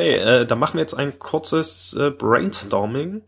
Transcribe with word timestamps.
Okay, 0.00 0.16
äh, 0.16 0.46
dann 0.46 0.58
machen 0.58 0.76
wir 0.76 0.80
jetzt 0.80 0.94
ein 0.94 1.18
kurzes 1.18 1.92
äh, 1.92 2.10
Brainstorming. 2.10 3.20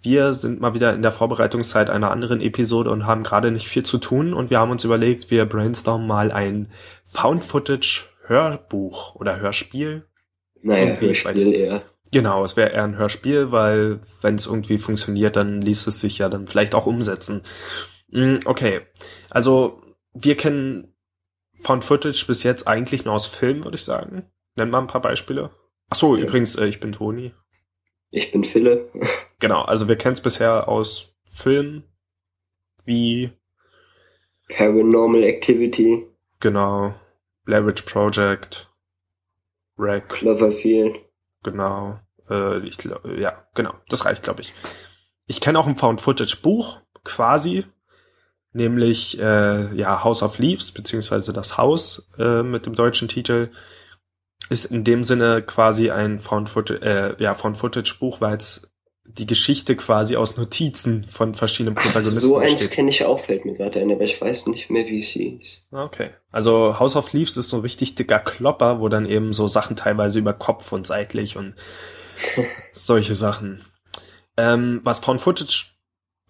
Wir 0.00 0.34
sind 0.34 0.60
mal 0.60 0.74
wieder 0.74 0.92
in 0.94 1.02
der 1.02 1.12
Vorbereitungszeit 1.12 1.90
einer 1.90 2.10
anderen 2.10 2.40
Episode 2.40 2.90
und 2.90 3.06
haben 3.06 3.22
gerade 3.22 3.52
nicht 3.52 3.68
viel 3.68 3.84
zu 3.84 3.98
tun 3.98 4.34
und 4.34 4.50
wir 4.50 4.58
haben 4.58 4.72
uns 4.72 4.82
überlegt, 4.82 5.30
wir 5.30 5.46
brainstormen 5.46 6.08
mal 6.08 6.32
ein 6.32 6.72
Found-Footage-Hörbuch 7.04 9.14
oder 9.14 9.38
Hörspiel. 9.38 10.08
Naja, 10.60 10.86
Irgendwie, 10.86 11.06
Hörspiel 11.06 11.54
eher. 11.54 11.82
Genau, 12.10 12.42
es 12.42 12.56
wäre 12.56 12.70
eher 12.70 12.82
ein 12.82 12.98
Hörspiel, 12.98 13.52
weil 13.52 14.00
wenn 14.22 14.34
es 14.34 14.46
irgendwie 14.46 14.78
funktioniert, 14.78 15.36
dann 15.36 15.62
ließ 15.62 15.86
es 15.86 16.00
sich 16.00 16.18
ja 16.18 16.28
dann 16.28 16.48
vielleicht 16.48 16.74
auch 16.74 16.86
umsetzen. 16.86 17.42
Mm, 18.08 18.38
Okay, 18.44 18.80
also 19.30 19.80
wir 20.14 20.36
kennen 20.36 20.96
Found 21.60 21.84
Footage 21.84 22.24
bis 22.26 22.42
jetzt 22.42 22.66
eigentlich 22.66 23.04
nur 23.04 23.14
aus 23.14 23.28
Filmen, 23.28 23.62
würde 23.62 23.76
ich 23.76 23.84
sagen. 23.84 24.24
Nenn 24.56 24.70
mal 24.70 24.80
ein 24.80 24.86
paar 24.86 25.00
Beispiele. 25.02 25.50
Ach 25.90 25.96
so, 25.96 26.16
Ja. 26.16 26.22
übrigens, 26.24 26.56
äh, 26.56 26.66
ich 26.66 26.80
bin 26.80 26.92
Toni. 26.92 27.34
Ich 28.10 28.32
bin 28.32 28.44
Philipp. 28.44 28.90
Genau, 29.38 29.62
also 29.62 29.88
wir 29.88 29.96
kennen 29.96 30.12
es 30.12 30.20
bisher 30.20 30.68
aus 30.68 31.16
Filmen 31.24 31.82
wie, 32.84 33.32
Paranormal 34.48 35.24
Activity, 35.24 36.06
genau, 36.38 36.94
Witch 37.46 37.82
Project, 37.82 38.70
Wreck, 39.76 40.08
Cloverfield. 40.10 40.94
genau, 41.42 41.98
äh, 42.30 42.58
ich 42.66 42.78
glaube, 42.78 43.18
ja, 43.20 43.46
genau, 43.56 43.74
das 43.88 44.04
reicht, 44.04 44.22
glaube 44.22 44.42
ich. 44.42 44.54
Ich 45.26 45.40
kenne 45.40 45.58
auch 45.58 45.66
ein 45.66 45.74
Found-Footage-Buch, 45.74 46.80
quasi, 47.02 47.64
nämlich 48.52 49.18
äh, 49.18 49.74
ja 49.74 50.04
House 50.04 50.22
of 50.22 50.38
Leaves, 50.38 50.70
beziehungsweise 50.70 51.32
das 51.32 51.58
Haus 51.58 52.08
äh, 52.16 52.44
mit 52.44 52.66
dem 52.66 52.74
deutschen 52.76 53.08
Titel, 53.08 53.50
ist 54.48 54.66
in 54.66 54.84
dem 54.84 55.04
Sinne 55.04 55.42
quasi 55.42 55.90
ein 55.90 56.18
Found-Footage, 56.18 56.82
äh, 56.82 57.22
ja, 57.22 57.34
Found-Footage-Buch, 57.34 58.20
weil 58.20 58.36
es 58.36 58.68
die 59.04 59.26
Geschichte 59.26 59.76
quasi 59.76 60.16
aus 60.16 60.36
Notizen 60.36 61.04
von 61.04 61.34
verschiedenen 61.34 61.74
Protagonisten 61.74 62.28
So 62.28 62.38
eins 62.38 62.68
kenne 62.70 62.90
ich 62.90 63.04
auch, 63.04 63.20
fällt 63.20 63.44
mir 63.44 63.54
gerade 63.54 63.80
ein, 63.80 63.90
aber 63.90 64.02
ich 64.02 64.20
weiß 64.20 64.46
nicht 64.46 64.70
mehr, 64.70 64.86
wie 64.86 65.00
es 65.00 65.08
hieß. 65.08 65.66
Okay. 65.72 66.10
Also 66.30 66.78
House 66.78 66.96
of 66.96 67.12
Leaves 67.12 67.36
ist 67.36 67.48
so 67.48 67.58
ein 67.58 67.62
richtig 67.62 67.94
dicker 67.94 68.20
Klopper, 68.20 68.80
wo 68.80 68.88
dann 68.88 69.06
eben 69.06 69.32
so 69.32 69.48
Sachen 69.48 69.76
teilweise 69.76 70.18
über 70.18 70.32
Kopf 70.32 70.72
und 70.72 70.86
seitlich 70.86 71.36
und 71.36 71.54
solche 72.72 73.16
Sachen. 73.16 73.64
Ähm, 74.36 74.80
was 74.84 75.00
Found 75.00 75.20
Footage 75.20 75.71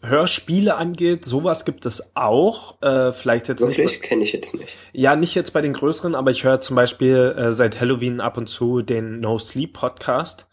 Hörspiele 0.03 0.77
angeht, 0.77 1.25
sowas 1.25 1.65
gibt 1.65 1.87
es 1.87 2.15
auch. 2.17 2.81
Äh, 2.83 3.13
vielleicht 3.13 3.49
jetzt 3.49 3.65
nicht. 3.65 3.79
Wirklich? 3.79 4.03
Kenne 4.03 4.25
ich 4.25 4.33
jetzt 4.33 4.55
nicht. 4.55 4.77
Ja, 4.93 5.15
nicht 5.17 5.35
jetzt 5.35 5.53
bei 5.53 5.61
den 5.61 5.73
größeren, 5.73 6.15
aber 6.15 6.31
ich 6.31 6.45
höre 6.45 6.61
zum 6.61 6.77
Beispiel 6.77 7.35
äh, 7.37 7.53
seit 7.53 7.81
Halloween 7.81 8.21
ab 8.21 8.37
und 8.37 8.49
zu 8.49 8.83
den 8.83 9.21
No 9.21 9.39
Sleep 9.39 9.73
Podcast. 9.73 10.49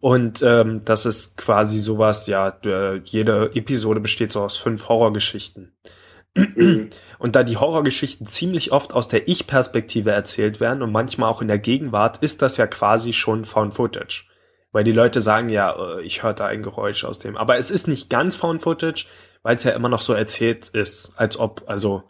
Und 0.00 0.42
ähm, 0.42 0.82
das 0.84 1.06
ist 1.06 1.38
quasi 1.38 1.78
sowas, 1.78 2.26
ja, 2.26 2.50
der, 2.50 3.00
jede 3.04 3.52
Episode 3.54 4.00
besteht 4.00 4.32
so 4.32 4.42
aus 4.42 4.58
fünf 4.58 4.88
Horrorgeschichten. 4.90 5.72
Mhm. 6.34 6.90
Und 7.18 7.36
da 7.36 7.42
die 7.42 7.56
Horrorgeschichten 7.56 8.26
ziemlich 8.26 8.70
oft 8.70 8.92
aus 8.92 9.08
der 9.08 9.28
Ich-Perspektive 9.28 10.10
erzählt 10.10 10.60
werden 10.60 10.82
und 10.82 10.92
manchmal 10.92 11.30
auch 11.30 11.40
in 11.40 11.48
der 11.48 11.58
Gegenwart, 11.58 12.18
ist 12.18 12.42
das 12.42 12.58
ja 12.58 12.66
quasi 12.66 13.14
schon 13.14 13.46
Found 13.46 13.72
Footage. 13.72 14.26
Weil 14.74 14.82
die 14.82 14.92
Leute 14.92 15.20
sagen 15.20 15.50
ja, 15.50 15.72
äh, 15.72 16.02
ich 16.02 16.24
höre 16.24 16.32
da 16.34 16.46
ein 16.46 16.64
Geräusch 16.64 17.04
aus 17.04 17.20
dem. 17.20 17.36
Aber 17.36 17.56
es 17.56 17.70
ist 17.70 17.86
nicht 17.86 18.10
ganz 18.10 18.34
Found 18.34 18.60
Footage, 18.60 19.06
weil 19.44 19.54
es 19.54 19.62
ja 19.62 19.70
immer 19.70 19.88
noch 19.88 20.00
so 20.00 20.12
erzählt 20.14 20.68
ist, 20.70 21.12
als 21.14 21.38
ob, 21.38 21.62
also 21.66 22.02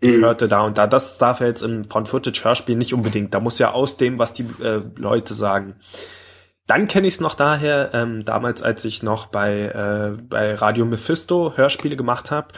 ich 0.00 0.16
Mhm. 0.16 0.24
hörte 0.24 0.48
da 0.48 0.62
und 0.62 0.76
da. 0.78 0.88
Das 0.88 1.18
darf 1.18 1.38
ja 1.38 1.46
jetzt 1.46 1.62
im 1.62 1.84
Found 1.84 2.08
Footage 2.08 2.42
Hörspiel 2.42 2.74
nicht 2.74 2.92
unbedingt. 2.92 3.34
Da 3.34 3.40
muss 3.40 3.60
ja 3.60 3.70
aus 3.70 3.98
dem, 3.98 4.18
was 4.18 4.32
die 4.32 4.42
äh, 4.60 4.82
Leute 4.96 5.32
sagen. 5.34 5.76
Dann 6.66 6.88
kenne 6.88 7.06
ich 7.06 7.14
es 7.14 7.20
noch 7.20 7.34
daher, 7.36 7.90
ähm, 7.94 8.24
damals, 8.24 8.64
als 8.64 8.84
ich 8.84 9.04
noch 9.04 9.26
bei, 9.26 9.66
äh, 9.66 10.20
bei 10.20 10.56
Radio 10.56 10.86
Mephisto 10.86 11.52
Hörspiele 11.56 11.96
gemacht 11.96 12.32
habe. 12.32 12.48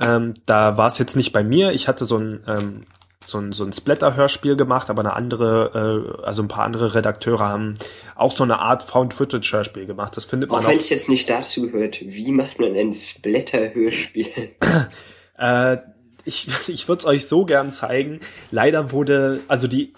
Ähm, 0.00 0.34
da 0.44 0.76
war 0.76 0.88
es 0.88 0.98
jetzt 0.98 1.14
nicht 1.14 1.32
bei 1.32 1.44
mir. 1.44 1.70
Ich 1.70 1.86
hatte 1.86 2.04
so 2.04 2.18
ein, 2.18 2.42
ähm, 2.48 2.80
so 3.26 3.38
ein, 3.38 3.52
so 3.52 3.64
ein 3.64 3.72
Splatter-Hörspiel 3.72 4.56
gemacht, 4.56 4.90
aber 4.90 5.00
eine 5.00 5.14
andere, 5.14 6.14
äh, 6.20 6.22
also 6.24 6.42
ein 6.42 6.48
paar 6.48 6.64
andere 6.64 6.94
Redakteure 6.94 7.40
haben 7.40 7.74
auch 8.16 8.32
so 8.32 8.44
eine 8.44 8.58
Art 8.60 8.82
Found-Footage-Hörspiel 8.82 9.86
gemacht. 9.86 10.16
Das 10.16 10.24
findet 10.24 10.50
man 10.50 10.60
Auch 10.60 10.64
auch. 10.66 10.70
wenn 10.70 10.78
es 10.78 10.88
jetzt 10.90 11.08
nicht 11.08 11.28
dazu 11.28 11.62
gehört, 11.70 12.00
wie 12.00 12.32
macht 12.32 12.60
man 12.60 12.74
ein 12.76 12.92
Splatter-Hörspiel? 12.92 14.28
Äh, 15.36 15.78
ich 16.24 16.46
ich 16.68 16.86
würde 16.86 17.00
es 17.00 17.06
euch 17.06 17.26
so 17.26 17.44
gern 17.44 17.70
zeigen. 17.70 18.20
Leider 18.52 18.92
wurde, 18.92 19.40
also 19.48 19.66
die, 19.66 19.92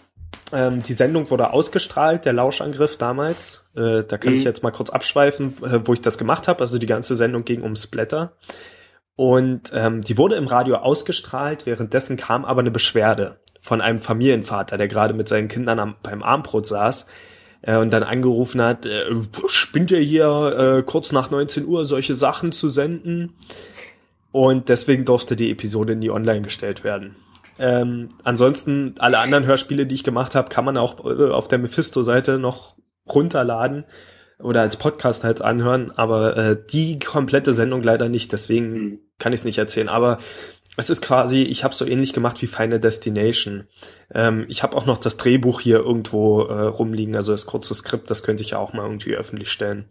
ähm, 0.50 0.82
die 0.82 0.94
Sendung 0.94 1.30
wurde 1.30 1.50
ausgestrahlt, 1.52 2.24
der 2.24 2.32
Lauschangriff 2.32 2.96
damals. 2.96 3.66
Äh, 3.76 4.02
da 4.04 4.16
kann 4.16 4.32
Mhm. 4.32 4.38
ich 4.38 4.44
jetzt 4.44 4.62
mal 4.62 4.70
kurz 4.70 4.88
abschweifen, 4.88 5.52
äh, 5.62 5.86
wo 5.86 5.92
ich 5.92 6.00
das 6.00 6.16
gemacht 6.16 6.48
habe. 6.48 6.60
Also 6.60 6.78
die 6.78 6.86
ganze 6.86 7.16
Sendung 7.16 7.44
ging 7.44 7.60
um 7.60 7.76
Splatter. 7.76 8.32
Und 9.16 9.72
ähm, 9.74 10.02
die 10.02 10.18
wurde 10.18 10.36
im 10.36 10.46
Radio 10.46 10.76
ausgestrahlt, 10.76 11.64
währenddessen 11.64 12.16
kam 12.16 12.44
aber 12.44 12.60
eine 12.60 12.70
Beschwerde 12.70 13.40
von 13.58 13.80
einem 13.80 13.98
Familienvater, 13.98 14.76
der 14.76 14.88
gerade 14.88 15.14
mit 15.14 15.28
seinen 15.28 15.48
Kindern 15.48 15.78
am, 15.80 15.96
beim 16.02 16.22
Armbrot 16.22 16.66
saß 16.66 17.06
äh, 17.62 17.76
und 17.76 17.92
dann 17.92 18.02
angerufen 18.02 18.60
hat, 18.60 18.84
äh, 18.84 19.06
spinnt 19.46 19.90
ihr 19.90 20.00
hier 20.00 20.78
äh, 20.78 20.82
kurz 20.82 21.12
nach 21.12 21.30
19 21.30 21.64
Uhr 21.66 21.86
solche 21.86 22.14
Sachen 22.14 22.52
zu 22.52 22.68
senden? 22.68 23.34
Und 24.32 24.68
deswegen 24.68 25.06
durfte 25.06 25.34
die 25.34 25.50
Episode 25.50 25.96
nie 25.96 26.10
online 26.10 26.42
gestellt 26.42 26.84
werden. 26.84 27.16
Ähm, 27.58 28.10
ansonsten, 28.22 28.94
alle 28.98 29.18
anderen 29.18 29.46
Hörspiele, 29.46 29.86
die 29.86 29.94
ich 29.94 30.04
gemacht 30.04 30.34
habe, 30.34 30.50
kann 30.50 30.66
man 30.66 30.76
auch 30.76 31.06
äh, 31.06 31.30
auf 31.30 31.48
der 31.48 31.58
Mephisto-Seite 31.58 32.38
noch 32.38 32.76
runterladen 33.08 33.86
oder 34.38 34.60
als 34.60 34.76
Podcast 34.76 35.24
halt 35.24 35.40
anhören, 35.42 35.92
aber 35.96 36.36
äh, 36.36 36.56
die 36.70 36.98
komplette 36.98 37.54
Sendung 37.54 37.82
leider 37.82 38.08
nicht, 38.08 38.32
deswegen 38.32 38.72
Mhm. 38.72 38.98
kann 39.18 39.32
ich 39.32 39.40
es 39.40 39.44
nicht 39.44 39.58
erzählen. 39.58 39.88
Aber 39.88 40.18
es 40.76 40.90
ist 40.90 41.00
quasi, 41.00 41.40
ich 41.42 41.64
habe 41.64 41.74
so 41.74 41.86
ähnlich 41.86 42.12
gemacht 42.12 42.42
wie 42.42 42.46
Final 42.46 42.78
Destination. 42.78 43.66
Ähm, 44.12 44.44
ich 44.48 44.62
habe 44.62 44.76
auch 44.76 44.84
noch 44.84 44.98
das 44.98 45.16
Drehbuch 45.16 45.60
hier 45.60 45.78
irgendwo 45.78 46.42
äh, 46.42 46.62
rumliegen, 46.66 47.16
also 47.16 47.32
das 47.32 47.46
kurze 47.46 47.74
Skript, 47.74 48.10
das 48.10 48.22
könnte 48.22 48.42
ich 48.42 48.50
ja 48.50 48.58
auch 48.58 48.74
mal 48.74 48.82
irgendwie 48.82 49.14
öffentlich 49.14 49.50
stellen. 49.50 49.86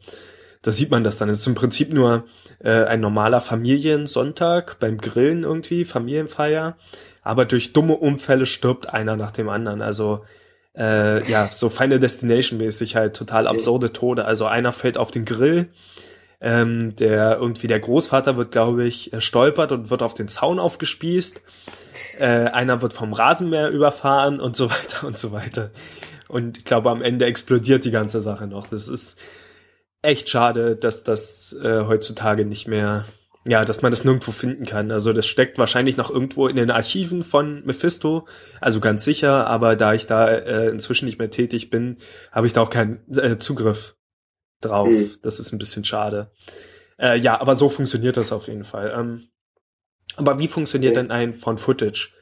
Da 0.61 0.71
sieht 0.71 0.91
man 0.91 1.03
das 1.03 1.17
dann. 1.17 1.29
Es 1.29 1.39
ist 1.39 1.47
im 1.47 1.55
Prinzip 1.55 1.93
nur 1.93 2.25
äh, 2.59 2.85
ein 2.85 2.99
normaler 2.99 3.39
Familiensonntag 3.41 4.79
beim 4.79 4.97
Grillen 4.97 5.43
irgendwie, 5.43 5.85
Familienfeier. 5.85 6.77
Aber 7.21 7.45
durch 7.45 7.73
dumme 7.73 7.95
Unfälle 7.95 8.45
stirbt 8.45 8.89
einer 8.89 9.15
nach 9.15 9.31
dem 9.31 9.49
anderen. 9.49 9.81
Also 9.81 10.21
äh, 10.77 11.29
ja, 11.29 11.49
so 11.51 11.69
Final 11.69 11.99
Destination 11.99 12.59
mäßig 12.59 12.95
halt 12.95 13.15
total 13.15 13.47
absurde 13.47 13.93
Tode. 13.93 14.25
Also 14.25 14.45
einer 14.45 14.73
fällt 14.73 14.97
auf 14.97 15.11
den 15.11 15.25
Grill, 15.25 15.69
ähm, 16.41 16.95
der 16.95 17.37
irgendwie 17.37 17.67
der 17.67 17.79
Großvater 17.79 18.37
wird, 18.37 18.51
glaube 18.51 18.85
ich, 18.85 19.13
äh, 19.13 19.21
stolpert 19.21 19.71
und 19.71 19.89
wird 19.89 20.03
auf 20.03 20.13
den 20.13 20.27
Zaun 20.27 20.59
aufgespießt. 20.59 21.41
Äh, 22.19 22.25
einer 22.25 22.81
wird 22.81 22.93
vom 22.93 23.13
Rasenmäher 23.13 23.69
überfahren 23.69 24.39
und 24.39 24.55
so 24.55 24.69
weiter 24.69 25.07
und 25.07 25.17
so 25.17 25.31
weiter. 25.31 25.71
Und 26.27 26.57
ich 26.57 26.65
glaube, 26.65 26.89
am 26.89 27.01
Ende 27.01 27.25
explodiert 27.25 27.85
die 27.85 27.91
ganze 27.91 28.21
Sache 28.21 28.47
noch. 28.47 28.67
Das 28.67 28.87
ist 28.87 29.21
echt 30.01 30.29
schade, 30.29 30.75
dass 30.75 31.03
das 31.03 31.53
äh, 31.53 31.85
heutzutage 31.85 32.45
nicht 32.45 32.67
mehr, 32.67 33.05
ja, 33.47 33.63
dass 33.63 33.81
man 33.81 33.91
das 33.91 34.03
nirgendwo 34.03 34.31
finden 34.31 34.65
kann. 34.65 34.91
Also 34.91 35.13
das 35.13 35.27
steckt 35.27 35.57
wahrscheinlich 35.57 35.97
noch 35.97 36.09
irgendwo 36.09 36.47
in 36.47 36.55
den 36.55 36.71
Archiven 36.71 37.21
von 37.21 37.63
Mephisto, 37.65 38.27
also 38.59 38.79
ganz 38.79 39.05
sicher, 39.05 39.47
aber 39.47 39.75
da 39.75 39.93
ich 39.93 40.07
da 40.07 40.27
äh, 40.29 40.69
inzwischen 40.69 41.05
nicht 41.05 41.19
mehr 41.19 41.29
tätig 41.29 41.69
bin, 41.69 41.97
habe 42.31 42.47
ich 42.47 42.53
da 42.53 42.61
auch 42.61 42.69
keinen 42.71 42.99
äh, 43.15 43.37
Zugriff 43.37 43.95
drauf. 44.61 44.93
Hm. 44.93 45.11
Das 45.21 45.39
ist 45.39 45.51
ein 45.51 45.59
bisschen 45.59 45.83
schade. 45.83 46.31
Äh, 46.97 47.19
ja, 47.19 47.39
aber 47.39 47.55
so 47.55 47.69
funktioniert 47.69 48.17
das 48.17 48.31
auf 48.31 48.47
jeden 48.47 48.63
Fall. 48.63 48.93
Ähm, 48.97 49.27
aber 50.15 50.39
wie 50.39 50.47
funktioniert 50.47 50.95
Okay. 50.95 51.01
denn 51.01 51.11
ein 51.11 51.33
von 51.33 51.57
Footage 51.57 52.13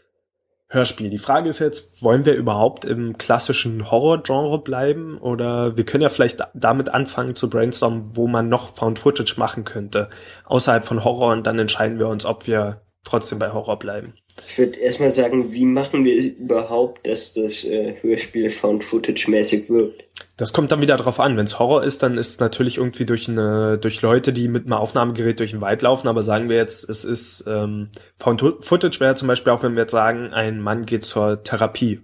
Hörspiel? 0.74 1.10
Die 1.12 1.20
Frage 1.20 1.50
ist 1.50 1.60
jetzt, 1.60 2.02
wollen 2.02 2.26
wir 2.26 2.34
überhaupt 2.34 2.84
im 2.84 3.18
klassischen 3.18 3.92
Horror-Genre 3.92 4.64
bleiben? 4.64 5.20
Oder 5.20 5.78
wir 5.78 5.86
können 5.86 6.02
ja 6.02 6.10
vielleicht 6.10 6.40
da- 6.40 6.50
damit 6.56 6.90
anfangen 6.90 7.36
zu 7.36 7.48
brainstormen, 7.50 8.16
wo 8.18 8.28
man 8.28 8.50
noch 8.50 8.74
Found 8.74 8.98
Footage 8.98 9.36
machen 9.38 9.66
könnte. 9.66 10.10
Außerhalb 10.46 10.84
von 10.84 11.04
Horror 11.04 11.32
und 11.34 11.46
dann 11.46 11.60
entscheiden 11.60 12.00
wir 12.00 12.08
uns, 12.08 12.26
ob 12.26 12.48
wir 12.48 12.82
trotzdem 13.04 13.38
bei 13.38 13.52
Horror 13.52 13.78
bleiben. 13.78 14.16
Ich 14.48 14.58
würde 14.58 14.80
erstmal 14.80 15.12
sagen, 15.12 15.52
wie 15.52 15.66
machen 15.66 16.06
wir 16.06 16.16
überhaupt, 16.16 17.06
dass 17.08 17.34
das 17.34 17.64
äh, 17.66 17.96
Hörspiel 18.02 18.50
Found-Footage-mäßig 18.50 19.70
wirkt? 19.70 20.04
Das 20.38 20.54
kommt 20.54 20.72
dann 20.72 20.82
wieder 20.82 20.98
drauf 20.98 21.20
an. 21.20 21.38
Wenn 21.38 21.46
es 21.46 21.60
Horror 21.60 21.84
ist, 21.84 22.04
dann 22.04 22.18
ist 22.18 22.30
es 22.30 22.40
natürlich 22.40 22.78
irgendwie 22.78 23.06
durch 23.06 23.30
eine, 23.30 23.78
durch 23.78 24.02
Leute, 24.02 24.34
die 24.34 24.48
mit 24.48 24.66
einem 24.66 24.74
Aufnahmegerät 24.74 25.40
durch 25.40 25.52
den 25.52 25.62
Wald 25.62 25.82
laufen. 25.82 26.08
Aber 26.08 26.24
sagen 26.24 26.50
wir 26.50 26.58
jetzt, 26.58 26.90
es 26.90 27.06
ist 27.06 27.46
ähm, 27.48 27.90
Found 28.18 28.42
Footage 28.60 29.00
wäre 29.00 29.16
zum 29.16 29.28
Beispiel 29.28 29.54
auch, 29.54 29.64
wenn 29.64 29.76
wir 29.76 29.84
jetzt 29.84 29.92
sagen, 29.92 30.34
ein 30.34 30.60
Mann 30.60 30.86
geht 30.86 31.04
zur 31.04 31.44
Therapie 31.44 32.02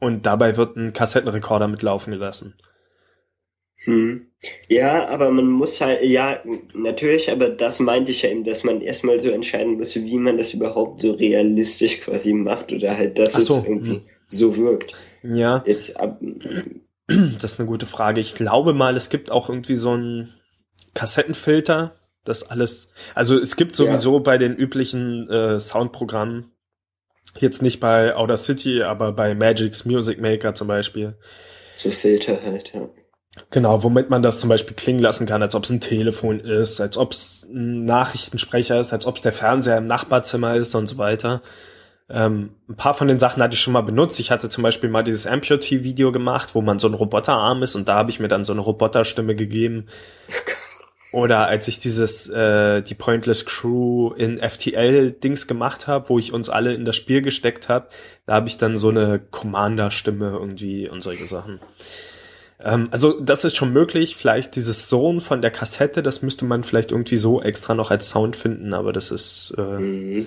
und 0.00 0.26
dabei 0.26 0.56
wird 0.56 0.76
ein 0.76 0.92
Kassettenrekorder 0.92 1.68
mitlaufen 1.68 2.12
gelassen. 2.12 2.54
Hm. 3.84 4.26
Ja, 4.68 5.08
aber 5.08 5.30
man 5.30 5.46
muss 5.46 5.80
halt, 5.80 6.02
ja, 6.02 6.42
natürlich, 6.74 7.30
aber 7.30 7.48
das 7.48 7.80
meinte 7.80 8.12
ich 8.12 8.22
ja 8.22 8.30
eben, 8.30 8.44
dass 8.44 8.64
man 8.64 8.80
erstmal 8.80 9.18
so 9.20 9.30
entscheiden 9.30 9.78
muss, 9.78 9.94
wie 9.96 10.18
man 10.18 10.36
das 10.36 10.54
überhaupt 10.54 11.00
so 11.00 11.12
realistisch 11.12 12.00
quasi 12.00 12.32
macht 12.32 12.72
oder 12.72 12.96
halt, 12.96 13.18
dass 13.18 13.32
so, 13.32 13.58
es 13.58 13.64
irgendwie 13.64 13.90
hm. 13.90 14.02
so 14.28 14.56
wirkt. 14.56 14.94
Ja, 15.22 15.62
Jetzt 15.66 15.98
ab, 15.98 16.20
das 17.08 17.52
ist 17.52 17.60
eine 17.60 17.68
gute 17.68 17.86
Frage. 17.86 18.20
Ich 18.20 18.34
glaube 18.34 18.74
mal, 18.74 18.96
es 18.96 19.10
gibt 19.10 19.30
auch 19.30 19.48
irgendwie 19.48 19.76
so 19.76 19.92
einen 19.92 20.34
Kassettenfilter, 20.94 21.96
das 22.24 22.48
alles. 22.50 22.92
Also 23.14 23.38
es 23.38 23.56
gibt 23.56 23.74
sowieso 23.74 24.14
ja. 24.14 24.22
bei 24.22 24.38
den 24.38 24.54
üblichen 24.54 25.28
äh, 25.30 25.58
Soundprogrammen, 25.58 26.52
jetzt 27.38 27.62
nicht 27.62 27.80
bei 27.80 28.14
Outer 28.14 28.38
City, 28.38 28.82
aber 28.82 29.12
bei 29.12 29.34
Magic's 29.34 29.84
Music 29.84 30.20
Maker 30.20 30.54
zum 30.54 30.68
Beispiel. 30.68 31.16
So 31.76 31.90
Filter 31.90 32.42
halt, 32.42 32.72
ja. 32.74 32.88
Genau, 33.50 33.82
womit 33.82 34.10
man 34.10 34.22
das 34.22 34.38
zum 34.38 34.48
Beispiel 34.48 34.74
klingen 34.74 35.00
lassen 35.00 35.26
kann, 35.26 35.42
als 35.42 35.54
ob 35.54 35.64
es 35.64 35.70
ein 35.70 35.80
Telefon 35.80 36.40
ist, 36.40 36.80
als 36.80 36.96
ob 36.96 37.12
es 37.12 37.46
ein 37.48 37.84
Nachrichtensprecher 37.84 38.78
ist, 38.78 38.92
als 38.92 39.06
ob 39.06 39.16
es 39.16 39.22
der 39.22 39.32
Fernseher 39.32 39.78
im 39.78 39.86
Nachbarzimmer 39.86 40.54
ist 40.54 40.74
und 40.74 40.86
so 40.86 40.98
weiter. 40.98 41.42
Ähm, 42.10 42.50
ein 42.68 42.76
paar 42.76 42.94
von 42.94 43.08
den 43.08 43.18
Sachen 43.18 43.42
hatte 43.42 43.54
ich 43.54 43.60
schon 43.60 43.74
mal 43.74 43.82
benutzt. 43.82 44.18
Ich 44.18 44.30
hatte 44.30 44.48
zum 44.48 44.62
Beispiel 44.62 44.88
mal 44.88 45.02
dieses 45.02 45.26
Amputee-Video 45.26 46.10
gemacht, 46.10 46.54
wo 46.54 46.62
man 46.62 46.78
so 46.78 46.88
ein 46.88 46.94
Roboterarm 46.94 47.62
ist 47.62 47.74
und 47.74 47.88
da 47.88 47.96
habe 47.96 48.10
ich 48.10 48.20
mir 48.20 48.28
dann 48.28 48.44
so 48.44 48.52
eine 48.52 48.62
Roboterstimme 48.62 49.34
gegeben. 49.34 49.86
Oder 51.10 51.46
als 51.46 51.68
ich 51.68 51.78
dieses 51.78 52.28
äh, 52.28 52.82
die 52.82 52.94
Pointless 52.94 53.46
Crew 53.46 54.12
in 54.12 54.38
FTL-Dings 54.38 55.46
gemacht 55.46 55.86
habe, 55.86 56.08
wo 56.10 56.18
ich 56.18 56.32
uns 56.34 56.50
alle 56.50 56.74
in 56.74 56.84
das 56.84 56.96
Spiel 56.96 57.22
gesteckt 57.22 57.68
habe, 57.70 57.88
da 58.26 58.34
habe 58.34 58.48
ich 58.48 58.58
dann 58.58 58.76
so 58.76 58.90
eine 58.90 59.18
Commander-Stimme 59.18 60.30
irgendwie 60.30 60.88
und 60.88 61.02
solche 61.02 61.26
Sachen. 61.26 61.60
Ähm, 62.62 62.88
also 62.90 63.20
das 63.20 63.44
ist 63.44 63.56
schon 63.56 63.72
möglich. 63.72 64.16
Vielleicht 64.16 64.56
dieses 64.56 64.88
Sohn 64.88 65.20
von 65.20 65.42
der 65.42 65.50
Kassette, 65.50 66.02
das 66.02 66.22
müsste 66.22 66.44
man 66.44 66.64
vielleicht 66.64 66.92
irgendwie 66.92 67.16
so 67.16 67.42
extra 67.42 67.74
noch 67.74 67.90
als 67.90 68.10
Sound 68.10 68.36
finden, 68.36 68.74
aber 68.74 68.92
das 68.92 69.10
ist. 69.10 69.54
Äh, 69.56 69.62
mhm 69.62 70.26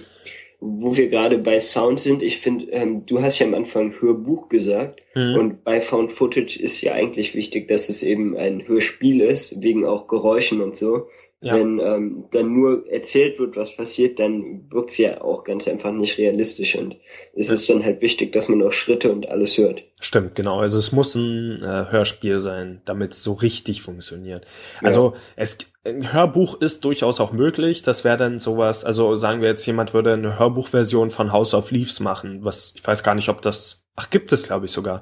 wo 0.64 0.96
wir 0.96 1.10
gerade 1.10 1.40
bei 1.40 1.60
Sound 1.60 2.00
sind, 2.00 2.22
ich 2.22 2.38
finde, 2.38 2.66
ähm, 2.66 3.08
du 3.08 3.20
hast 3.22 3.40
ja 3.40 3.48
am 3.48 3.56
Anfang 3.56 4.00
Hörbuch 4.00 4.48
gesagt 4.48 5.02
mhm. 5.16 5.36
und 5.36 5.64
bei 5.64 5.82
Found 5.82 6.12
Footage 6.12 6.60
ist 6.62 6.80
ja 6.82 6.94
eigentlich 6.94 7.34
wichtig, 7.34 7.68
dass 7.68 7.90
es 7.90 8.04
eben 8.04 8.38
ein 8.38 8.68
Hörspiel 8.68 9.22
ist, 9.22 9.64
wegen 9.64 9.86
auch 9.86 10.08
Geräuschen 10.08 10.62
und 10.62 10.76
so. 10.76 11.08
Ja. 11.44 11.56
Wenn 11.56 11.80
ähm, 11.80 12.26
dann 12.30 12.54
nur 12.54 12.88
erzählt 12.88 13.40
wird, 13.40 13.58
was 13.58 13.76
passiert, 13.76 14.20
dann 14.20 14.70
wirkt 14.70 14.92
es 14.92 14.98
ja 15.00 15.22
auch 15.22 15.44
ganz 15.44 15.68
einfach 15.68 15.92
nicht 15.92 16.20
realistisch 16.20 16.76
und 16.76 16.98
es 17.36 17.48
ja. 17.48 17.56
ist 17.56 17.68
dann 17.68 17.84
halt 17.84 18.00
wichtig, 18.02 18.32
dass 18.32 18.48
man 18.48 18.62
auch 18.62 18.72
Schritte 18.72 19.12
und 19.12 19.28
alles 19.28 19.58
hört. 19.58 19.82
Stimmt, 20.00 20.36
genau. 20.36 20.60
Also 20.60 20.78
es 20.78 20.92
muss 20.92 21.16
ein 21.16 21.64
äh, 21.64 21.92
Hörspiel 21.92 22.40
sein, 22.40 22.84
damit 22.86 23.14
es 23.14 23.24
so 23.24 23.34
richtig 23.34 23.82
funktioniert. 23.82 24.46
Also 24.84 25.14
ja. 25.16 25.20
es 25.36 25.58
ein 25.84 26.14
Hörbuch 26.14 26.62
ist 26.62 26.86
durchaus 26.86 27.20
auch 27.20 27.32
möglich. 27.32 27.82
Das 27.82 28.04
wäre 28.04 28.18
dann 28.18 28.38
sowas, 28.38 28.86
also 28.86 29.16
sagen 29.16 29.42
wir 29.42 29.50
jetzt, 29.50 29.66
jemand 29.66 29.96
würde 29.96 30.14
eine 30.14 30.38
Hörbuchversion 30.38 31.10
von 31.10 31.32
House 31.32 31.56
of 31.56 31.72
Leaves 31.72 32.00
machen, 32.02 32.46
was 32.46 32.74
ich 32.76 32.86
weiß 32.86 33.04
gar 33.04 33.16
nicht, 33.16 33.30
ob 33.30 33.42
das, 33.42 33.88
ach 33.96 34.12
gibt 34.12 34.32
es 34.32 34.44
glaube 34.44 34.68
ich 34.68 34.72
sogar. 34.72 35.02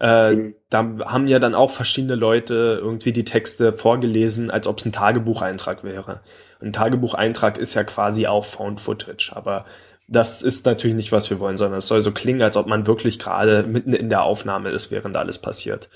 Äh, 0.00 0.34
mhm. 0.34 0.54
Da 0.70 0.78
haben 1.06 1.26
ja 1.26 1.38
dann 1.38 1.54
auch 1.54 1.70
verschiedene 1.70 2.14
Leute 2.14 2.78
irgendwie 2.80 3.12
die 3.12 3.24
Texte 3.24 3.72
vorgelesen, 3.72 4.50
als 4.50 4.66
ob 4.66 4.78
es 4.78 4.84
ein 4.84 4.92
Tagebucheintrag 4.92 5.82
wäre. 5.82 6.20
Ein 6.60 6.72
Tagebucheintrag 6.72 7.58
ist 7.58 7.74
ja 7.74 7.84
quasi 7.84 8.26
auch 8.26 8.44
Found 8.44 8.80
Footage, 8.80 9.32
aber 9.34 9.64
das 10.08 10.42
ist 10.42 10.64
natürlich 10.66 10.96
nicht, 10.96 11.12
was 11.12 11.28
wir 11.30 11.38
wollen, 11.38 11.56
sondern 11.56 11.78
es 11.78 11.86
soll 11.86 12.00
so 12.00 12.12
klingen, 12.12 12.42
als 12.42 12.56
ob 12.56 12.66
man 12.66 12.86
wirklich 12.86 13.18
gerade 13.18 13.64
mitten 13.64 13.92
in 13.92 14.08
der 14.08 14.22
Aufnahme 14.22 14.70
ist, 14.70 14.90
während 14.90 15.16
alles 15.16 15.38
passiert. 15.38 15.90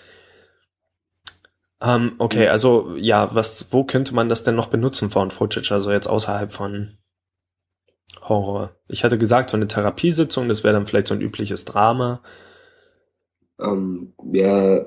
Ähm, 1.81 2.14
okay, 2.19 2.49
also 2.49 2.94
ja, 2.96 3.34
was, 3.34 3.72
wo 3.72 3.84
könnte 3.84 4.14
man 4.14 4.28
das 4.28 4.43
denn 4.43 4.54
noch 4.54 4.69
benutzen, 4.69 5.10
Found 5.10 5.32
Footage, 5.32 5.72
also 5.72 5.90
jetzt 5.90 6.08
außerhalb 6.08 6.52
von 6.52 6.99
Horror? 8.20 8.76
Ich 8.88 9.02
hatte 9.02 9.19
gesagt, 9.19 9.50
so 9.50 9.56
eine 9.56 9.66
Therapiesitzung, 9.66 10.49
das 10.49 10.62
wäre 10.62 10.75
dann 10.75 10.87
vielleicht 10.87 11.08
so 11.08 11.14
ein 11.14 11.22
übliches 11.22 11.64
Drama. 11.64 12.20
Ähm, 13.60 14.12
ja, 14.32 14.87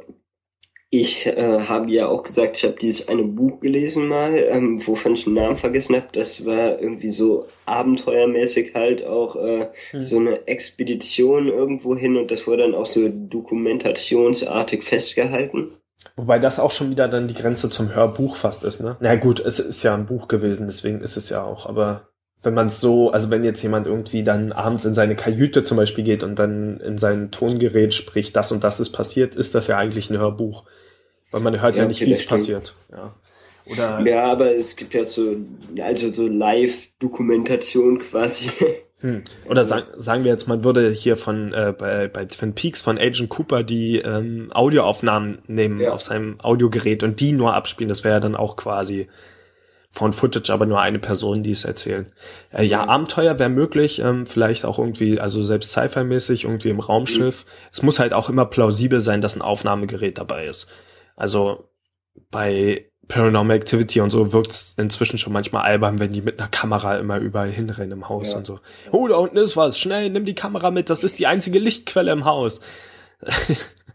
ich 0.89 1.25
äh, 1.25 1.59
habe 1.67 1.91
ja 1.91 2.07
auch 2.07 2.23
gesagt, 2.23 2.57
ich 2.57 2.63
habe 2.63 2.77
dieses 2.79 3.07
eine 3.09 3.23
Buch 3.23 3.59
gelesen 3.59 4.07
mal, 4.07 4.38
ähm, 4.38 4.85
wovon 4.88 5.15
ich 5.15 5.25
den 5.25 5.33
Namen 5.33 5.57
vergessen 5.57 5.95
habe. 5.95 6.07
Das 6.13 6.45
war 6.45 6.79
irgendwie 6.79 7.09
so 7.09 7.47
abenteuermäßig 7.65 8.73
halt 8.75 9.06
auch 9.06 9.35
äh, 9.35 9.67
hm. 9.91 10.01
so 10.01 10.17
eine 10.17 10.47
Expedition 10.47 11.47
irgendwo 11.47 11.95
hin 11.95 12.17
und 12.17 12.31
das 12.31 12.47
wurde 12.47 12.63
dann 12.63 12.75
auch 12.75 12.85
so 12.85 13.09
dokumentationsartig 13.09 14.83
festgehalten. 14.83 15.71
Wobei 16.15 16.39
das 16.39 16.59
auch 16.59 16.71
schon 16.71 16.91
wieder 16.91 17.07
dann 17.07 17.27
die 17.27 17.33
Grenze 17.33 17.69
zum 17.69 17.94
Hörbuch 17.94 18.35
fast 18.35 18.63
ist, 18.63 18.81
ne? 18.81 18.95
Na 19.00 19.15
gut, 19.15 19.39
es 19.39 19.59
ist 19.59 19.83
ja 19.83 19.94
ein 19.95 20.06
Buch 20.06 20.27
gewesen, 20.27 20.67
deswegen 20.67 21.01
ist 21.01 21.17
es 21.17 21.29
ja 21.29 21.44
auch, 21.44 21.67
aber 21.67 22.07
wenn 22.45 22.53
man 22.53 22.68
es 22.68 22.80
so, 22.80 23.12
also 23.12 23.30
wenn 23.30 23.44
jetzt 23.44 23.62
jemand 23.62 23.88
irgendwie 23.88 24.24
dann 24.24 24.51
abends 24.51 24.86
in 24.86 24.95
seine 24.95 25.15
Kajüte 25.15 25.63
zum 25.63 25.77
Beispiel 25.77 26.03
geht 26.03 26.24
und 26.24 26.38
dann 26.39 26.80
in 26.80 26.97
sein 26.97 27.31
Tongerät 27.31 27.94
spricht, 27.94 28.36
das 28.36 28.51
und 28.51 28.63
das 28.63 28.80
ist 28.80 28.92
passiert, 28.92 29.36
ist 29.36 29.56
das 29.56 29.68
ja 29.68 29.77
eigentlich 29.77 30.09
ein 30.09 30.18
Hörbuch. 30.18 30.63
Weil 31.31 31.42
man 31.42 31.62
hört 31.62 31.75
ja, 31.75 31.83
ja 31.83 31.88
nicht, 31.88 32.01
wie 32.01 32.12
es 32.12 32.25
passiert. 32.25 32.75
Ja. 32.92 33.13
Oder 33.65 34.00
ja, 34.06 34.31
aber 34.31 34.56
es 34.56 34.75
gibt 34.75 34.94
ja 34.94 35.06
so, 35.06 35.38
also 35.81 36.12
so 36.12 36.27
Live-Dokumentation 36.27 38.00
quasi. 38.00 38.51
Hm. 39.01 39.24
Oder 39.50 39.65
sagen, 39.65 39.88
sagen 39.98 40.24
wir 40.24 40.31
jetzt, 40.31 40.48
man 40.48 40.63
würde 40.63 40.89
hier 40.89 41.18
von 41.18 41.53
äh, 41.53 41.74
bei, 41.77 42.07
bei 42.07 42.25
Twin 42.25 42.56
Peaks 42.56 42.81
von 42.81 42.98
Agent 42.98 43.27
Cooper 43.30 43.62
die 43.62 44.00
ähm, 44.00 44.50
Audioaufnahmen 44.53 45.39
nehmen 45.48 45.81
ja. 45.81 45.91
auf 45.91 46.01
seinem 46.01 46.39
Audiogerät 46.39 47.03
und 47.03 47.19
die 47.19 47.33
nur 47.33 47.53
abspielen. 47.53 47.89
Das 47.89 48.06
wäre 48.06 48.15
ja 48.15 48.19
dann 48.21 48.36
auch 48.36 48.56
quasi 48.56 49.07
von 49.95 50.12
Footage, 50.12 50.51
aber 50.51 50.65
nur 50.65 50.81
eine 50.81 51.00
Person, 51.00 51.42
die 51.42 51.51
es 51.51 51.63
erzählen. 51.63 52.12
Äh, 52.51 52.65
ja, 52.65 52.83
mhm. 52.83 52.89
Abenteuer 52.89 53.39
wäre 53.39 53.50
möglich, 53.50 54.00
ähm, 54.00 54.25
vielleicht 54.25 54.65
auch 54.65 54.77
irgendwie, 54.77 55.21
also 55.21 55.42
selbst 55.42 55.71
Sci-Fi-mäßig, 55.71 56.44
irgendwie 56.44 56.69
im 56.69 56.81
Raumschiff. 56.81 57.45
Mhm. 57.45 57.50
Es 57.71 57.81
muss 57.81 58.00
halt 58.00 58.12
auch 58.12 58.30
immer 58.30 58.45
plausibel 58.45 59.00
sein, 59.00 59.21
dass 59.21 59.38
ein 59.38 59.42
Aufnahmegerät 59.42 60.18
dabei 60.18 60.47
ist. 60.47 60.68
Also 61.15 61.69
bei 62.30 62.92
Paranormal 63.07 63.56
Activity 63.56 64.01
und 64.01 64.09
so 64.09 64.33
wirkt's 64.33 64.74
inzwischen 64.77 65.18
schon 65.18 65.31
manchmal 65.31 65.63
albern, 65.63 65.98
wenn 66.00 66.12
die 66.12 66.21
mit 66.21 66.39
einer 66.39 66.50
Kamera 66.50 66.98
immer 66.98 67.19
überall 67.19 67.50
hinrennen 67.50 67.94
im 67.94 68.09
Haus 68.09 68.33
ja. 68.33 68.38
und 68.38 68.48
so. 68.48 68.59
Oh, 68.91 69.07
da 69.07 69.15
unten 69.15 69.38
ist 69.38 69.56
was, 69.56 69.80
schnell, 69.80 70.09
nimm 70.09 70.25
die 70.25 70.36
Kamera 70.36 70.71
mit, 70.71 70.89
das 70.89 71.06
ist 71.06 71.19
die 71.19 71.27
einzige 71.27 71.59
Lichtquelle 71.59 72.12
im 72.12 72.25
Haus. 72.25 72.59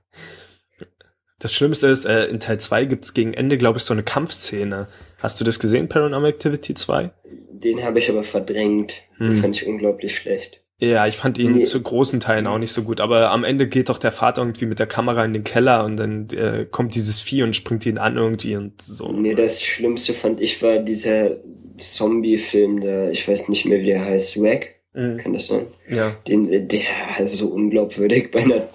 das 1.40 1.52
Schlimmste 1.52 1.88
ist, 1.88 2.04
äh, 2.04 2.26
in 2.26 2.38
Teil 2.38 2.60
2 2.60 2.84
gibt's 2.84 3.12
gegen 3.12 3.34
Ende, 3.34 3.58
glaube 3.58 3.78
ich, 3.78 3.84
so 3.84 3.92
eine 3.92 4.04
Kampfszene 4.04 4.86
Hast 5.20 5.40
du 5.40 5.44
das 5.44 5.58
gesehen, 5.58 5.88
Paranormal 5.88 6.30
Activity 6.30 6.74
2? 6.74 7.10
Den 7.52 7.82
habe 7.82 7.98
ich 7.98 8.10
aber 8.10 8.24
verdrängt. 8.24 8.94
Hm. 9.18 9.30
Den 9.30 9.40
fand 9.40 9.56
ich 9.56 9.66
unglaublich 9.66 10.16
schlecht. 10.16 10.60
Ja, 10.78 11.06
ich 11.06 11.16
fand 11.18 11.36
ihn 11.36 11.56
nee. 11.56 11.64
zu 11.64 11.82
großen 11.82 12.20
Teilen 12.20 12.46
auch 12.46 12.56
nicht 12.56 12.72
so 12.72 12.84
gut, 12.84 13.02
aber 13.02 13.30
am 13.32 13.44
Ende 13.44 13.68
geht 13.68 13.90
doch 13.90 13.98
der 13.98 14.12
Vater 14.12 14.40
irgendwie 14.40 14.64
mit 14.64 14.78
der 14.78 14.86
Kamera 14.86 15.26
in 15.26 15.34
den 15.34 15.44
Keller 15.44 15.84
und 15.84 15.98
dann 15.98 16.28
äh, 16.30 16.64
kommt 16.70 16.94
dieses 16.94 17.20
Vieh 17.20 17.42
und 17.42 17.54
springt 17.54 17.84
ihn 17.84 17.98
an 17.98 18.16
irgendwie 18.16 18.56
und 18.56 18.80
so. 18.80 19.12
Nee, 19.12 19.34
das 19.34 19.60
Schlimmste 19.60 20.14
fand 20.14 20.40
ich 20.40 20.62
war 20.62 20.78
dieser 20.78 21.32
Zombie-Film, 21.76 22.80
der, 22.80 23.10
ich 23.10 23.28
weiß 23.28 23.50
nicht 23.50 23.66
mehr, 23.66 23.80
wie 23.80 23.86
der 23.86 24.02
heißt, 24.02 24.40
Wack. 24.40 24.76
Mhm. 24.94 25.18
Kann 25.18 25.34
das 25.34 25.48
sein? 25.48 25.66
Ja. 25.94 26.16
Den, 26.26 26.68
der 26.68 26.80
ist 27.22 27.36
so 27.36 27.48
unglaubwürdig 27.48 28.30
bei 28.30 28.40
einer 28.40 28.72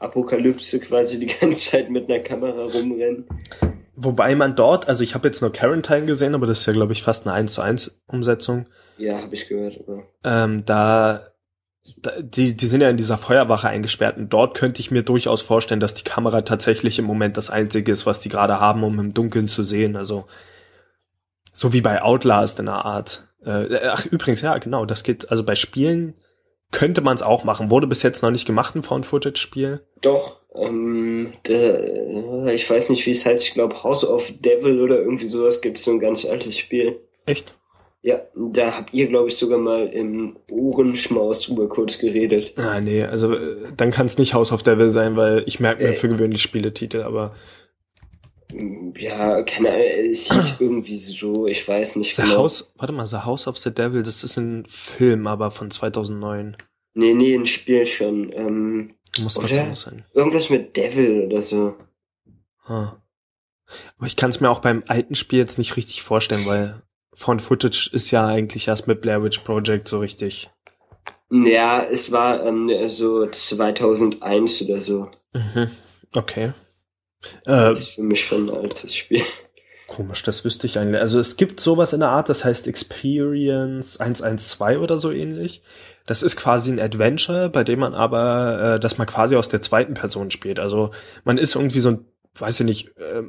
Zombie-Apokalypse 0.00 0.80
quasi 0.80 1.18
die 1.18 1.26
ganze 1.40 1.70
Zeit 1.70 1.90
mit 1.90 2.10
einer 2.10 2.20
Kamera 2.20 2.64
rumrennen. 2.64 3.26
Wobei 3.96 4.34
man 4.34 4.56
dort, 4.56 4.88
also 4.88 5.04
ich 5.04 5.14
habe 5.14 5.28
jetzt 5.28 5.42
nur 5.42 5.52
Quarantine 5.52 6.06
gesehen, 6.06 6.34
aber 6.34 6.46
das 6.46 6.60
ist 6.60 6.66
ja, 6.66 6.72
glaube 6.72 6.92
ich, 6.92 7.02
fast 7.02 7.26
eine 7.26 7.34
1 7.34 7.52
zu 7.52 7.60
1 7.60 8.02
Umsetzung. 8.06 8.66
Ja, 8.96 9.20
habe 9.20 9.34
ich 9.34 9.46
gehört. 9.46 9.78
Aber. 9.86 10.04
Ähm, 10.24 10.64
da, 10.64 11.26
da, 11.98 12.12
die, 12.22 12.56
die 12.56 12.66
sind 12.66 12.80
ja 12.80 12.88
in 12.88 12.96
dieser 12.96 13.18
Feuerwache 13.18 13.68
eingesperrt 13.68 14.16
und 14.16 14.32
dort 14.32 14.56
könnte 14.56 14.80
ich 14.80 14.90
mir 14.90 15.02
durchaus 15.02 15.42
vorstellen, 15.42 15.80
dass 15.80 15.94
die 15.94 16.04
Kamera 16.04 16.42
tatsächlich 16.42 16.98
im 16.98 17.04
Moment 17.04 17.36
das 17.36 17.50
Einzige 17.50 17.92
ist, 17.92 18.06
was 18.06 18.20
die 18.20 18.30
gerade 18.30 18.58
haben, 18.58 18.84
um 18.84 18.98
im 18.98 19.12
Dunkeln 19.12 19.48
zu 19.48 19.64
sehen. 19.64 19.96
Also 19.96 20.26
so 21.52 21.72
wie 21.74 21.82
bei 21.82 22.00
Outlast 22.00 22.58
in 22.58 22.68
einer 22.68 22.84
Art. 22.86 23.28
Äh, 23.44 23.88
ach, 23.88 24.06
übrigens, 24.06 24.40
ja, 24.40 24.56
genau, 24.58 24.86
das 24.86 25.02
geht, 25.02 25.30
also 25.30 25.44
bei 25.44 25.56
Spielen 25.56 26.14
könnte 26.70 27.00
man 27.00 27.16
es 27.16 27.22
auch 27.22 27.44
machen. 27.44 27.70
Wurde 27.70 27.86
bis 27.86 28.02
jetzt 28.02 28.22
noch 28.22 28.30
nicht 28.30 28.46
gemacht, 28.46 28.74
ein 28.74 28.82
Found-Footage-Spiel? 28.82 29.80
Doch, 30.00 30.40
ähm, 30.54 31.32
der, 31.46 32.46
ich 32.54 32.68
weiß 32.68 32.90
nicht, 32.90 33.06
wie 33.06 33.10
es 33.10 33.24
heißt. 33.24 33.42
Ich 33.42 33.54
glaube, 33.54 33.82
House 33.82 34.04
of 34.04 34.30
Devil 34.40 34.80
oder 34.80 34.98
irgendwie 34.98 35.28
sowas 35.28 35.60
gibt 35.60 35.78
es 35.78 35.84
so 35.84 35.90
ein 35.92 36.00
ganz 36.00 36.24
altes 36.24 36.56
Spiel. 36.56 37.00
Echt? 37.26 37.54
Ja, 38.02 38.22
da 38.34 38.78
habt 38.78 38.94
ihr, 38.94 39.08
glaube 39.08 39.28
ich, 39.28 39.36
sogar 39.36 39.58
mal 39.58 39.86
im 39.88 40.36
Ohrenschmaus 40.50 41.42
drüber 41.42 41.68
kurz 41.68 41.98
geredet. 41.98 42.54
Ah, 42.58 42.80
nee, 42.80 43.04
also 43.04 43.34
äh, 43.34 43.56
dann 43.76 43.90
kann 43.90 44.06
es 44.06 44.16
nicht 44.16 44.32
House 44.32 44.52
of 44.52 44.62
Devil 44.62 44.88
sein, 44.88 45.16
weil 45.16 45.42
ich 45.46 45.60
merke 45.60 45.82
mir 45.82 45.90
äh, 45.90 45.94
für 45.94 46.08
gewöhnlich 46.08 46.40
Spieletitel, 46.42 47.02
aber. 47.02 47.30
Ja, 48.96 49.42
keine 49.42 49.70
Ahnung, 49.70 50.10
es 50.10 50.30
hieß 50.32 50.56
irgendwie 50.60 50.98
so, 50.98 51.46
ich 51.46 51.66
weiß 51.66 51.96
nicht 51.96 52.14
the 52.14 52.22
genau. 52.22 52.38
House, 52.38 52.72
warte 52.76 52.92
mal, 52.92 53.06
The 53.06 53.18
House 53.18 53.46
of 53.46 53.56
the 53.58 53.72
Devil, 53.72 54.02
das 54.02 54.24
ist 54.24 54.36
ein 54.36 54.64
Film, 54.66 55.26
aber 55.26 55.50
von 55.50 55.70
2009. 55.70 56.56
Nee, 56.94 57.14
nee, 57.14 57.34
ein 57.34 57.46
Spiel 57.46 57.86
schon. 57.86 58.32
Ähm, 58.32 58.94
muss 59.18 59.42
was 59.42 59.56
anderes 59.56 59.82
sein. 59.82 60.04
Irgendwas 60.14 60.50
mit 60.50 60.76
Devil 60.76 61.26
oder 61.26 61.42
so. 61.42 61.76
Huh. 62.68 62.92
Aber 63.96 64.06
ich 64.06 64.16
kann 64.16 64.30
es 64.30 64.40
mir 64.40 64.50
auch 64.50 64.60
beim 64.60 64.82
alten 64.86 65.14
Spiel 65.14 65.38
jetzt 65.38 65.58
nicht 65.58 65.76
richtig 65.76 66.02
vorstellen, 66.02 66.46
weil 66.46 66.82
Found 67.14 67.42
Footage 67.42 67.90
ist 67.92 68.10
ja 68.10 68.26
eigentlich 68.26 68.68
erst 68.68 68.86
mit 68.86 69.00
Blair 69.00 69.22
Witch 69.22 69.40
Project 69.40 69.88
so 69.88 69.98
richtig. 69.98 70.50
Ja, 71.30 71.84
es 71.84 72.10
war 72.10 72.44
ähm, 72.44 72.70
so 72.88 73.26
2001 73.26 74.62
oder 74.62 74.80
so. 74.80 75.08
Mhm. 75.32 75.70
Okay. 76.14 76.52
Das 77.44 77.80
ist 77.80 77.88
für 77.90 78.02
mich 78.02 78.24
schon 78.24 78.48
ein 78.48 78.54
altes 78.54 78.94
Spiel. 78.94 79.22
Komisch, 79.86 80.22
das 80.22 80.44
wüsste 80.44 80.66
ich 80.66 80.78
eigentlich. 80.78 81.00
Also 81.00 81.18
es 81.18 81.36
gibt 81.36 81.58
sowas 81.58 81.92
in 81.92 82.00
der 82.00 82.10
Art, 82.10 82.28
das 82.28 82.44
heißt 82.44 82.68
Experience 82.68 83.98
112 83.98 84.80
oder 84.80 84.98
so 84.98 85.10
ähnlich. 85.10 85.62
Das 86.06 86.22
ist 86.22 86.36
quasi 86.36 86.70
ein 86.70 86.78
Adventure, 86.78 87.48
bei 87.48 87.64
dem 87.64 87.80
man 87.80 87.94
aber, 87.94 88.76
äh, 88.76 88.80
dass 88.80 88.98
man 88.98 89.06
quasi 89.06 89.36
aus 89.36 89.48
der 89.48 89.60
zweiten 89.60 89.94
Person 89.94 90.30
spielt. 90.30 90.60
Also 90.60 90.92
man 91.24 91.38
ist 91.38 91.56
irgendwie 91.56 91.80
so 91.80 91.90
ein, 91.90 92.04
weiß 92.38 92.60
ich 92.60 92.66
nicht, 92.66 92.96
äh, 92.98 93.24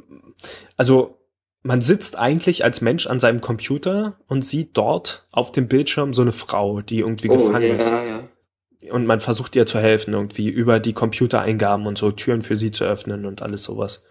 also 0.76 1.18
man 1.62 1.80
sitzt 1.80 2.18
eigentlich 2.18 2.64
als 2.64 2.80
Mensch 2.80 3.06
an 3.06 3.20
seinem 3.20 3.40
Computer 3.40 4.18
und 4.26 4.44
sieht 4.44 4.76
dort 4.76 5.26
auf 5.30 5.52
dem 5.52 5.68
Bildschirm 5.68 6.12
so 6.12 6.22
eine 6.22 6.32
Frau, 6.32 6.80
die 6.80 7.00
irgendwie 7.00 7.28
oh, 7.28 7.36
gefangen 7.36 7.68
ja, 7.68 7.74
ist. 7.74 7.90
Ja. 7.90 8.28
Und 8.90 9.06
man 9.06 9.20
versucht 9.20 9.54
ihr 9.54 9.66
zu 9.66 9.78
helfen, 9.78 10.14
irgendwie 10.14 10.48
über 10.48 10.80
die 10.80 10.92
Computereingaben 10.92 11.86
und 11.86 11.98
so 11.98 12.10
Türen 12.10 12.42
für 12.42 12.56
sie 12.56 12.72
zu 12.72 12.84
öffnen 12.84 13.26
und 13.26 13.42
alles 13.42 13.62
sowas. 13.62 14.04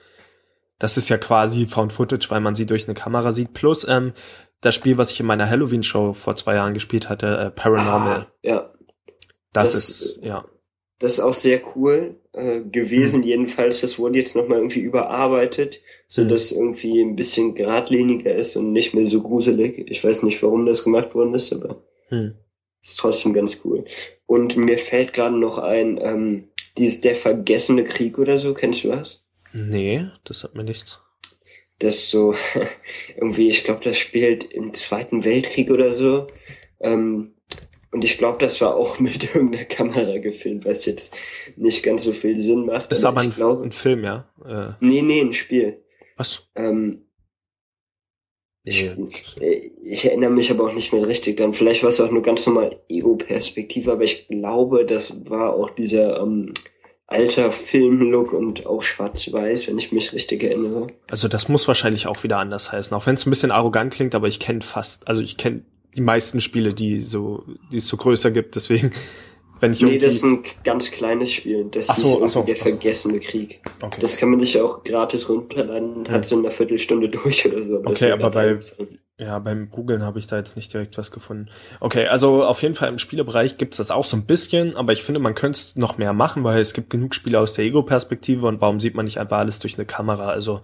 Das 0.79 0.97
ist 0.97 1.09
ja 1.09 1.17
quasi 1.17 1.67
Found 1.67 1.93
Footage, 1.93 2.27
weil 2.29 2.39
man 2.39 2.55
sie 2.55 2.65
durch 2.65 2.87
eine 2.87 2.95
Kamera 2.95 3.33
sieht. 3.33 3.53
Plus 3.53 3.85
ähm, 3.87 4.13
das 4.61 4.75
Spiel, 4.75 4.97
was 4.97 5.11
ich 5.11 5.19
in 5.19 5.25
meiner 5.25 5.49
Halloween-Show 5.49 6.13
vor 6.13 6.35
zwei 6.35 6.55
Jahren 6.55 6.73
gespielt 6.73 7.09
hatte, 7.09 7.37
äh, 7.37 7.51
Paranormal. 7.51 8.19
Ah, 8.19 8.31
ja. 8.41 8.73
Das, 9.53 9.73
das, 9.73 9.89
ist, 9.89 10.23
ja. 10.23 10.45
Das 10.99 11.13
ist 11.13 11.19
auch 11.19 11.33
sehr 11.33 11.61
cool 11.75 12.15
äh, 12.33 12.61
gewesen, 12.61 13.21
hm. 13.21 13.27
jedenfalls. 13.27 13.81
Das 13.81 13.99
wurde 13.99 14.19
jetzt 14.19 14.35
nochmal 14.35 14.59
irgendwie 14.59 14.79
überarbeitet, 14.79 15.81
so 16.07 16.21
hm. 16.21 16.29
dass 16.29 16.51
irgendwie 16.51 17.01
ein 17.01 17.15
bisschen 17.15 17.55
geradliniger 17.55 18.33
ist 18.33 18.55
und 18.55 18.71
nicht 18.71 18.93
mehr 18.93 19.05
so 19.05 19.21
gruselig. 19.21 19.83
Ich 19.87 20.03
weiß 20.03 20.23
nicht, 20.23 20.41
warum 20.41 20.65
das 20.65 20.83
gemacht 20.83 21.13
worden 21.15 21.33
ist, 21.33 21.51
aber 21.51 21.81
hm. 22.09 22.35
Ist 22.83 22.97
trotzdem 22.97 23.33
ganz 23.33 23.59
cool. 23.63 23.85
Und 24.25 24.55
mir 24.55 24.77
fällt 24.77 25.13
gerade 25.13 25.37
noch 25.37 25.57
ein, 25.57 25.99
ähm, 26.01 26.49
dieses 26.77 27.01
Der 27.01 27.15
vergessene 27.15 27.83
Krieg 27.83 28.17
oder 28.17 28.37
so, 28.37 28.53
kennst 28.53 28.83
du 28.83 28.89
was? 28.89 29.25
Nee, 29.53 30.07
das 30.23 30.43
hat 30.43 30.55
mir 30.55 30.63
nichts. 30.63 31.01
Das 31.79 32.09
so, 32.09 32.35
irgendwie, 33.15 33.49
ich 33.49 33.63
glaube, 33.63 33.83
das 33.83 33.97
spielt 33.97 34.45
im 34.45 34.73
Zweiten 34.73 35.23
Weltkrieg 35.23 35.69
oder 35.69 35.91
so. 35.91 36.27
Ähm, 36.79 37.33
und 37.91 38.05
ich 38.05 38.17
glaube, 38.17 38.39
das 38.39 38.61
war 38.61 38.75
auch 38.75 38.99
mit 38.99 39.23
irgendeiner 39.23 39.65
Kamera 39.65 40.17
gefilmt, 40.19 40.65
was 40.65 40.85
jetzt 40.85 41.13
nicht 41.57 41.83
ganz 41.83 42.03
so 42.03 42.13
viel 42.13 42.39
Sinn 42.39 42.65
macht. 42.65 42.91
Ist 42.91 43.03
aber, 43.03 43.21
aber 43.21 43.29
ein, 43.29 43.35
glaub, 43.35 43.61
ein, 43.61 43.71
Film, 43.71 44.03
ja? 44.03 44.29
Äh. 44.45 44.73
Nee, 44.79 45.01
nee, 45.01 45.21
ein 45.21 45.33
Spiel. 45.33 45.83
Was? 46.15 46.49
Ähm, 46.55 47.05
ich, 48.63 48.91
äh, 49.41 49.71
ich, 49.83 50.05
erinnere 50.05 50.29
mich 50.29 50.51
aber 50.51 50.65
auch 50.65 50.73
nicht 50.73 50.93
mehr 50.93 51.07
richtig 51.07 51.37
dran. 51.37 51.53
Vielleicht 51.53 51.81
war 51.81 51.89
es 51.89 51.99
auch 51.99 52.11
nur 52.11 52.21
ganz 52.21 52.45
normal 52.45 52.79
Ego-Perspektive, 52.89 53.91
aber 53.91 54.03
ich 54.03 54.27
glaube, 54.27 54.85
das 54.85 55.11
war 55.25 55.53
auch 55.53 55.71
dieser 55.71 56.21
ähm, 56.21 56.53
alter 57.07 57.51
Filmlook 57.51 58.33
und 58.33 58.65
auch 58.65 58.83
schwarz-weiß, 58.83 59.67
wenn 59.67 59.79
ich 59.79 59.91
mich 59.91 60.13
richtig 60.13 60.43
erinnere. 60.43 60.87
Also 61.09 61.27
das 61.27 61.49
muss 61.49 61.67
wahrscheinlich 61.67 62.07
auch 62.07 62.23
wieder 62.23 62.37
anders 62.37 62.71
heißen, 62.71 62.95
auch 62.95 63.05
wenn 63.07 63.15
es 63.15 63.25
ein 63.25 63.31
bisschen 63.31 63.51
arrogant 63.51 63.93
klingt, 63.93 64.15
aber 64.15 64.27
ich 64.27 64.39
kenne 64.39 64.61
fast, 64.61 65.07
also 65.07 65.21
ich 65.21 65.37
kenne 65.37 65.63
die 65.95 66.01
meisten 66.01 66.39
Spiele, 66.39 66.73
die 66.73 66.99
so, 66.99 67.43
die 67.71 67.77
es 67.77 67.87
so 67.87 67.97
größer 67.97 68.31
gibt, 68.31 68.55
deswegen 68.55 68.91
wenn 69.61 69.73
ich 69.73 69.81
nee, 69.81 69.97
das 69.97 70.15
ist 70.15 70.23
ein 70.23 70.43
ganz 70.63 70.91
kleines 70.91 71.31
Spiel. 71.31 71.65
Das 71.71 71.87
ach 71.87 71.95
so, 71.95 72.23
ist 72.25 72.33
so, 72.33 72.43
der 72.43 72.55
vergessene 72.55 73.19
Krieg. 73.19 73.61
Okay. 73.79 74.01
Das 74.01 74.17
kann 74.17 74.29
man 74.29 74.39
sich 74.39 74.59
auch 74.59 74.83
gratis 74.83 75.29
runterladen 75.29 75.93
und 75.93 76.09
hat 76.09 76.25
so 76.25 76.37
eine 76.37 76.51
Viertelstunde 76.51 77.09
durch 77.09 77.45
oder 77.45 77.61
so. 77.61 77.81
Okay, 77.85 78.11
aber 78.11 78.31
bei, 78.31 78.59
ja, 79.19 79.37
beim 79.37 79.69
Googlen 79.69 80.03
habe 80.03 80.17
ich 80.17 80.25
da 80.25 80.37
jetzt 80.37 80.55
nicht 80.55 80.73
direkt 80.73 80.97
was 80.97 81.11
gefunden. 81.11 81.49
Okay, 81.79 82.07
also 82.07 82.43
auf 82.43 82.63
jeden 82.63 82.73
Fall 82.73 82.89
im 82.89 82.97
Spielebereich 82.97 83.59
gibt's 83.59 83.77
das 83.77 83.91
auch 83.91 84.05
so 84.05 84.17
ein 84.17 84.25
bisschen, 84.25 84.75
aber 84.75 84.93
ich 84.93 85.03
finde, 85.03 85.19
man 85.19 85.35
könnte 85.35 85.57
es 85.57 85.75
noch 85.75 85.99
mehr 85.99 86.13
machen, 86.13 86.43
weil 86.43 86.59
es 86.59 86.73
gibt 86.73 86.89
genug 86.89 87.13
Spiele 87.13 87.39
aus 87.39 87.53
der 87.53 87.65
Ego-Perspektive 87.65 88.47
und 88.47 88.61
warum 88.61 88.79
sieht 88.79 88.95
man 88.95 89.05
nicht 89.05 89.19
einfach 89.19 89.37
alles 89.37 89.59
durch 89.59 89.77
eine 89.77 89.85
Kamera? 89.85 90.29
Also 90.29 90.61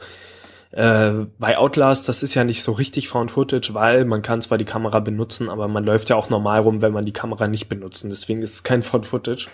äh, 0.72 1.26
bei 1.40 1.58
Outlast, 1.58 2.10
das 2.10 2.24
ist 2.24 2.36
ja 2.36 2.44
nicht 2.44 2.64
so 2.64 2.74
richtig 2.74 3.08
Found 3.10 3.32
Footage, 3.32 3.74
weil 3.74 4.06
man 4.06 4.22
kann 4.22 4.42
zwar 4.42 4.58
die 4.58 4.66
Kamera 4.66 5.00
benutzen, 5.00 5.50
aber 5.50 5.68
man 5.68 5.86
läuft 5.86 6.10
ja 6.10 6.16
auch 6.16 6.30
normal 6.30 6.62
rum, 6.62 6.82
wenn 6.82 6.94
man 6.94 7.06
die 7.06 7.14
Kamera 7.14 7.48
nicht 7.48 7.70
benutzt. 7.70 8.04
Deswegen 8.04 8.42
ist 8.42 8.54
es 8.54 8.64
kein 8.64 8.84
Found 8.84 9.06
Footage. 9.06 9.50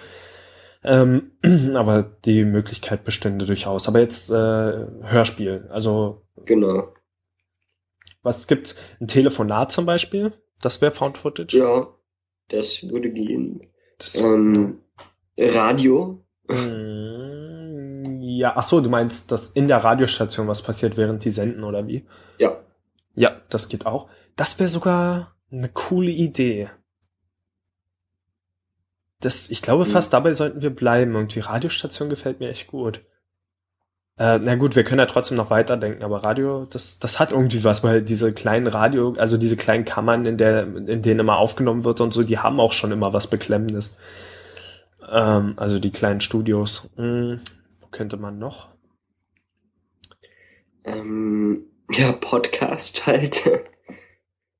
Ähm, 0.83 1.31
aber 1.75 2.03
die 2.25 2.43
Möglichkeit 2.45 3.03
bestünde 3.03 3.45
durchaus. 3.45 3.87
Aber 3.87 3.99
jetzt 3.99 4.29
äh, 4.29 4.33
Hörspiel, 4.33 5.67
also 5.69 6.25
genau. 6.45 6.93
Was 8.21 8.47
gibt's? 8.47 8.75
Ein 8.99 9.07
Telefonat 9.07 9.71
zum 9.71 9.85
Beispiel? 9.85 10.33
Das 10.61 10.81
wäre 10.81 10.91
Found 10.91 11.17
Footage? 11.17 11.57
Ja, 11.57 11.87
das 12.49 12.83
würde 12.83 13.11
gehen. 13.11 13.69
Das, 13.97 14.15
ähm, 14.15 14.79
Radio? 15.37 16.25
Mm, 16.47 17.32
ja, 18.37 18.53
ach 18.55 18.63
so, 18.63 18.81
du 18.81 18.89
meinst, 18.89 19.31
dass 19.31 19.47
in 19.47 19.67
der 19.67 19.83
Radiostation 19.83 20.47
was 20.47 20.61
passiert, 20.61 20.97
während 20.97 21.23
die 21.25 21.31
senden 21.31 21.63
oder 21.63 21.87
wie? 21.87 22.05
Ja. 22.37 22.57
Ja, 23.15 23.41
das 23.49 23.69
geht 23.69 23.85
auch. 23.85 24.09
Das 24.35 24.59
wäre 24.59 24.69
sogar 24.69 25.35
eine 25.51 25.69
coole 25.69 26.11
Idee. 26.11 26.69
Das, 29.19 29.49
ich 29.49 29.61
glaube, 29.61 29.85
fast 29.85 30.11
mhm. 30.11 30.17
dabei 30.17 30.33
sollten 30.33 30.61
wir 30.61 30.75
bleiben. 30.75 31.15
Und 31.15 31.35
die 31.35 31.39
Radiostation 31.39 32.09
gefällt 32.09 32.39
mir 32.39 32.49
echt 32.49 32.67
gut. 32.67 33.01
Äh, 34.17 34.39
na 34.39 34.55
gut, 34.55 34.75
wir 34.75 34.83
können 34.83 34.99
ja 34.99 35.05
trotzdem 35.07 35.37
noch 35.37 35.49
weiterdenken, 35.49 36.03
aber 36.03 36.23
Radio, 36.23 36.65
das, 36.65 36.99
das 36.99 37.19
hat 37.19 37.31
irgendwie 37.31 37.63
was, 37.63 37.83
weil 37.83 38.03
diese 38.03 38.31
kleinen 38.31 38.67
Radio, 38.67 39.15
also 39.17 39.37
diese 39.37 39.57
kleinen 39.57 39.85
Kammern, 39.85 40.27
in 40.27 40.37
der, 40.37 40.63
in 40.63 41.01
denen 41.01 41.21
immer 41.21 41.37
aufgenommen 41.37 41.83
wird 41.83 41.99
und 41.99 42.13
so, 42.13 42.21
die 42.21 42.37
haben 42.37 42.59
auch 42.59 42.73
schon 42.73 42.91
immer 42.91 43.11
was 43.13 43.25
Beklemmendes. 43.25 43.95
Ähm, 45.09 45.53
also 45.57 45.79
die 45.79 45.91
kleinen 45.91 46.21
Studios. 46.21 46.89
Hm, 46.95 47.39
wo 47.39 47.62
könnte 47.93 48.17
man 48.17 48.37
noch? 48.37 48.67
Ähm, 50.83 51.67
ja, 51.89 52.11
Podcast 52.11 53.05
halt. 53.07 53.43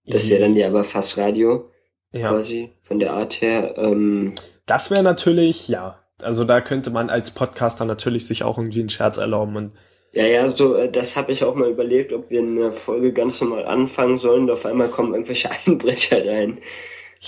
Das 0.06 0.30
wäre 0.30 0.42
dann 0.42 0.58
ja 0.58 0.68
aber 0.68 0.84
fast 0.84 1.18
Radio. 1.18 1.70
Ja. 2.12 2.32
Quasi, 2.32 2.74
von 2.82 3.00
der 3.00 3.14
Art 3.14 3.40
her. 3.40 3.76
Ähm, 3.78 4.34
das 4.66 4.92
wäre 4.92 5.02
natürlich, 5.02 5.70
ja, 5.70 6.04
also 6.22 6.44
da 6.44 6.60
könnte 6.60 6.90
man 6.90 7.10
als 7.10 7.32
Podcaster 7.32 7.86
natürlich 7.86 8.28
sich 8.28 8.44
auch 8.44 8.58
irgendwie 8.58 8.82
einen 8.82 8.90
Scherz 8.90 9.18
erlauben 9.18 9.56
und 9.56 9.72
ja, 10.14 10.28
ja, 10.28 10.48
so, 10.56 10.76
äh, 10.76 10.92
das 10.92 11.16
habe 11.16 11.32
ich 11.32 11.44
auch 11.44 11.56
mal 11.56 11.72
überlegt, 11.72 12.14
ob 12.14 12.30
wir 12.30 12.42
eine 12.42 12.72
Folge 12.72 13.14
ganz 13.14 13.42
normal 13.42 13.66
anfangen 13.66 14.20
sollen 14.20 14.44
und 14.44 14.52
auf 14.52 14.66
einmal 14.66 14.90
kommen 14.90 15.14
irgendwelche 15.14 15.50
Einbrecher 15.66 16.24
rein. 16.26 16.60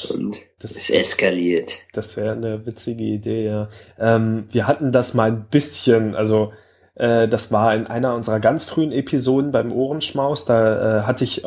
Und 0.10 0.38
das, 0.74 0.82
es 0.84 0.90
eskaliert. 0.90 1.74
Das 1.94 2.18
wäre 2.18 2.34
eine 2.34 2.66
witzige 2.66 3.04
Idee, 3.04 3.46
ja. 3.46 3.70
Ähm, 4.00 4.46
wir 4.52 4.68
hatten 4.68 4.92
das 4.92 5.14
mal 5.14 5.32
ein 5.32 5.46
bisschen, 5.50 6.16
also 6.16 6.54
äh, 6.96 7.28
das 7.28 7.52
war 7.52 7.76
in 7.76 7.88
einer 7.88 8.16
unserer 8.16 8.40
ganz 8.40 8.66
frühen 8.66 8.92
Episoden 8.92 9.52
beim 9.52 9.72
Ohrenschmaus, 9.72 10.46
da 10.46 11.00
äh, 11.00 11.04
hatte 11.04 11.24
ich 11.24 11.44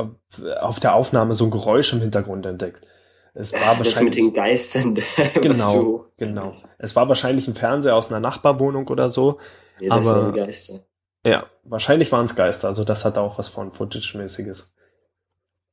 auf 0.61 0.81
der 0.81 0.95
Aufnahme 0.95 1.35
so 1.35 1.45
ein 1.45 1.51
Geräusch 1.51 1.93
im 1.93 2.01
Hintergrund 2.01 2.47
entdeckt. 2.47 2.87
Es 3.35 3.53
war 3.53 3.77
das 3.77 3.79
wahrscheinlich, 3.79 4.17
mit 4.17 4.17
den 4.17 4.33
Geistern. 4.33 4.99
genau, 5.41 5.73
so. 5.73 6.07
genau. 6.17 6.53
Es 6.79 6.97
war 6.97 7.09
wahrscheinlich 7.09 7.47
ein 7.47 7.55
Fernseher 7.55 7.95
aus 7.95 8.11
einer 8.11 8.21
Nachbarwohnung 8.21 8.89
oder 8.89 9.11
so. 9.11 9.39
Ja, 9.81 9.97
das 9.97 10.07
aber, 10.07 10.23
waren 10.23 10.35
Geister. 10.35 10.81
Ja, 11.25 11.47
wahrscheinlich 11.63 12.11
waren 12.11 12.25
es 12.25 12.35
Geister. 12.35 12.69
Also 12.69 12.85
das 12.85 13.05
hat 13.05 13.17
auch 13.17 13.39
was 13.39 13.49
von 13.49 13.71
Footage-mäßiges. 13.71 14.75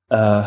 Äh, 0.09 0.43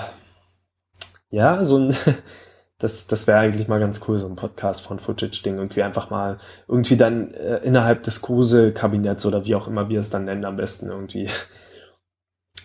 ja, 1.31 1.65
so 1.65 1.79
ein, 1.79 1.97
das, 2.79 3.09
das 3.09 3.27
wäre 3.27 3.39
eigentlich 3.39 3.67
mal 3.67 3.81
ganz 3.81 4.01
cool, 4.07 4.19
so 4.19 4.29
ein 4.29 4.37
Podcast 4.37 4.83
von 4.83 5.01
Footage-Ding. 5.01 5.57
Irgendwie 5.57 5.83
einfach 5.83 6.11
mal, 6.11 6.39
irgendwie 6.69 6.97
dann 6.97 7.35
äh, 7.35 7.59
innerhalb 7.59 8.05
des 8.05 8.23
Grusel-Kabinetts 8.23 9.27
oder 9.27 9.45
wie 9.45 9.57
auch 9.57 9.67
immer 9.67 9.89
wir 9.89 9.99
es 9.99 10.11
dann 10.11 10.25
nennen, 10.25 10.45
am 10.45 10.57
besten 10.57 10.89
irgendwie. 10.89 11.29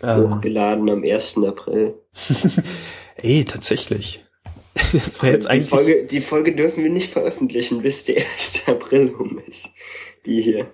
Hochgeladen 0.03 0.89
am 0.89 1.03
1. 1.03 1.37
April. 1.45 1.95
Ey, 3.15 3.45
tatsächlich. 3.45 4.23
Das 4.91 5.23
wäre 5.23 5.33
jetzt 5.33 5.47
eigentlich. 5.47 5.69
Die 5.69 5.75
Folge, 5.75 6.05
die 6.05 6.21
Folge 6.21 6.55
dürfen 6.55 6.83
wir 6.83 6.89
nicht 6.89 7.13
veröffentlichen, 7.13 7.81
bis 7.81 8.05
der 8.05 8.17
1. 8.17 8.63
April 8.67 9.13
rum 9.17 9.41
ist. 9.47 9.69
Die 10.25 10.41
hier. 10.41 10.71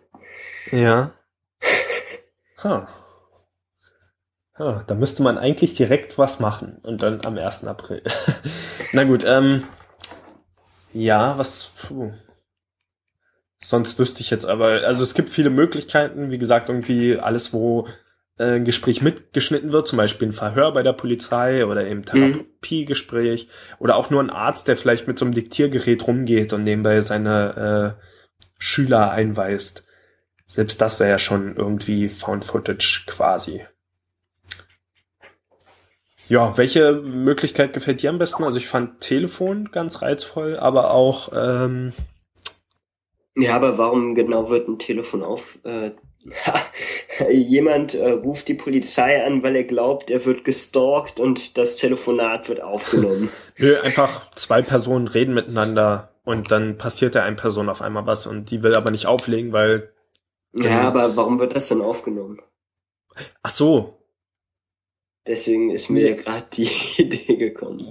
Ja. 0.72 1.14
Huh. 2.64 2.82
Huh, 4.60 4.82
da 4.86 4.94
müsste 4.94 5.24
man 5.24 5.38
eigentlich 5.38 5.74
direkt 5.74 6.18
was 6.18 6.42
machen 6.42 6.80
und 6.84 7.02
dann 7.02 7.26
am 7.26 7.38
1. 7.38 7.64
April. 7.66 8.04
Na 8.94 9.06
gut, 9.06 9.24
ähm. 9.26 9.64
Ja, 10.94 11.38
was. 11.38 11.72
Puh. 11.88 12.12
Sonst 13.62 13.98
wüsste 14.00 14.22
ich 14.22 14.30
jetzt 14.30 14.46
aber, 14.46 14.86
also 14.86 15.04
es 15.04 15.14
gibt 15.14 15.30
viele 15.30 15.50
Möglichkeiten, 15.50 16.32
wie 16.32 16.38
gesagt, 16.38 16.70
irgendwie 16.70 17.18
alles, 17.18 17.54
wo 17.54 17.88
äh, 18.38 18.56
ein 18.56 18.66
Gespräch 18.66 19.02
mitgeschnitten 19.02 19.72
wird, 19.72 19.88
zum 19.88 19.98
Beispiel 19.98 20.30
ein 20.30 20.34
Verhör 20.34 20.74
bei 20.74 20.84
der 20.84 20.94
Polizei 20.94 21.66
oder 21.66 21.86
eben 21.86 22.04
Therapiegespräch 22.04 23.46
mhm. 23.46 23.76
oder 23.80 23.96
auch 23.96 24.10
nur 24.10 24.22
ein 24.22 24.30
Arzt, 24.30 24.68
der 24.68 24.78
vielleicht 24.78 25.08
mit 25.08 25.20
so 25.20 25.26
einem 25.26 25.34
Diktiergerät 25.34 26.08
rumgeht 26.08 26.52
und 26.54 26.64
nebenbei 26.64 27.02
seine 27.02 27.98
äh, 27.98 28.04
Schüler 28.58 29.12
einweist. 29.12 29.86
Selbst 30.48 30.82
das 30.82 31.00
wäre 31.00 31.12
ja 31.12 31.20
schon 31.20 31.56
irgendwie 31.56 32.10
Found 32.10 32.44
Footage 32.44 33.04
quasi. 33.08 33.66
Ja, 36.30 36.58
welche 36.58 36.94
Möglichkeit 36.94 37.74
gefällt 37.74 38.04
dir 38.04 38.12
am 38.12 38.20
besten? 38.20 38.44
Also 38.44 38.60
ich 38.60 38.68
fand 38.68 39.02
Telefon 39.02 39.72
ganz 39.72 40.04
reizvoll, 40.04 40.58
aber 40.58 40.92
auch 40.92 41.32
ähm, 41.36 41.92
Ja, 43.36 43.56
aber 43.56 43.80
warum 43.80 44.14
genau 44.14 44.50
wird 44.50 44.68
ein 44.68 44.78
Telefon 44.78 45.24
auf? 45.24 45.58
Äh, 45.64 45.92
jemand 47.32 47.96
äh, 47.96 48.12
ruft 48.12 48.48
die 48.48 48.54
Polizei 48.54 49.26
an, 49.26 49.42
weil 49.42 49.56
er 49.56 49.64
glaubt, 49.64 50.12
er 50.12 50.24
wird 50.26 50.44
gestalkt 50.44 51.20
und 51.20 51.58
das 51.58 51.78
Telefonat 51.78 52.48
wird 52.48 52.62
aufgenommen. 52.62 53.30
Nö, 53.58 53.80
einfach 53.80 54.30
zwei 54.36 54.62
Personen 54.62 55.08
reden 55.08 55.34
miteinander 55.34 56.14
und 56.26 56.52
dann 56.52 56.78
passiert 56.78 57.16
der 57.16 57.24
einen 57.24 57.38
Person 57.38 57.70
auf 57.70 57.82
einmal 57.82 58.06
was 58.06 58.28
und 58.28 58.52
die 58.52 58.62
will 58.62 58.76
aber 58.76 58.92
nicht 58.92 59.08
auflegen, 59.08 59.52
weil. 59.52 59.92
Ja, 60.54 60.82
aber 60.82 61.16
warum 61.16 61.40
wird 61.40 61.56
das 61.56 61.70
denn 61.70 61.82
aufgenommen? 61.82 62.40
Ach 63.42 63.50
so, 63.50 63.99
Deswegen 65.30 65.70
ist 65.70 65.92
mir 65.92 66.16
gerade 66.16 66.48
die 66.54 66.72
Idee 66.98 67.36
gekommen. 67.36 67.86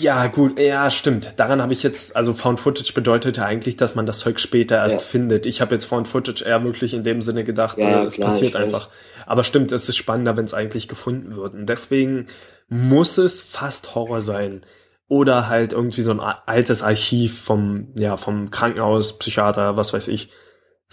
Ja, 0.00 0.26
gut, 0.26 0.58
ja, 0.58 0.90
stimmt. 0.90 1.38
Daran 1.38 1.62
habe 1.62 1.72
ich 1.72 1.84
jetzt, 1.84 2.16
also 2.16 2.34
Found 2.34 2.58
Footage 2.58 2.92
bedeutete 2.92 3.46
eigentlich, 3.46 3.76
dass 3.76 3.94
man 3.94 4.04
das 4.04 4.18
Zeug 4.18 4.40
später 4.40 4.78
erst 4.78 4.96
ja. 4.96 5.00
findet. 5.00 5.46
Ich 5.46 5.60
habe 5.60 5.76
jetzt 5.76 5.84
Found 5.84 6.08
Footage 6.08 6.44
eher 6.44 6.64
wirklich 6.64 6.92
in 6.92 7.04
dem 7.04 7.22
Sinne 7.22 7.44
gedacht, 7.44 7.78
ja, 7.78 8.02
äh, 8.02 8.06
es 8.06 8.14
klar, 8.14 8.30
passiert 8.30 8.56
einfach. 8.56 8.90
Aber 9.26 9.44
stimmt, 9.44 9.70
es 9.70 9.88
ist 9.88 9.96
spannender, 9.96 10.36
wenn 10.36 10.44
es 10.44 10.54
eigentlich 10.54 10.88
gefunden 10.88 11.36
wird. 11.36 11.54
Und 11.54 11.66
deswegen 11.66 12.26
muss 12.68 13.16
es 13.16 13.42
fast 13.42 13.94
Horror 13.94 14.20
sein. 14.20 14.66
Oder 15.06 15.48
halt 15.48 15.72
irgendwie 15.72 16.02
so 16.02 16.10
ein 16.10 16.18
altes 16.18 16.82
Archiv 16.82 17.42
vom, 17.42 17.92
ja, 17.94 18.16
vom 18.16 18.50
Krankenhaus, 18.50 19.18
Psychiater, 19.18 19.76
was 19.76 19.92
weiß 19.92 20.08
ich. 20.08 20.30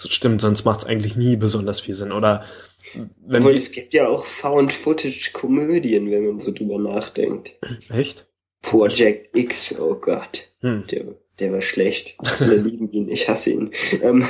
Das 0.01 0.13
stimmt, 0.13 0.41
sonst 0.41 0.65
macht 0.65 0.81
es 0.81 0.85
eigentlich 0.85 1.15
nie 1.15 1.35
besonders 1.35 1.79
viel 1.79 1.93
Sinn. 1.93 2.11
Oder 2.11 2.43
wenn 3.25 3.43
Obwohl, 3.43 3.55
es 3.55 3.71
gibt 3.71 3.93
ja 3.93 4.07
auch 4.07 4.25
Found-Footage-Komödien, 4.25 6.09
wenn 6.09 6.25
man 6.25 6.39
so 6.39 6.51
drüber 6.51 6.79
nachdenkt. 6.79 7.51
Echt? 7.89 8.27
Project 8.61 9.35
X, 9.35 9.79
oh 9.79 9.95
Gott. 9.95 10.49
Hm. 10.61 10.85
Der, 10.91 11.05
der 11.39 11.53
war 11.53 11.61
schlecht. 11.61 12.17
Alle 12.39 12.55
lieben 12.57 12.91
ihn, 12.91 13.09
ich 13.09 13.29
hasse 13.29 13.51
ihn. 13.51 13.71
Ähm, 14.01 14.25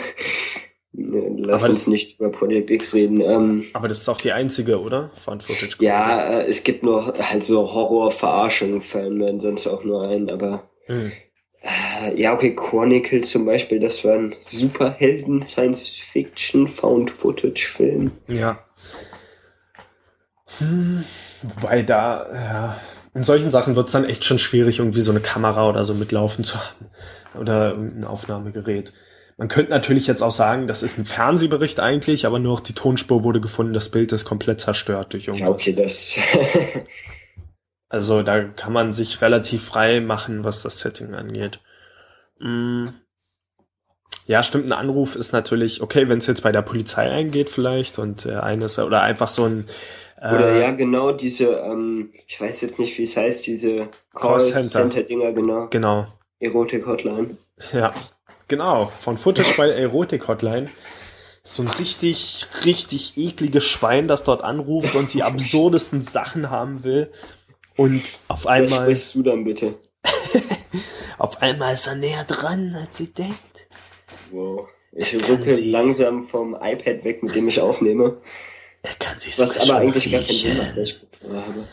lass 0.94 1.64
aber 1.64 1.72
uns 1.72 1.88
nicht 1.88 2.20
über 2.20 2.32
Project 2.32 2.70
X 2.70 2.94
reden. 2.94 3.22
Ähm, 3.22 3.66
aber 3.74 3.88
das 3.88 4.02
ist 4.02 4.10
auch 4.10 4.22
die 4.22 4.32
einzige, 4.32 4.80
oder? 4.80 5.12
Found-Footage. 5.16 5.78
Ja, 5.80 6.42
äh, 6.42 6.48
es 6.48 6.64
gibt 6.64 6.84
noch 6.84 7.18
halt 7.18 7.44
so 7.44 7.74
Horror-Verarschungen, 7.74 8.82
fallen 8.82 9.18
mir 9.18 9.40
sonst 9.40 9.68
auch 9.68 9.84
nur 9.84 10.08
ein, 10.08 10.30
aber 10.30 10.70
hm. 10.86 11.12
Ja, 12.16 12.34
okay, 12.34 12.56
Chronicle 12.56 13.22
zum 13.22 13.46
Beispiel, 13.46 13.80
das 13.80 14.04
war 14.06 14.14
ein 14.14 14.36
Superhelden 14.42 15.42
Science-Fiction 15.42 16.68
Found-Footage-Film. 16.68 18.12
Ja. 18.28 18.64
Hm, 20.60 21.04
wobei 21.44 21.82
da, 21.84 22.26
ja, 22.34 22.80
in 23.14 23.24
solchen 23.24 23.52
Sachen 23.52 23.76
wird 23.76 23.88
es 23.88 23.94
dann 23.94 24.06
echt 24.06 24.24
schon 24.24 24.40
schwierig, 24.40 24.80
irgendwie 24.80 25.02
so 25.02 25.12
eine 25.12 25.20
Kamera 25.20 25.68
oder 25.68 25.84
so 25.84 25.94
mitlaufen 25.94 26.44
zu 26.46 26.58
haben. 26.58 26.90
Oder 27.40 27.72
irgendein 27.72 28.06
Aufnahmegerät. 28.06 28.94
Man 29.38 29.48
könnte 29.48 29.72
natürlich 29.72 30.08
jetzt 30.08 30.22
auch 30.22 30.32
sagen, 30.32 30.68
das 30.68 30.84
ist 30.84 30.98
ein 30.98 31.06
Fernsehbericht 31.06 31.80
eigentlich, 31.80 32.26
aber 32.26 32.40
nur 32.40 32.62
die 32.62 32.74
Tonspur 32.74 33.24
wurde 33.24 33.40
gefunden, 33.42 33.74
das 33.74 33.90
Bild 33.90 34.12
ist 34.12 34.26
komplett 34.26 34.60
zerstört 34.60 35.14
durch 35.14 35.28
irgendwas. 35.28 35.48
Ja, 35.48 35.54
okay, 35.54 35.74
das. 35.74 36.16
Also 37.90 38.22
da 38.22 38.44
kann 38.44 38.72
man 38.72 38.94
sich 38.94 39.22
relativ 39.22 39.66
frei 39.66 40.00
machen, 40.00 40.44
was 40.44 40.62
das 40.62 40.80
Setting 40.80 41.16
angeht. 41.16 41.60
Mm. 42.40 42.90
Ja, 44.28 44.44
stimmt, 44.44 44.68
ein 44.68 44.74
Anruf 44.74 45.16
ist 45.16 45.32
natürlich, 45.32 45.82
okay, 45.82 46.08
wenn 46.08 46.20
es 46.20 46.28
jetzt 46.28 46.44
bei 46.44 46.52
der 46.52 46.62
Polizei 46.62 47.10
eingeht 47.10 47.50
vielleicht 47.50 47.98
und 47.98 48.28
äh, 48.28 48.36
eines 48.36 48.78
oder 48.78 49.02
einfach 49.02 49.30
so 49.30 49.46
ein 49.46 49.66
äh, 50.22 50.36
Oder 50.36 50.60
ja, 50.60 50.72
genau, 50.72 51.14
diese, 51.14 51.46
ähm, 51.46 52.12
ich 52.28 52.40
weiß 52.40 52.62
jetzt 52.62 52.78
nicht, 52.78 52.96
wie 53.00 53.04
es 53.04 53.18
heißt, 53.18 53.48
diese 53.48 53.88
Call-Center-Dinger, 54.14 55.34
genau. 55.34 55.68
Genau. 55.72 56.08
Erotik-Hotline. 56.40 57.38
Ja, 57.74 57.94
genau, 58.48 58.86
von 58.86 59.18
Footage 59.18 59.58
bei 59.58 59.70
Erotik-Hotline 59.70 60.70
so 61.44 61.64
ein 61.64 61.70
richtig, 61.70 62.46
richtig 62.66 63.18
ekliges 63.18 63.66
Schwein, 63.66 64.08
das 64.08 64.24
dort 64.24 64.44
anruft 64.44 64.96
und 64.96 65.14
die 65.14 65.24
absurdesten 65.24 66.02
Sachen 66.02 66.52
haben 66.52 66.84
will. 66.84 67.12
Und 67.80 68.20
auf 68.28 68.46
einmal. 68.46 68.80
Was 68.80 68.84
sprichst 68.84 69.16
du 69.16 69.24
dann 69.24 69.46
bitte? 69.46 69.76
auf 71.18 71.42
einmal 71.42 71.76
ist 71.76 71.88
er 71.88 71.96
näher 71.96 72.26
dran, 72.26 72.76
als 72.76 72.98
sie 72.98 73.08
denkt. 73.08 73.38
Wow. 74.32 74.68
Ich 74.92 75.14
rücke 75.14 75.56
langsam 75.62 76.28
vom 76.28 76.56
iPad 76.56 77.06
weg, 77.06 77.24
mit 77.24 77.34
dem 77.36 77.48
ich 77.48 77.62
aufnehme. 77.62 78.22
Er 78.84 78.96
kann 79.00 79.18
sich 79.18 79.40
Was 79.40 79.58
aber 79.62 79.80
eigentlich 79.80 80.12
gar 80.12 80.20
keinen 80.20 80.38
Sinn 80.38 80.58
macht, 80.58 80.76
weil 80.76 80.84
ich 80.84 81.00
habe. 81.24 81.68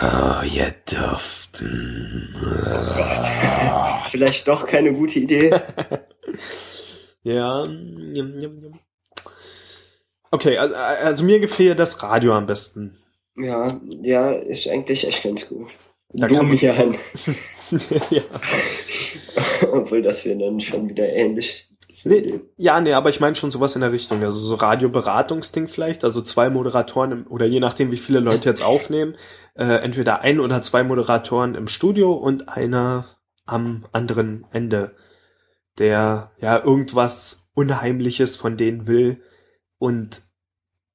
Oh, 0.00 0.46
ihr 0.54 0.72
dürften. 0.88 2.32
Oh 2.36 4.08
Vielleicht 4.10 4.46
doch 4.46 4.68
keine 4.68 4.92
gute 4.92 5.18
Idee. 5.18 5.50
ja. 7.24 7.64
Okay, 10.30 10.58
also, 10.58 10.74
also 10.76 11.24
mir 11.24 11.40
gefällt 11.40 11.80
das 11.80 12.00
Radio 12.04 12.36
am 12.36 12.46
besten. 12.46 13.00
Ja, 13.42 13.66
ja, 14.02 14.32
ist 14.32 14.68
eigentlich 14.68 15.06
echt 15.06 15.22
ganz 15.22 15.48
gut. 15.48 15.68
Da 16.12 16.26
Domian. 16.26 16.96
ja. 18.10 18.22
Obwohl 19.72 20.02
das 20.02 20.24
wir 20.24 20.36
dann 20.36 20.60
schon 20.60 20.88
wieder 20.88 21.08
ähnlich 21.08 21.70
Nee, 22.04 22.40
ja, 22.56 22.80
nee, 22.80 22.92
aber 22.92 23.10
ich 23.10 23.20
meine 23.20 23.34
schon 23.34 23.50
sowas 23.50 23.74
in 23.74 23.80
der 23.80 23.92
Richtung. 23.92 24.22
Also 24.22 24.38
so 24.38 24.54
Radioberatungsding 24.54 25.66
vielleicht, 25.66 26.04
also 26.04 26.22
zwei 26.22 26.50
Moderatoren 26.50 27.12
im, 27.12 27.26
oder 27.26 27.46
je 27.46 27.60
nachdem, 27.60 27.90
wie 27.90 27.96
viele 27.96 28.20
Leute 28.20 28.48
jetzt 28.48 28.62
aufnehmen, 28.62 29.16
äh, 29.54 29.64
entweder 29.64 30.20
ein 30.20 30.40
oder 30.40 30.62
zwei 30.62 30.82
Moderatoren 30.82 31.54
im 31.54 31.68
Studio 31.68 32.12
und 32.12 32.48
einer 32.48 33.06
am 33.46 33.86
anderen 33.92 34.46
Ende, 34.52 34.94
der 35.78 36.30
ja 36.40 36.62
irgendwas 36.62 37.50
Unheimliches 37.54 38.36
von 38.36 38.56
denen 38.56 38.86
will 38.86 39.22
und 39.78 40.22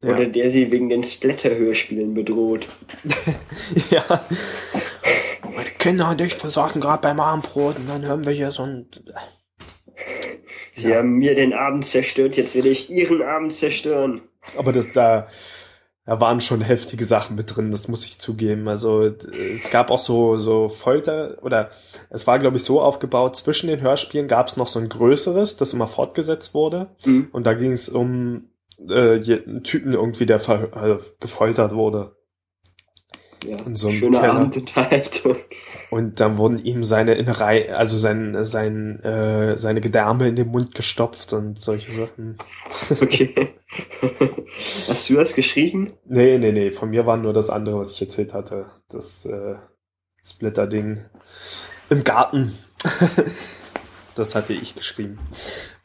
ja. 0.05 0.15
Oder 0.15 0.27
der 0.27 0.49
sie 0.49 0.71
wegen 0.71 0.89
den 0.89 1.03
Splatter-Hörspielen 1.03 2.13
bedroht. 2.13 2.67
ja. 3.89 4.03
Meine 5.43 5.69
Kinder 5.79 6.09
und 6.09 6.21
ich 6.21 6.35
versorgen 6.35 6.81
gerade 6.81 7.01
beim 7.01 7.19
Abendbrot 7.19 7.77
und 7.77 7.89
dann 7.89 8.05
hören 8.05 8.25
wir 8.25 8.33
hier 8.33 8.51
so 8.51 8.63
ein... 8.63 8.87
Sie 10.73 10.89
ja. 10.89 10.97
haben 10.97 11.13
mir 11.13 11.35
den 11.35 11.53
Abend 11.53 11.85
zerstört, 11.85 12.35
jetzt 12.35 12.53
will 12.55 12.67
ich 12.67 12.89
ihren 12.89 13.21
Abend 13.21 13.53
zerstören. 13.53 14.21
Aber 14.57 14.73
das 14.73 14.91
da, 14.91 15.27
da 16.05 16.19
waren 16.19 16.41
schon 16.41 16.61
heftige 16.61 17.05
Sachen 17.05 17.35
mit 17.35 17.55
drin, 17.55 17.71
das 17.71 17.87
muss 17.87 18.05
ich 18.05 18.19
zugeben. 18.19 18.67
Also 18.67 19.01
es 19.55 19.71
gab 19.71 19.89
auch 19.89 19.99
so, 19.99 20.37
so 20.37 20.67
Folter 20.69 21.37
oder 21.41 21.71
es 22.09 22.27
war, 22.27 22.37
glaube 22.39 22.57
ich, 22.57 22.63
so 22.63 22.81
aufgebaut, 22.81 23.37
zwischen 23.37 23.67
den 23.67 23.81
Hörspielen 23.81 24.27
gab 24.27 24.49
es 24.49 24.57
noch 24.57 24.67
so 24.67 24.79
ein 24.79 24.89
größeres, 24.89 25.55
das 25.57 25.73
immer 25.73 25.87
fortgesetzt 25.87 26.53
wurde. 26.53 26.89
Mhm. 27.05 27.29
Und 27.31 27.45
da 27.45 27.53
ging 27.53 27.71
es 27.71 27.89
um 27.89 28.49
äh, 28.89 29.19
Typen 29.61 29.93
irgendwie, 29.93 30.25
der 30.25 30.38
äh, 30.38 30.97
gefoltert 31.19 31.73
wurde. 31.73 32.15
Ja, 33.43 33.57
in 33.59 33.75
so 33.75 33.89
einem 33.89 33.97
schöne 33.97 34.19
Abendunterhaltung. 34.21 35.38
Und 35.91 36.19
dann 36.19 36.38
wurden 36.38 36.59
ihm 36.59 36.83
seine 36.83 37.13
Innerei, 37.13 37.73
also 37.73 37.97
sein, 37.97 38.43
sein, 38.43 38.99
äh, 39.03 39.57
seine 39.57 39.81
Gedärme 39.81 40.27
in 40.27 40.35
den 40.35 40.47
Mund 40.47 40.73
gestopft 40.73 41.31
und 41.33 41.61
solche 41.61 41.91
Sachen. 41.91 42.38
Okay. 43.01 43.53
Hast 44.88 45.09
du 45.09 45.15
das 45.15 45.35
geschrieben? 45.35 45.93
Nee, 46.05 46.38
nee, 46.38 46.51
nee. 46.51 46.71
Von 46.71 46.89
mir 46.89 47.05
war 47.05 47.17
nur 47.17 47.33
das 47.33 47.49
andere, 47.49 47.79
was 47.79 47.93
ich 47.93 48.01
erzählt 48.01 48.33
hatte. 48.33 48.67
Das 48.89 49.25
äh, 49.25 49.55
Splitter-Ding 50.23 51.05
im 51.89 52.03
Garten. 52.03 52.57
das 54.15 54.35
hatte 54.35 54.53
ich 54.53 54.75
geschrieben. 54.75 55.19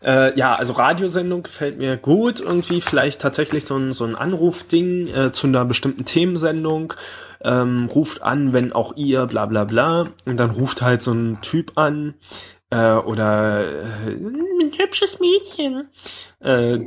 Äh, 0.02 0.38
ja, 0.38 0.54
also 0.54 0.74
Radiosendung 0.74 1.42
gefällt 1.42 1.78
mir 1.78 1.96
gut. 1.96 2.40
Irgendwie 2.40 2.80
vielleicht 2.80 3.20
tatsächlich 3.20 3.64
so 3.64 3.76
ein, 3.76 3.92
so 3.92 4.04
ein 4.04 4.14
Anrufding 4.14 5.08
äh, 5.08 5.32
zu 5.32 5.46
einer 5.46 5.64
bestimmten 5.64 6.04
Themensendung. 6.04 6.94
Ähm, 7.42 7.88
ruft 7.92 8.22
an, 8.22 8.52
wenn 8.52 8.72
auch 8.72 8.96
ihr, 8.96 9.26
bla 9.26 9.46
bla 9.46 9.64
bla. 9.64 10.04
Und 10.26 10.38
dann 10.38 10.50
ruft 10.50 10.82
halt 10.82 11.02
so 11.02 11.12
ein 11.12 11.40
Typ 11.42 11.72
an. 11.76 12.14
Äh, 12.70 12.94
oder 12.94 13.64
äh, 13.66 14.12
ein 14.12 14.72
hübsches 14.76 15.18
Mädchen. 15.20 15.88
Äh, 16.40 16.78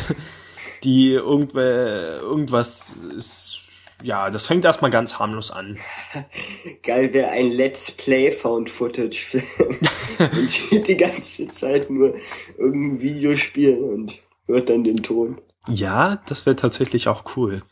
die 0.84 1.12
irgendwer, 1.12 2.20
irgendwas 2.20 2.94
ist 3.16 3.67
ja, 4.02 4.30
das 4.30 4.46
fängt 4.46 4.64
erstmal 4.64 4.90
ganz 4.90 5.18
harmlos 5.18 5.50
an. 5.50 5.78
Geil 6.82 7.12
wäre 7.12 7.30
ein 7.30 7.48
Let's 7.48 7.90
Play 7.90 8.30
Found 8.30 8.70
Footage 8.70 9.18
Film. 9.18 9.44
und 10.18 10.70
die, 10.70 10.80
die 10.82 10.96
ganze 10.96 11.48
Zeit 11.48 11.90
nur 11.90 12.14
irgendein 12.56 13.00
Video 13.00 13.36
spielen 13.36 13.84
und 13.84 14.18
hört 14.46 14.70
dann 14.70 14.84
den 14.84 14.96
Ton. 14.96 15.40
Ja, 15.68 16.22
das 16.26 16.46
wäre 16.46 16.56
tatsächlich 16.56 17.08
auch 17.08 17.36
cool. 17.36 17.62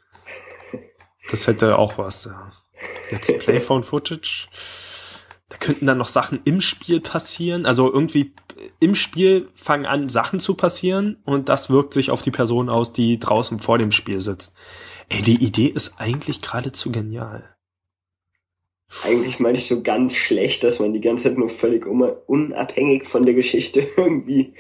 Das 1.31 1.47
hätte 1.47 1.79
auch 1.79 1.99
was. 1.99 2.25
Ja. 2.27 2.53
Let's 3.11 3.37
Play 3.39 3.61
Found 3.61 3.85
Footage. 3.85 4.49
Da 5.49 5.57
könnten 5.59 5.87
dann 5.87 5.99
noch 5.99 6.09
Sachen 6.09 6.41
im 6.45 6.61
Spiel 6.61 7.01
passieren. 7.01 7.67
Also 7.67 7.93
irgendwie 7.93 8.35
im 8.81 8.95
Spiel 8.95 9.49
fangen 9.55 9.87
an, 9.87 10.09
Sachen 10.09 10.41
zu 10.41 10.55
passieren 10.55 11.19
und 11.25 11.49
das 11.49 11.71
wirkt 11.71 11.95
sich 11.95 12.11
auf 12.11 12.23
die 12.23 12.31
Person 12.31 12.69
aus, 12.69 12.93
die 12.93 13.19
draußen 13.19 13.59
vor 13.59 13.79
dem 13.79 13.93
Spiel 13.93 14.21
sitzt. 14.21 14.55
Ey, 15.09 15.23
die 15.23 15.45
Idee 15.45 15.67
ist 15.67 15.95
eigentlich 15.99 16.43
geradezu 16.43 16.91
genial. 16.91 17.45
Eigentlich 19.05 19.41
meine 19.41 19.59
ich 19.59 19.67
so 19.67 19.83
ganz 19.83 20.15
schlecht, 20.15 20.63
dass 20.63 20.79
man 20.79 20.93
die 20.93 21.01
ganze 21.01 21.25
Zeit 21.25 21.39
nur 21.39 21.49
völlig 21.49 21.87
unabhängig 21.87 23.07
von 23.07 23.25
der 23.25 23.35
Geschichte 23.35 23.81
irgendwie 23.97 24.55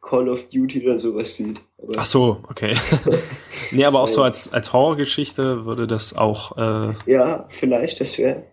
Call 0.00 0.28
of 0.28 0.48
Duty 0.48 0.84
oder 0.84 0.98
sowas 0.98 1.36
sieht. 1.36 1.60
Aber 1.78 1.92
Ach 1.98 2.04
so, 2.04 2.42
okay. 2.48 2.74
nee, 3.70 3.84
aber 3.84 4.00
auch 4.00 4.08
so 4.08 4.22
als, 4.22 4.52
als 4.52 4.72
Horrorgeschichte 4.72 5.66
würde 5.66 5.86
das 5.86 6.16
auch. 6.16 6.56
Äh, 6.56 6.94
ja, 7.06 7.46
vielleicht, 7.48 8.00
das 8.00 8.16
wäre. 8.18 8.44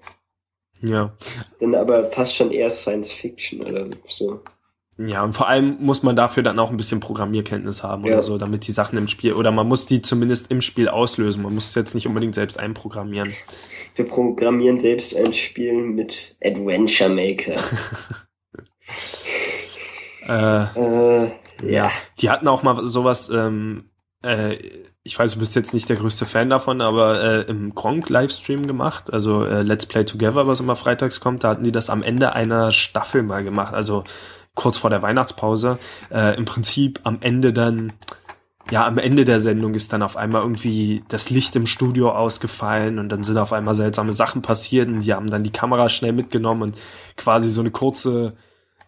Ja. 0.82 1.14
Dann 1.60 1.76
aber 1.76 2.12
fast 2.12 2.36
schon 2.36 2.52
eher 2.52 2.70
Science 2.70 3.12
Fiction 3.12 3.62
oder 3.62 3.88
so. 4.08 4.42
Ja, 4.98 5.24
und 5.24 5.34
vor 5.34 5.48
allem 5.48 5.78
muss 5.80 6.02
man 6.02 6.16
dafür 6.16 6.42
dann 6.42 6.58
auch 6.58 6.72
ein 6.72 6.78
bisschen 6.78 7.00
Programmierkenntnis 7.00 7.84
haben 7.84 8.04
ja. 8.06 8.14
oder 8.14 8.22
so, 8.24 8.38
damit 8.38 8.66
die 8.68 8.72
Sachen 8.72 8.98
im 8.98 9.08
Spiel, 9.08 9.34
oder 9.34 9.52
man 9.52 9.68
muss 9.68 9.86
die 9.86 10.02
zumindest 10.02 10.50
im 10.50 10.62
Spiel 10.62 10.90
auslösen. 10.90 11.44
Man 11.44 11.54
muss 11.54 11.70
es 11.70 11.76
jetzt 11.76 11.94
nicht 11.94 12.08
unbedingt 12.08 12.34
selbst 12.34 12.60
einprogrammieren. 12.60 13.34
Wir 13.96 14.06
programmieren 14.06 14.80
selbst 14.80 15.16
ein 15.16 15.34
Spiel 15.34 15.74
mit 15.74 16.36
Adventure 16.44 17.10
Maker. 17.10 17.56
äh, 20.28 20.64
äh, 20.64 21.32
ja. 21.64 21.90
Die 22.20 22.30
hatten 22.30 22.48
auch 22.48 22.64
mal 22.64 22.86
sowas, 22.86 23.30
ähm, 23.30 23.86
äh, 24.24 24.58
ich 25.04 25.18
weiß, 25.18 25.34
du 25.34 25.40
bist 25.40 25.56
jetzt 25.56 25.74
nicht 25.74 25.90
der 25.90 25.96
größte 25.96 26.26
Fan 26.26 26.50
davon, 26.50 26.82
aber 26.82 27.22
äh, 27.22 27.42
im 27.44 27.74
Gronk-Livestream 27.74 28.68
gemacht, 28.68 29.14
also 29.14 29.46
äh, 29.46 29.62
Let's 29.62 29.86
Play 29.86 30.06
Together, 30.06 30.48
was 30.48 30.60
immer 30.60 30.76
freitags 30.76 31.20
kommt, 31.20 31.44
da 31.44 31.50
hatten 31.50 31.64
die 31.64 31.72
das 31.72 31.90
am 31.90 32.04
Ende 32.04 32.34
einer 32.34 32.72
Staffel 32.72 33.24
mal 33.24 33.44
gemacht, 33.44 33.74
also 33.74 34.04
kurz 34.58 34.78
vor 34.78 34.90
der 34.90 35.02
Weihnachtspause. 35.02 35.78
Äh, 36.12 36.36
Im 36.36 36.44
Prinzip 36.44 37.00
am 37.04 37.20
Ende 37.22 37.54
dann, 37.54 37.94
ja, 38.70 38.86
am 38.86 38.98
Ende 38.98 39.24
der 39.24 39.40
Sendung 39.40 39.76
ist 39.76 39.94
dann 39.94 40.04
auf 40.04 40.18
einmal 40.18 40.42
irgendwie 40.42 41.04
das 41.08 41.30
Licht 41.30 41.56
im 41.56 41.68
Studio 41.68 42.12
ausgefallen 42.12 43.00
und 43.00 43.08
dann 43.08 43.24
sind 43.24 43.38
auf 43.38 43.54
einmal 43.54 43.76
seltsame 43.76 44.12
Sachen 44.12 44.42
passiert 44.42 44.90
und 44.90 45.02
die 45.02 45.14
haben 45.14 45.30
dann 45.30 45.44
die 45.44 45.52
Kamera 45.52 45.88
schnell 45.88 46.12
mitgenommen 46.12 46.64
und 46.64 46.78
quasi 47.16 47.50
so 47.50 47.62
eine 47.62 47.72
kurze 47.72 48.34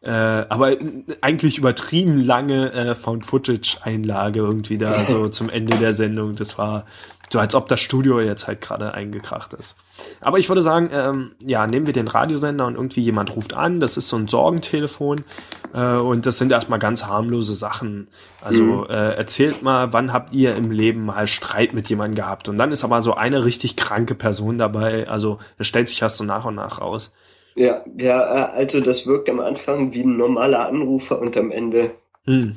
äh, 0.01 0.11
aber 0.11 0.77
eigentlich 1.19 1.57
übertrieben 1.57 2.23
lange 2.23 2.71
äh, 2.71 2.95
Found-Footage-Einlage 2.95 4.39
irgendwie 4.39 4.77
da 4.77 5.03
so 5.05 5.27
zum 5.27 5.49
Ende 5.49 5.77
der 5.77 5.91
Sendung. 5.93 6.35
Das 6.35 6.57
war 6.57 6.85
so, 7.31 7.39
als 7.39 7.55
ob 7.55 7.67
das 7.67 7.79
Studio 7.79 8.19
jetzt 8.19 8.47
halt 8.47 8.61
gerade 8.61 8.93
eingekracht 8.93 9.53
ist. 9.53 9.77
Aber 10.21 10.39
ich 10.39 10.49
würde 10.49 10.61
sagen, 10.61 10.89
ähm, 10.91 11.31
ja, 11.45 11.67
nehmen 11.67 11.85
wir 11.85 11.93
den 11.93 12.07
Radiosender 12.07 12.65
und 12.65 12.75
irgendwie 12.75 13.01
jemand 13.01 13.35
ruft 13.35 13.53
an. 13.53 13.79
Das 13.79 13.97
ist 13.97 14.09
so 14.09 14.17
ein 14.17 14.27
Sorgentelefon 14.27 15.23
äh, 15.73 15.95
und 15.95 16.25
das 16.25 16.37
sind 16.37 16.51
erstmal 16.51 16.79
ganz 16.79 17.05
harmlose 17.05 17.55
Sachen. 17.55 18.09
Also 18.41 18.63
mhm. 18.63 18.85
äh, 18.89 19.13
erzählt 19.13 19.61
mal, 19.61 19.93
wann 19.93 20.13
habt 20.13 20.33
ihr 20.33 20.55
im 20.55 20.71
Leben 20.71 21.05
mal 21.05 21.27
Streit 21.27 21.73
mit 21.73 21.89
jemandem 21.89 22.15
gehabt? 22.15 22.49
Und 22.49 22.57
dann 22.57 22.71
ist 22.71 22.83
aber 22.83 23.01
so 23.01 23.13
eine 23.13 23.45
richtig 23.45 23.75
kranke 23.75 24.15
Person 24.15 24.57
dabei. 24.57 25.07
Also 25.07 25.39
es 25.57 25.67
stellt 25.67 25.89
sich 25.89 26.01
erst 26.01 26.17
so 26.17 26.23
nach 26.23 26.45
und 26.45 26.55
nach 26.55 26.81
raus. 26.81 27.13
Ja, 27.55 27.83
ja, 27.97 28.21
äh, 28.21 28.57
also 28.57 28.79
das 28.79 29.05
wirkt 29.05 29.29
am 29.29 29.39
Anfang 29.39 29.93
wie 29.93 30.03
ein 30.03 30.17
normaler 30.17 30.67
Anrufer 30.67 31.19
und 31.19 31.35
am 31.35 31.51
Ende 31.51 31.91
hm. 32.25 32.53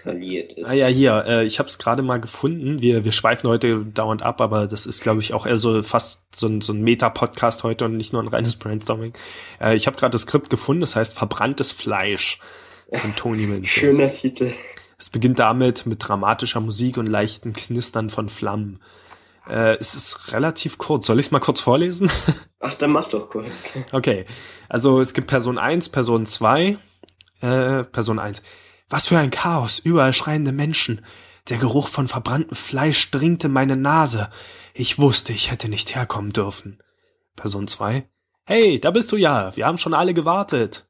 Eskaliert 0.00 0.52
ist. 0.52 0.68
Ah 0.68 0.72
ja, 0.72 0.86
hier, 0.86 1.24
äh, 1.26 1.44
ich 1.44 1.58
habe 1.58 1.68
es 1.68 1.78
gerade 1.78 2.02
mal 2.02 2.20
gefunden. 2.20 2.80
Wir, 2.80 3.04
wir 3.04 3.12
schweifen 3.12 3.48
heute 3.48 3.84
dauernd 3.84 4.22
ab, 4.22 4.40
aber 4.40 4.66
das 4.66 4.86
ist, 4.86 5.02
glaube 5.02 5.20
ich, 5.20 5.34
auch 5.34 5.46
eher 5.46 5.56
so 5.56 5.82
fast 5.82 6.24
so 6.34 6.46
ein, 6.46 6.60
so 6.60 6.72
ein 6.72 6.82
Meta-Podcast 6.82 7.64
heute 7.64 7.84
und 7.84 7.96
nicht 7.96 8.12
nur 8.12 8.22
ein 8.22 8.28
reines 8.28 8.56
Brainstorming. 8.56 9.12
Äh, 9.60 9.76
ich 9.76 9.86
habe 9.86 9.96
gerade 9.96 10.12
das 10.12 10.22
Skript 10.22 10.50
gefunden, 10.50 10.80
das 10.80 10.96
heißt 10.96 11.16
Verbranntes 11.16 11.72
Fleisch 11.72 12.40
von 12.92 13.14
Tony 13.16 13.46
Minzel. 13.46 13.66
Schöner 13.66 14.10
Titel. 14.10 14.52
Es 14.98 15.10
beginnt 15.10 15.38
damit 15.38 15.86
mit 15.86 16.06
dramatischer 16.06 16.60
Musik 16.60 16.98
und 16.98 17.06
leichten 17.06 17.52
Knistern 17.52 18.10
von 18.10 18.28
Flammen. 18.28 18.80
Äh, 19.48 19.76
es 19.78 19.94
ist 19.94 20.32
relativ 20.32 20.76
kurz. 20.78 21.06
Soll 21.06 21.18
ich 21.18 21.26
es 21.26 21.32
mal 21.32 21.40
kurz 21.40 21.60
vorlesen? 21.60 22.10
Ach, 22.60 22.74
dann 22.74 22.92
mach 22.92 23.08
doch 23.08 23.30
kurz. 23.30 23.72
Okay. 23.92 24.26
Also 24.68 25.00
es 25.00 25.14
gibt 25.14 25.28
Person 25.28 25.58
1, 25.58 25.88
Person 25.88 26.26
2. 26.26 26.76
Äh, 27.40 27.84
Person 27.84 28.18
1. 28.18 28.42
Was 28.90 29.06
für 29.06 29.18
ein 29.18 29.30
Chaos, 29.30 29.78
überall 29.78 30.12
schreiende 30.12 30.50
Menschen. 30.50 31.04
Der 31.48 31.58
Geruch 31.58 31.86
von 31.86 32.08
verbranntem 32.08 32.56
Fleisch 32.56 33.10
dringte 33.12 33.48
meine 33.48 33.76
Nase. 33.76 34.30
Ich 34.74 34.98
wusste, 34.98 35.32
ich 35.32 35.52
hätte 35.52 35.68
nicht 35.68 35.94
herkommen 35.94 36.32
dürfen. 36.32 36.82
Person 37.36 37.68
2. 37.68 38.08
Hey, 38.44 38.80
da 38.80 38.90
bist 38.90 39.12
du 39.12 39.16
ja. 39.16 39.54
Wir 39.56 39.66
haben 39.66 39.78
schon 39.78 39.94
alle 39.94 40.12
gewartet. 40.12 40.88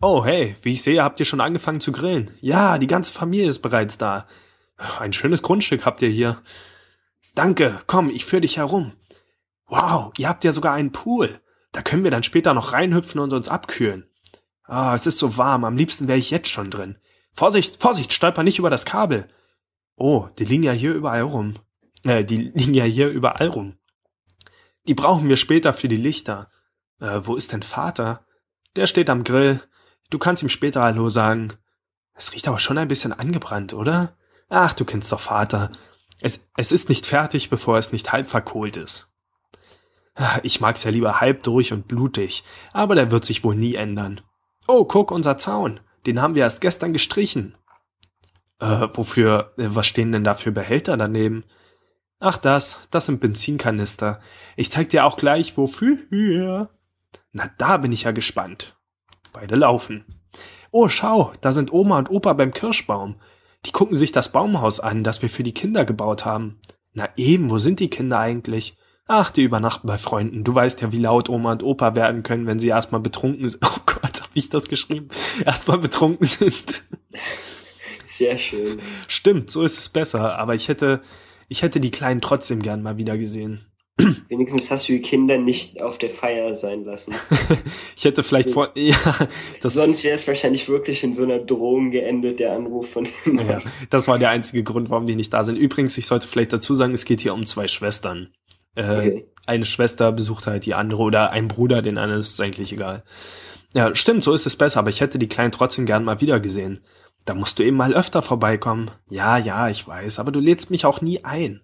Oh, 0.00 0.24
hey, 0.24 0.56
wie 0.62 0.72
ich 0.72 0.82
sehe, 0.82 1.02
habt 1.02 1.20
ihr 1.20 1.26
schon 1.26 1.42
angefangen 1.42 1.80
zu 1.80 1.92
grillen. 1.92 2.30
Ja, 2.40 2.78
die 2.78 2.86
ganze 2.86 3.12
Familie 3.12 3.50
ist 3.50 3.60
bereits 3.60 3.98
da. 3.98 4.26
Ein 4.98 5.12
schönes 5.12 5.42
Grundstück 5.42 5.84
habt 5.84 6.00
ihr 6.00 6.08
hier. 6.08 6.40
Danke, 7.34 7.78
komm, 7.86 8.08
ich 8.08 8.24
führe 8.24 8.40
dich 8.40 8.56
herum. 8.56 8.92
Wow, 9.66 10.12
ihr 10.16 10.30
habt 10.30 10.44
ja 10.44 10.52
sogar 10.52 10.72
einen 10.72 10.92
Pool. 10.92 11.40
Da 11.72 11.82
können 11.82 12.04
wir 12.04 12.10
dann 12.10 12.22
später 12.22 12.54
noch 12.54 12.72
reinhüpfen 12.72 13.20
und 13.20 13.34
uns 13.34 13.50
abkühlen. 13.50 14.08
Ah, 14.64 14.92
oh, 14.92 14.94
es 14.94 15.06
ist 15.06 15.18
so 15.18 15.36
warm, 15.36 15.64
am 15.64 15.76
liebsten 15.76 16.08
wäre 16.08 16.18
ich 16.18 16.30
jetzt 16.30 16.48
schon 16.48 16.70
drin. 16.70 16.96
Vorsicht, 17.32 17.80
Vorsicht, 17.80 18.12
stolper 18.12 18.42
nicht 18.42 18.58
über 18.58 18.70
das 18.70 18.84
Kabel. 18.84 19.28
Oh, 19.96 20.28
die 20.38 20.44
liegen 20.44 20.62
ja 20.62 20.72
hier 20.72 20.94
überall 20.94 21.22
rum. 21.22 21.54
Äh, 22.04 22.24
die 22.24 22.36
liegen 22.54 22.74
ja 22.74 22.84
hier 22.84 23.08
überall 23.08 23.48
rum. 23.48 23.78
Die 24.86 24.94
brauchen 24.94 25.28
wir 25.28 25.36
später 25.36 25.72
für 25.72 25.88
die 25.88 25.96
Lichter. 25.96 26.50
Äh, 27.00 27.20
wo 27.22 27.36
ist 27.36 27.52
denn 27.52 27.62
Vater? 27.62 28.24
Der 28.76 28.86
steht 28.86 29.10
am 29.10 29.24
Grill. 29.24 29.62
Du 30.10 30.18
kannst 30.18 30.42
ihm 30.42 30.48
später 30.48 30.82
Hallo 30.82 31.08
sagen. 31.10 31.54
Es 32.14 32.32
riecht 32.32 32.48
aber 32.48 32.58
schon 32.58 32.78
ein 32.78 32.88
bisschen 32.88 33.12
angebrannt, 33.12 33.74
oder? 33.74 34.16
Ach, 34.48 34.72
du 34.72 34.84
kennst 34.84 35.12
doch 35.12 35.20
Vater. 35.20 35.70
Es, 36.20 36.48
es 36.56 36.72
ist 36.72 36.88
nicht 36.88 37.06
fertig, 37.06 37.50
bevor 37.50 37.78
es 37.78 37.92
nicht 37.92 38.12
halb 38.12 38.28
verkohlt 38.28 38.76
ist. 38.76 39.12
Ich 40.42 40.60
mag's 40.60 40.82
ja 40.82 40.90
lieber 40.90 41.20
halb 41.20 41.44
durch 41.44 41.72
und 41.72 41.86
blutig, 41.86 42.42
aber 42.72 42.96
der 42.96 43.12
wird 43.12 43.24
sich 43.24 43.44
wohl 43.44 43.54
nie 43.54 43.76
ändern. 43.76 44.20
Oh, 44.66 44.84
guck, 44.84 45.12
unser 45.12 45.38
Zaun. 45.38 45.80
Den 46.06 46.20
haben 46.20 46.34
wir 46.34 46.42
erst 46.42 46.60
gestern 46.60 46.92
gestrichen. 46.92 47.54
Äh, 48.60 48.88
wofür, 48.92 49.52
äh, 49.56 49.66
was 49.68 49.86
stehen 49.86 50.12
denn 50.12 50.24
da 50.24 50.34
für 50.34 50.52
Behälter 50.52 50.96
daneben? 50.96 51.44
Ach 52.20 52.38
das, 52.38 52.80
das 52.90 53.06
sind 53.06 53.20
Benzinkanister. 53.20 54.20
Ich 54.56 54.70
zeig 54.70 54.88
dir 54.88 55.04
auch 55.04 55.16
gleich, 55.16 55.56
wofür. 55.56 56.70
Na, 57.32 57.50
da 57.58 57.76
bin 57.76 57.92
ich 57.92 58.02
ja 58.02 58.10
gespannt. 58.10 58.76
Beide 59.32 59.54
laufen. 59.54 60.04
Oh, 60.70 60.88
schau, 60.88 61.32
da 61.40 61.52
sind 61.52 61.72
Oma 61.72 61.98
und 61.98 62.10
Opa 62.10 62.32
beim 62.32 62.52
Kirschbaum. 62.52 63.20
Die 63.66 63.72
gucken 63.72 63.94
sich 63.94 64.12
das 64.12 64.32
Baumhaus 64.32 64.80
an, 64.80 65.04
das 65.04 65.22
wir 65.22 65.28
für 65.28 65.42
die 65.42 65.54
Kinder 65.54 65.84
gebaut 65.84 66.24
haben. 66.24 66.60
Na 66.92 67.08
eben, 67.16 67.50
wo 67.50 67.58
sind 67.58 67.80
die 67.80 67.90
Kinder 67.90 68.18
eigentlich? 68.18 68.76
Ach, 69.06 69.30
die 69.30 69.42
übernachten 69.42 69.86
bei 69.86 69.96
Freunden. 69.96 70.44
Du 70.44 70.54
weißt 70.54 70.80
ja, 70.82 70.92
wie 70.92 70.98
laut 70.98 71.28
Oma 71.28 71.52
und 71.52 71.62
Opa 71.62 71.94
werden 71.94 72.22
können, 72.22 72.46
wenn 72.46 72.58
sie 72.58 72.68
erstmal 72.68 73.00
betrunken 73.00 73.48
sind. 73.48 73.62
Oh 73.70 73.80
ich 74.38 74.50
das 74.50 74.68
geschrieben? 74.68 75.08
Erstmal 75.44 75.78
betrunken 75.78 76.26
sind. 76.26 76.84
Sehr 78.06 78.38
schön. 78.38 78.78
Stimmt, 79.06 79.50
so 79.50 79.62
ist 79.62 79.78
es 79.78 79.88
besser. 79.88 80.38
Aber 80.38 80.54
ich 80.54 80.68
hätte, 80.68 81.02
ich 81.48 81.62
hätte 81.62 81.80
die 81.80 81.90
Kleinen 81.90 82.20
trotzdem 82.20 82.60
gern 82.60 82.82
mal 82.82 82.96
wieder 82.96 83.16
gesehen. 83.16 83.64
Wenigstens 84.28 84.70
hast 84.70 84.88
du 84.88 84.92
die 84.92 85.02
Kinder 85.02 85.38
nicht 85.38 85.82
auf 85.82 85.98
der 85.98 86.10
Feier 86.10 86.54
sein 86.54 86.84
lassen. 86.84 87.14
ich 87.96 88.04
hätte 88.04 88.22
vielleicht 88.22 88.50
vor, 88.50 88.70
ja, 88.76 88.96
das 89.60 89.74
Sonst 89.74 90.04
wäre 90.04 90.14
es 90.14 90.26
wahrscheinlich 90.28 90.68
wirklich 90.68 91.02
in 91.02 91.14
so 91.14 91.24
einer 91.24 91.40
Drohung 91.40 91.90
geendet, 91.90 92.38
der 92.38 92.54
Anruf 92.54 92.90
von 92.90 93.08
dem 93.26 93.48
ja, 93.48 93.60
Das 93.90 94.06
war 94.06 94.18
der 94.18 94.30
einzige 94.30 94.62
Grund, 94.62 94.90
warum 94.90 95.06
die 95.06 95.16
nicht 95.16 95.32
da 95.32 95.42
sind. 95.42 95.56
Übrigens, 95.56 95.98
ich 95.98 96.06
sollte 96.06 96.28
vielleicht 96.28 96.52
dazu 96.52 96.76
sagen, 96.76 96.94
es 96.94 97.04
geht 97.06 97.20
hier 97.20 97.34
um 97.34 97.44
zwei 97.44 97.66
Schwestern. 97.66 98.28
Äh, 98.76 98.82
okay. 98.82 99.26
Eine 99.46 99.64
Schwester 99.64 100.12
besucht 100.12 100.46
halt 100.46 100.66
die 100.66 100.74
andere 100.74 101.02
oder 101.02 101.30
ein 101.30 101.48
Bruder, 101.48 101.82
den 101.82 101.98
einen 101.98 102.20
ist 102.20 102.40
eigentlich 102.40 102.72
egal. 102.72 103.02
Ja, 103.74 103.94
stimmt, 103.94 104.24
so 104.24 104.32
ist 104.32 104.46
es 104.46 104.56
besser, 104.56 104.80
aber 104.80 104.90
ich 104.90 105.00
hätte 105.00 105.18
die 105.18 105.28
Kleinen 105.28 105.52
trotzdem 105.52 105.86
gern 105.86 106.04
mal 106.04 106.20
wieder 106.20 106.40
gesehen. 106.40 106.80
Da 107.24 107.34
musst 107.34 107.58
du 107.58 107.62
eben 107.62 107.76
mal 107.76 107.94
öfter 107.94 108.22
vorbeikommen. 108.22 108.90
Ja, 109.10 109.36
ja, 109.36 109.68
ich 109.68 109.86
weiß, 109.86 110.18
aber 110.18 110.32
du 110.32 110.40
lädst 110.40 110.70
mich 110.70 110.86
auch 110.86 111.00
nie 111.00 111.24
ein 111.24 111.60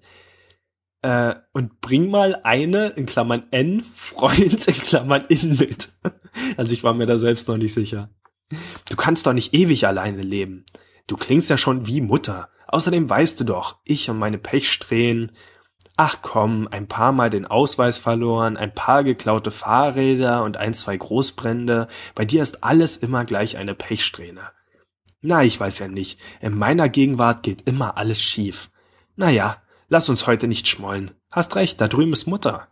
äh, 1.04 1.34
und 1.52 1.82
bring 1.82 2.10
mal 2.10 2.40
eine, 2.44 2.88
in 2.88 3.04
Klammern 3.04 3.44
N, 3.50 3.82
Freund, 3.82 4.66
in 4.66 4.74
Klammern 4.74 5.24
in 5.28 5.50
mit. 5.50 5.90
Also 6.56 6.72
ich 6.72 6.82
war 6.82 6.94
mir 6.94 7.06
da 7.06 7.18
selbst 7.18 7.46
noch 7.46 7.58
nicht 7.58 7.74
sicher. 7.74 8.08
Du 8.88 8.96
kannst 8.96 9.26
doch 9.26 9.34
nicht 9.34 9.52
ewig 9.52 9.86
alleine 9.86 10.22
leben. 10.22 10.64
Du 11.06 11.16
klingst 11.18 11.50
ja 11.50 11.58
schon 11.58 11.86
wie 11.86 12.00
Mutter. 12.00 12.48
Außerdem 12.68 13.08
weißt 13.08 13.38
du 13.38 13.44
doch, 13.44 13.80
ich 13.84 14.08
und 14.08 14.18
meine 14.18 14.38
Pechsträhnen. 14.38 15.32
Ach 15.96 16.18
komm, 16.22 16.68
ein 16.70 16.88
paar 16.88 17.12
Mal 17.12 17.30
den 17.30 17.46
Ausweis 17.46 17.98
verloren, 17.98 18.56
ein 18.56 18.74
paar 18.74 19.04
geklaute 19.04 19.50
Fahrräder 19.50 20.42
und 20.42 20.56
ein, 20.56 20.74
zwei 20.74 20.96
Großbrände. 20.96 21.88
Bei 22.14 22.24
dir 22.24 22.42
ist 22.42 22.64
alles 22.64 22.96
immer 22.96 23.24
gleich 23.24 23.56
eine 23.56 23.74
Pechsträhne. 23.74 24.50
Na, 25.20 25.44
ich 25.44 25.58
weiß 25.58 25.78
ja 25.78 25.88
nicht. 25.88 26.18
In 26.40 26.58
meiner 26.58 26.88
Gegenwart 26.88 27.42
geht 27.42 27.62
immer 27.62 27.96
alles 27.96 28.20
schief. 28.20 28.70
Naja, 29.16 29.62
Lass 29.88 30.08
uns 30.08 30.26
heute 30.26 30.48
nicht 30.48 30.66
schmollen. 30.66 31.12
Hast 31.30 31.56
recht, 31.56 31.80
da 31.80 31.88
drüben 31.88 32.12
ist 32.12 32.26
Mutter. 32.26 32.68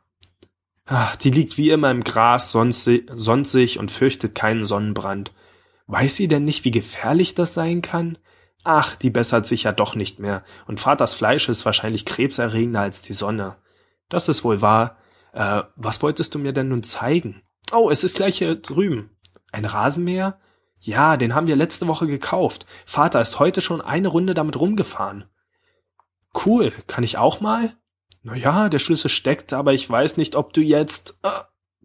Ach, 0.87 1.15
die 1.17 1.31
liegt 1.31 1.59
wie 1.59 1.71
immer 1.71 1.91
im 1.91 2.03
Gras, 2.03 2.51
sonsig 2.51 3.79
und 3.79 3.91
fürchtet 3.91 4.35
keinen 4.35 4.65
Sonnenbrand. 4.65 5.33
Weiß 5.87 6.17
sie 6.17 6.27
denn 6.27 6.45
nicht, 6.45 6.65
wie 6.65 6.71
gefährlich 6.71 7.35
das 7.35 7.55
sein 7.55 7.83
kann? 7.83 8.19
Ach, 8.65 8.95
die 8.97 9.11
bessert 9.11 9.47
sich 9.47 9.65
ja 9.65 9.73
doch 9.73 9.95
nicht 9.95 10.19
mehr, 10.19 10.45
und 10.67 10.79
Vaters 10.79 11.15
Fleisch 11.15 11.49
ist 11.49 11.67
wahrscheinlich 11.67 12.07
krebserregender 12.07 12.81
als 12.81 13.03
die 13.03 13.13
Sonne. 13.13 13.57
Das 14.09 14.29
ist 14.29 14.45
wohl 14.45 14.61
wahr. 14.61 14.97
Äh, 15.33 15.63
was 15.77 16.03
wolltest 16.03 16.35
du 16.35 16.39
mir 16.39 16.53
denn 16.53 16.69
nun 16.69 16.83
zeigen? 16.83 17.43
Oh, 17.73 17.91
es 17.91 18.05
ist 18.05 18.17
gleich 18.17 18.39
hier 18.39 18.57
drüben. 18.57 19.11
Ein 19.51 19.65
Rasenmäher? 19.65 20.39
Ja, 20.81 21.17
den 21.17 21.35
haben 21.35 21.47
wir 21.47 21.57
letzte 21.57 21.87
Woche 21.87 22.07
gekauft. 22.07 22.67
Vater 22.87 23.21
ist 23.21 23.39
heute 23.39 23.61
schon 23.61 23.81
eine 23.81 24.09
Runde 24.09 24.35
damit 24.35 24.59
rumgefahren. 24.59 25.25
Cool, 26.45 26.73
kann 26.87 27.05
ich 27.05 27.19
auch 27.19 27.41
mal? 27.41 27.77
Naja, 28.23 28.69
der 28.69 28.79
Schlüssel 28.79 29.09
steckt, 29.09 29.53
aber 29.53 29.73
ich 29.73 29.89
weiß 29.89 30.17
nicht, 30.17 30.37
ob 30.37 30.53
du 30.53 30.61
jetzt. 30.61 31.19
Äh, 31.23 31.29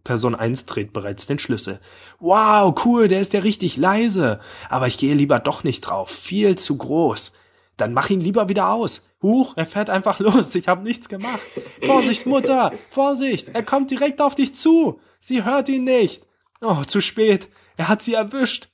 Person 0.08 0.34
1 0.34 0.64
dreht 0.64 0.94
bereits 0.94 1.26
den 1.26 1.38
Schlüssel. 1.38 1.80
Wow, 2.18 2.74
cool, 2.86 3.08
der 3.08 3.20
ist 3.20 3.34
ja 3.34 3.40
richtig 3.40 3.76
leise. 3.76 4.40
Aber 4.70 4.86
ich 4.86 4.96
gehe 4.96 5.14
lieber 5.14 5.38
doch 5.38 5.64
nicht 5.64 5.82
drauf. 5.82 6.08
Viel 6.08 6.56
zu 6.56 6.78
groß. 6.78 7.32
Dann 7.76 7.92
mach 7.92 8.08
ihn 8.08 8.22
lieber 8.22 8.48
wieder 8.48 8.70
aus. 8.70 9.06
Huch, 9.20 9.52
er 9.56 9.66
fährt 9.66 9.90
einfach 9.90 10.18
los. 10.18 10.54
Ich 10.54 10.66
habe 10.66 10.82
nichts 10.82 11.10
gemacht. 11.10 11.42
Vorsicht, 11.82 12.24
Mutter. 12.24 12.72
Vorsicht. 12.88 13.50
Er 13.52 13.62
kommt 13.62 13.90
direkt 13.90 14.22
auf 14.22 14.34
dich 14.34 14.54
zu. 14.54 14.98
Sie 15.20 15.44
hört 15.44 15.68
ihn 15.68 15.84
nicht. 15.84 16.24
Oh, 16.62 16.82
zu 16.86 17.02
spät. 17.02 17.50
Er 17.76 17.88
hat 17.88 18.00
sie 18.00 18.14
erwischt. 18.14 18.70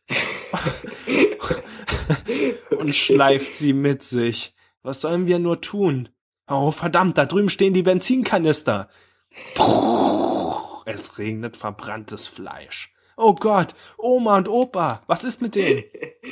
Und 2.79 2.94
schleift 2.94 3.57
sie 3.57 3.73
mit 3.73 4.05
sich. 4.05 4.55
Was 4.85 5.01
sollen 5.01 5.27
wir 5.27 5.40
nur 5.40 5.61
tun? 5.61 6.11
Oh, 6.49 6.70
verdammt, 6.70 7.18
da 7.18 7.27
drüben 7.27 7.51
stehen 7.51 7.75
die 7.75 7.83
Benzinkanister. 7.83 8.88
Es 10.85 11.18
regnet 11.18 11.57
verbranntes 11.57 12.29
Fleisch. 12.29 12.94
Oh 13.16 13.35
Gott, 13.35 13.75
Oma 13.97 14.38
und 14.38 14.49
Opa, 14.49 15.03
was 15.07 15.23
ist 15.23 15.40
mit 15.40 15.55
denen? 15.55 15.85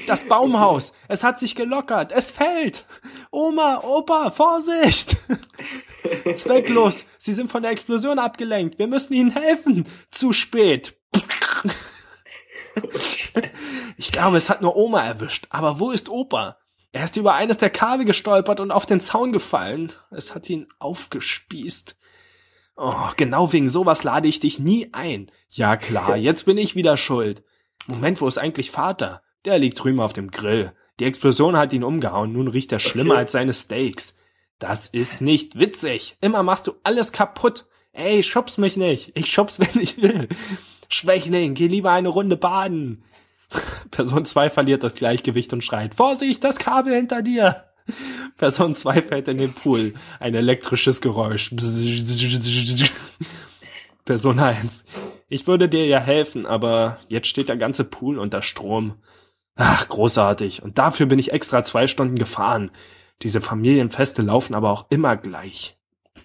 Das 0.06 0.24
Baumhaus, 0.28 0.92
es 1.06 1.22
hat 1.22 1.38
sich 1.38 1.54
gelockert, 1.54 2.10
es 2.10 2.32
fällt. 2.32 2.84
Oma, 3.30 3.82
Opa, 3.84 4.30
Vorsicht! 4.32 5.16
Zwecklos, 6.34 7.04
sie 7.18 7.32
sind 7.32 7.52
von 7.52 7.62
der 7.62 7.70
Explosion 7.70 8.18
abgelenkt, 8.18 8.80
wir 8.80 8.88
müssen 8.88 9.12
ihnen 9.12 9.30
helfen. 9.30 9.86
Zu 10.10 10.32
spät. 10.32 10.98
Ich 13.98 14.10
glaube, 14.10 14.38
es 14.38 14.48
hat 14.48 14.62
nur 14.62 14.76
Oma 14.76 15.04
erwischt, 15.04 15.46
aber 15.50 15.78
wo 15.78 15.90
ist 15.90 16.08
Opa? 16.08 16.56
Er 16.90 17.04
ist 17.04 17.16
über 17.16 17.34
eines 17.34 17.58
der 17.58 17.70
Kabel 17.70 18.04
gestolpert 18.04 18.60
und 18.60 18.70
auf 18.70 18.86
den 18.86 19.00
Zaun 19.00 19.30
gefallen. 19.32 19.92
Es 20.10 20.34
hat 20.34 20.48
ihn 20.48 20.68
aufgespießt. 20.78 21.96
Oh, 22.76 23.10
genau 23.16 23.52
wegen 23.52 23.68
sowas 23.68 24.02
lade 24.02 24.28
ich 24.28 24.40
dich 24.40 24.58
nie 24.58 24.88
ein. 24.92 25.30
Ja 25.50 25.76
klar, 25.76 26.16
jetzt 26.16 26.46
bin 26.46 26.58
ich 26.58 26.74
wieder 26.74 26.96
schuld. 26.96 27.42
Moment, 27.86 28.20
wo 28.20 28.28
ist 28.28 28.38
eigentlich 28.38 28.70
Vater? 28.70 29.22
Der 29.44 29.58
liegt 29.58 29.82
drüben 29.82 30.00
auf 30.00 30.12
dem 30.12 30.30
Grill. 30.30 30.72
Die 31.00 31.04
Explosion 31.04 31.56
hat 31.56 31.72
ihn 31.72 31.84
umgehauen, 31.84 32.32
nun 32.32 32.48
riecht 32.48 32.72
er 32.72 32.78
schlimmer 32.78 33.14
okay. 33.14 33.20
als 33.20 33.32
seine 33.32 33.52
Steaks. 33.52 34.16
Das 34.58 34.88
ist 34.88 35.20
nicht 35.20 35.58
witzig. 35.58 36.16
Immer 36.20 36.42
machst 36.42 36.68
du 36.68 36.74
alles 36.84 37.10
kaputt. 37.12 37.66
Ey, 37.92 38.22
schubs 38.22 38.58
mich 38.58 38.76
nicht. 38.76 39.12
Ich 39.16 39.30
schubs, 39.30 39.58
wenn 39.60 39.82
ich 39.82 40.00
will. 40.00 40.28
Schwächling, 40.88 41.54
geh 41.54 41.66
lieber 41.66 41.90
eine 41.90 42.08
Runde 42.08 42.36
baden. 42.36 43.04
Person 43.90 44.24
2 44.24 44.50
verliert 44.50 44.82
das 44.82 44.94
Gleichgewicht 44.94 45.52
und 45.52 45.64
schreit, 45.64 45.94
Vorsicht, 45.94 46.44
das 46.44 46.58
Kabel 46.58 46.94
hinter 46.94 47.22
dir. 47.22 47.64
Person 48.36 48.74
2 48.74 49.02
fällt 49.02 49.28
in 49.28 49.38
den 49.38 49.54
Pool. 49.54 49.94
Ein 50.20 50.34
elektrisches 50.34 51.00
Geräusch. 51.00 51.50
Person 54.04 54.38
1. 54.38 54.84
Ich 55.28 55.46
würde 55.46 55.68
dir 55.68 55.86
ja 55.86 56.00
helfen, 56.00 56.46
aber 56.46 56.98
jetzt 57.08 57.28
steht 57.28 57.48
der 57.48 57.56
ganze 57.56 57.84
Pool 57.84 58.18
unter 58.18 58.42
Strom. 58.42 58.94
Ach, 59.54 59.88
großartig. 59.88 60.62
Und 60.62 60.78
dafür 60.78 61.06
bin 61.06 61.18
ich 61.18 61.32
extra 61.32 61.62
zwei 61.62 61.86
Stunden 61.86 62.16
gefahren. 62.16 62.70
Diese 63.22 63.40
Familienfeste 63.40 64.22
laufen 64.22 64.54
aber 64.54 64.70
auch 64.70 64.86
immer 64.90 65.16
gleich. 65.16 65.78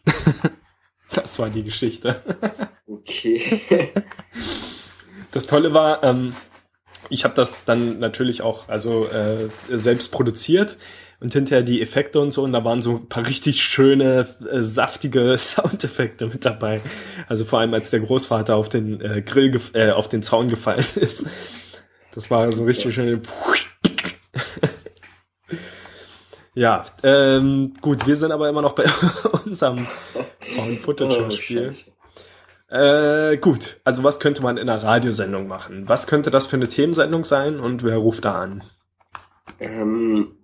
das 1.14 1.38
war 1.40 1.50
die 1.50 1.64
Geschichte. 1.64 2.22
okay. 2.88 3.62
Das 5.32 5.46
Tolle 5.46 5.74
war, 5.74 6.04
ähm, 6.04 6.34
ich 7.10 7.24
habe 7.26 7.36
das 7.36 7.66
dann 7.66 8.00
natürlich 8.00 8.42
auch 8.42 8.68
also 8.70 9.08
äh, 9.08 9.50
selbst 9.70 10.12
produziert 10.12 10.78
und 11.20 11.34
hinterher 11.34 11.64
die 11.64 11.82
Effekte 11.82 12.20
und 12.20 12.32
so 12.32 12.44
und 12.44 12.54
da 12.54 12.64
waren 12.64 12.82
so 12.82 12.98
ein 12.98 13.10
paar 13.10 13.26
richtig 13.26 13.64
schöne 13.64 14.28
äh, 14.50 14.62
saftige 14.62 15.36
Soundeffekte 15.38 16.28
mit 16.28 16.46
dabei. 16.46 16.82
Also 17.28 17.46
vor 17.46 17.60
allem 17.60 17.74
als 17.74 17.90
der 17.90 18.02
Großvater 18.02 18.56
auf 18.56 18.70
den 18.70 19.02
äh, 19.02 19.22
Grill 19.22 19.60
äh, 19.74 19.92
auf 19.92 20.10
den 20.10 20.22
Zaun 20.22 20.50
gefallen 20.50 20.86
ist. 20.96 21.28
Das 22.14 22.30
war 22.32 22.52
so 22.52 22.66
richtig 22.66 22.96
schön. 22.96 23.22
ja, 26.54 26.86
ähm, 27.04 27.74
gut, 27.82 28.08
wir 28.08 28.16
sind 28.16 28.32
aber 28.32 28.50
immer 28.50 28.62
noch 28.62 28.74
bei 28.74 28.86
unserem 29.46 29.88
Found 30.56 30.80
Footage 30.80 31.32
Spiel. 31.32 31.72
Oh, 32.70 32.76
äh, 32.76 33.38
gut, 33.38 33.80
also 33.86 34.04
was 34.04 34.20
könnte 34.20 34.42
man 34.42 34.58
in 34.58 34.68
einer 34.68 34.84
Radiosendung 34.84 35.48
machen? 35.48 35.88
Was 35.88 36.06
könnte 36.06 36.32
das 36.32 36.48
für 36.48 36.58
eine 36.58 36.68
Themensendung 36.68 37.24
sein 37.24 37.60
und 37.60 37.84
wer 37.84 37.98
ruft 37.98 38.26
da 38.26 38.42
an? 38.42 38.64
Ähm, 39.60 40.37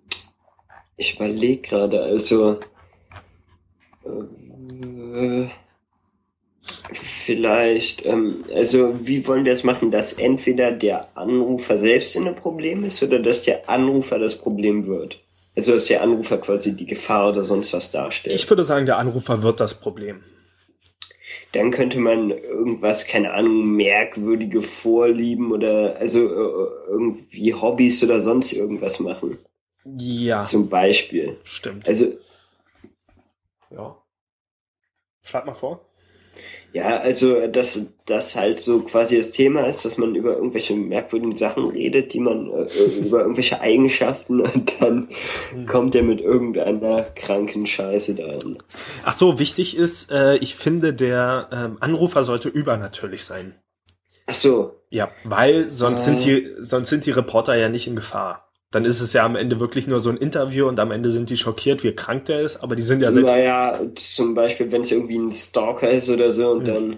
ich 0.96 1.16
überlege 1.16 1.62
gerade, 1.62 2.02
also 2.02 2.58
äh, 4.04 5.48
vielleicht, 6.92 8.04
ähm, 8.04 8.44
also 8.54 8.94
wie 9.06 9.26
wollen 9.26 9.44
wir 9.44 9.52
es 9.52 9.64
machen, 9.64 9.90
dass 9.90 10.14
entweder 10.14 10.72
der 10.72 11.16
Anrufer 11.16 11.78
selbst 11.78 12.16
in 12.16 12.26
einem 12.26 12.36
Problem 12.36 12.84
ist 12.84 13.02
oder 13.02 13.18
dass 13.18 13.42
der 13.42 13.68
Anrufer 13.68 14.18
das 14.18 14.38
Problem 14.38 14.86
wird? 14.86 15.20
Also 15.56 15.72
dass 15.72 15.86
der 15.86 16.02
Anrufer 16.02 16.38
quasi 16.38 16.76
die 16.76 16.86
Gefahr 16.86 17.30
oder 17.30 17.44
sonst 17.44 17.72
was 17.72 17.90
darstellt. 17.92 18.34
Ich 18.34 18.48
würde 18.50 18.64
sagen, 18.64 18.86
der 18.86 18.98
Anrufer 18.98 19.42
wird 19.42 19.60
das 19.60 19.74
Problem 19.74 20.20
dann 21.54 21.70
könnte 21.70 21.98
man 21.98 22.30
irgendwas, 22.30 23.06
keine 23.06 23.32
Ahnung, 23.32 23.76
merkwürdige 23.76 24.60
Vorlieben 24.60 25.52
oder 25.52 25.96
also 25.98 26.18
äh, 26.18 26.68
irgendwie 26.88 27.54
Hobbys 27.54 28.02
oder 28.02 28.18
sonst 28.18 28.52
irgendwas 28.52 28.98
machen. 28.98 29.38
Ja. 29.84 30.42
Zum 30.42 30.68
Beispiel. 30.68 31.38
Stimmt. 31.44 31.86
Also. 31.86 32.12
Ja. 33.70 33.96
Schlag 35.22 35.46
mal 35.46 35.54
vor. 35.54 35.80
Ja, 36.74 36.98
also 36.98 37.46
dass 37.46 37.80
das 38.04 38.34
halt 38.34 38.58
so 38.58 38.80
quasi 38.80 39.16
das 39.16 39.30
Thema 39.30 39.64
ist, 39.68 39.84
dass 39.84 39.96
man 39.96 40.16
über 40.16 40.34
irgendwelche 40.34 40.74
merkwürdigen 40.74 41.36
Sachen 41.36 41.66
redet, 41.66 42.12
die 42.12 42.18
man 42.18 42.50
äh, 42.50 42.64
über 42.98 43.20
irgendwelche 43.20 43.60
Eigenschaften 43.60 44.40
und 44.40 44.72
dann 44.80 45.08
hm. 45.50 45.66
kommt 45.66 45.94
er 45.94 46.02
mit 46.02 46.20
irgendeiner 46.20 47.04
kranken 47.04 47.66
Scheiße 47.66 48.16
da 48.16 48.24
an. 48.24 48.58
Ach 49.04 49.16
so, 49.16 49.38
wichtig 49.38 49.76
ist, 49.76 50.10
äh, 50.10 50.36
ich 50.38 50.56
finde, 50.56 50.92
der 50.92 51.48
ähm, 51.52 51.76
Anrufer 51.78 52.24
sollte 52.24 52.48
übernatürlich 52.48 53.24
sein. 53.24 53.54
Ach 54.26 54.34
so. 54.34 54.80
Ja, 54.90 55.12
weil 55.22 55.70
sonst 55.70 56.00
äh. 56.00 56.04
sind 56.06 56.24
die 56.24 56.54
sonst 56.58 56.88
sind 56.88 57.06
die 57.06 57.12
Reporter 57.12 57.54
ja 57.54 57.68
nicht 57.68 57.86
in 57.86 57.94
Gefahr 57.94 58.43
dann 58.74 58.84
ist 58.84 59.00
es 59.00 59.12
ja 59.12 59.24
am 59.24 59.36
Ende 59.36 59.60
wirklich 59.60 59.86
nur 59.86 60.00
so 60.00 60.10
ein 60.10 60.16
Interview 60.16 60.66
und 60.66 60.80
am 60.80 60.90
Ende 60.90 61.10
sind 61.10 61.30
die 61.30 61.36
schockiert, 61.36 61.84
wie 61.84 61.92
krank 61.92 62.24
der 62.24 62.40
ist, 62.40 62.62
aber 62.62 62.74
die 62.74 62.82
sind 62.82 63.00
ja 63.00 63.10
selbst. 63.12 63.32
Naja, 63.32 63.80
zum 63.94 64.34
Beispiel, 64.34 64.72
wenn 64.72 64.82
es 64.82 64.90
irgendwie 64.90 65.16
ein 65.16 65.30
Stalker 65.30 65.90
ist 65.90 66.08
oder 66.08 66.32
so 66.32 66.50
und 66.50 66.62
mhm. 66.62 66.64
dann. 66.64 66.96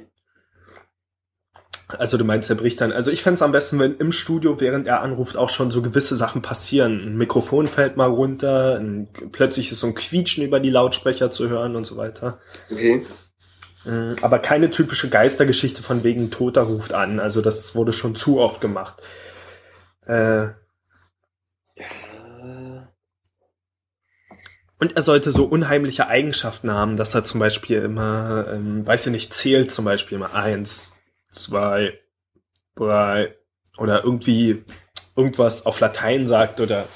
Also 1.88 2.16
du 2.16 2.24
meinst, 2.24 2.50
er 2.50 2.56
bricht 2.56 2.80
dann. 2.80 2.92
Also 2.92 3.10
ich 3.10 3.22
fände 3.22 3.44
am 3.44 3.52
besten, 3.52 3.78
wenn 3.78 3.96
im 3.98 4.10
Studio, 4.10 4.60
während 4.60 4.86
er 4.86 5.02
anruft, 5.02 5.36
auch 5.36 5.50
schon 5.50 5.70
so 5.70 5.82
gewisse 5.82 6.16
Sachen 6.16 6.42
passieren. 6.42 7.00
Ein 7.00 7.16
Mikrofon 7.16 7.68
fällt 7.68 7.96
mal 7.96 8.08
runter, 8.08 8.76
ein, 8.80 9.08
plötzlich 9.30 9.70
ist 9.70 9.80
so 9.80 9.86
ein 9.86 9.94
Quietschen 9.94 10.44
über 10.44 10.58
die 10.58 10.70
Lautsprecher 10.70 11.30
zu 11.30 11.48
hören 11.48 11.76
und 11.76 11.84
so 11.84 11.96
weiter. 11.96 12.40
Okay. 12.72 13.04
Mhm, 13.84 14.16
aber 14.22 14.38
keine 14.38 14.70
typische 14.70 15.10
Geistergeschichte 15.10 15.82
von 15.82 16.02
wegen 16.02 16.30
Toter 16.30 16.62
ruft 16.62 16.94
an. 16.94 17.20
Also 17.20 17.42
das 17.42 17.76
wurde 17.76 17.92
schon 17.92 18.14
zu 18.14 18.40
oft 18.40 18.60
gemacht. 18.60 19.00
Äh, 20.06 20.48
Und 24.78 24.96
er 24.96 25.02
sollte 25.02 25.32
so 25.32 25.44
unheimliche 25.44 26.08
Eigenschaften 26.08 26.70
haben, 26.70 26.96
dass 26.96 27.14
er 27.14 27.24
zum 27.24 27.40
Beispiel 27.40 27.78
immer, 27.78 28.46
ähm, 28.52 28.86
weiß 28.86 29.06
ich 29.06 29.12
nicht, 29.12 29.32
zählt 29.32 29.70
zum 29.70 29.84
Beispiel 29.84 30.16
immer 30.16 30.34
eins, 30.34 30.94
zwei, 31.32 31.98
drei 32.74 33.34
oder 33.78 34.04
irgendwie 34.04 34.64
irgendwas 35.16 35.64
auf 35.64 35.80
Latein 35.80 36.26
sagt 36.26 36.60
oder 36.60 36.86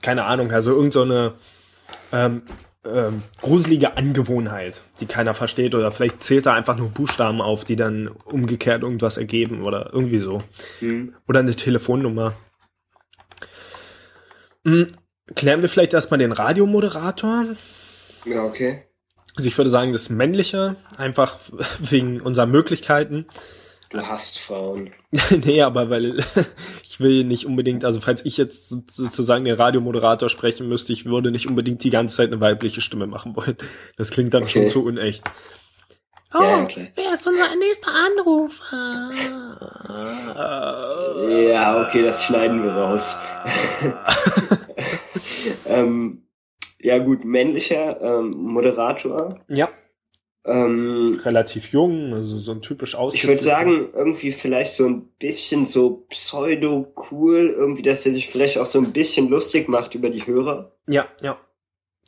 keine 0.00 0.24
Ahnung, 0.24 0.52
also 0.52 0.70
irgendeine 0.70 1.34
so 2.10 2.16
ähm, 2.16 2.42
ähm, 2.86 3.22
gruselige 3.40 3.96
Angewohnheit, 3.96 4.82
die 5.00 5.06
keiner 5.06 5.34
versteht 5.34 5.74
oder 5.74 5.90
vielleicht 5.90 6.22
zählt 6.22 6.46
er 6.46 6.52
einfach 6.52 6.76
nur 6.76 6.90
Buchstaben 6.90 7.40
auf, 7.40 7.64
die 7.64 7.76
dann 7.76 8.08
umgekehrt 8.08 8.82
irgendwas 8.82 9.16
ergeben 9.16 9.62
oder 9.62 9.90
irgendwie 9.92 10.18
so. 10.18 10.42
Mhm. 10.80 11.14
Oder 11.26 11.40
eine 11.40 11.56
Telefonnummer. 11.56 12.34
Mhm. 14.64 14.88
Klären 15.34 15.62
wir 15.62 15.68
vielleicht 15.68 15.94
erstmal 15.94 16.18
den 16.18 16.32
Radiomoderator. 16.32 17.46
Ja, 18.26 18.44
okay. 18.44 18.82
Also 19.36 19.48
ich 19.48 19.56
würde 19.56 19.70
sagen, 19.70 19.92
das 19.92 20.10
Männliche, 20.10 20.76
einfach 20.96 21.38
wegen 21.78 22.20
unserer 22.20 22.46
Möglichkeiten. 22.46 23.26
Du 23.90 24.00
hast 24.00 24.38
Frauen. 24.40 24.92
nee, 25.44 25.62
aber 25.62 25.88
weil 25.88 26.18
ich 26.82 27.00
will 27.00 27.24
nicht 27.24 27.46
unbedingt, 27.46 27.84
also 27.84 28.00
falls 28.00 28.24
ich 28.24 28.36
jetzt 28.36 28.68
sozusagen 28.90 29.44
den 29.44 29.54
Radiomoderator 29.54 30.28
sprechen 30.28 30.68
müsste, 30.68 30.92
ich 30.92 31.06
würde 31.06 31.30
nicht 31.30 31.48
unbedingt 31.48 31.84
die 31.84 31.90
ganze 31.90 32.16
Zeit 32.16 32.32
eine 32.32 32.40
weibliche 32.40 32.80
Stimme 32.80 33.06
machen 33.06 33.36
wollen. 33.36 33.56
Das 33.96 34.10
klingt 34.10 34.34
dann 34.34 34.44
okay. 34.44 34.52
schon 34.52 34.68
zu 34.68 34.84
unecht. 34.84 35.22
Oh, 36.36 36.42
ja, 36.42 36.66
wer 36.96 37.14
ist 37.14 37.26
unser 37.28 37.54
nächster 37.54 37.92
Anrufer? 37.92 39.10
Ja, 41.28 41.86
okay, 41.86 42.02
das 42.02 42.24
schneiden 42.24 42.64
wir 42.64 42.72
raus. 42.72 43.16
Ähm, 45.66 46.26
ja 46.80 46.98
gut, 46.98 47.24
männlicher 47.24 48.00
ähm, 48.00 48.30
Moderator. 48.30 49.40
Ja. 49.48 49.70
Ähm, 50.46 51.20
Relativ 51.24 51.72
jung, 51.72 52.12
also 52.12 52.36
so 52.36 52.52
ein 52.52 52.60
typisch 52.60 52.94
aus. 52.94 53.14
ich 53.14 53.26
würde 53.26 53.42
sagen, 53.42 53.88
irgendwie 53.94 54.30
vielleicht 54.30 54.74
so 54.74 54.86
ein 54.86 55.08
bisschen 55.18 55.64
so 55.64 56.04
pseudo-cool, 56.10 57.54
irgendwie, 57.56 57.80
dass 57.80 58.02
der 58.02 58.12
sich 58.12 58.28
vielleicht 58.28 58.58
auch 58.58 58.66
so 58.66 58.78
ein 58.78 58.92
bisschen 58.92 59.30
lustig 59.30 59.68
macht 59.68 59.94
über 59.94 60.10
die 60.10 60.26
Hörer. 60.26 60.72
Ja, 60.86 61.06
ja. 61.22 61.38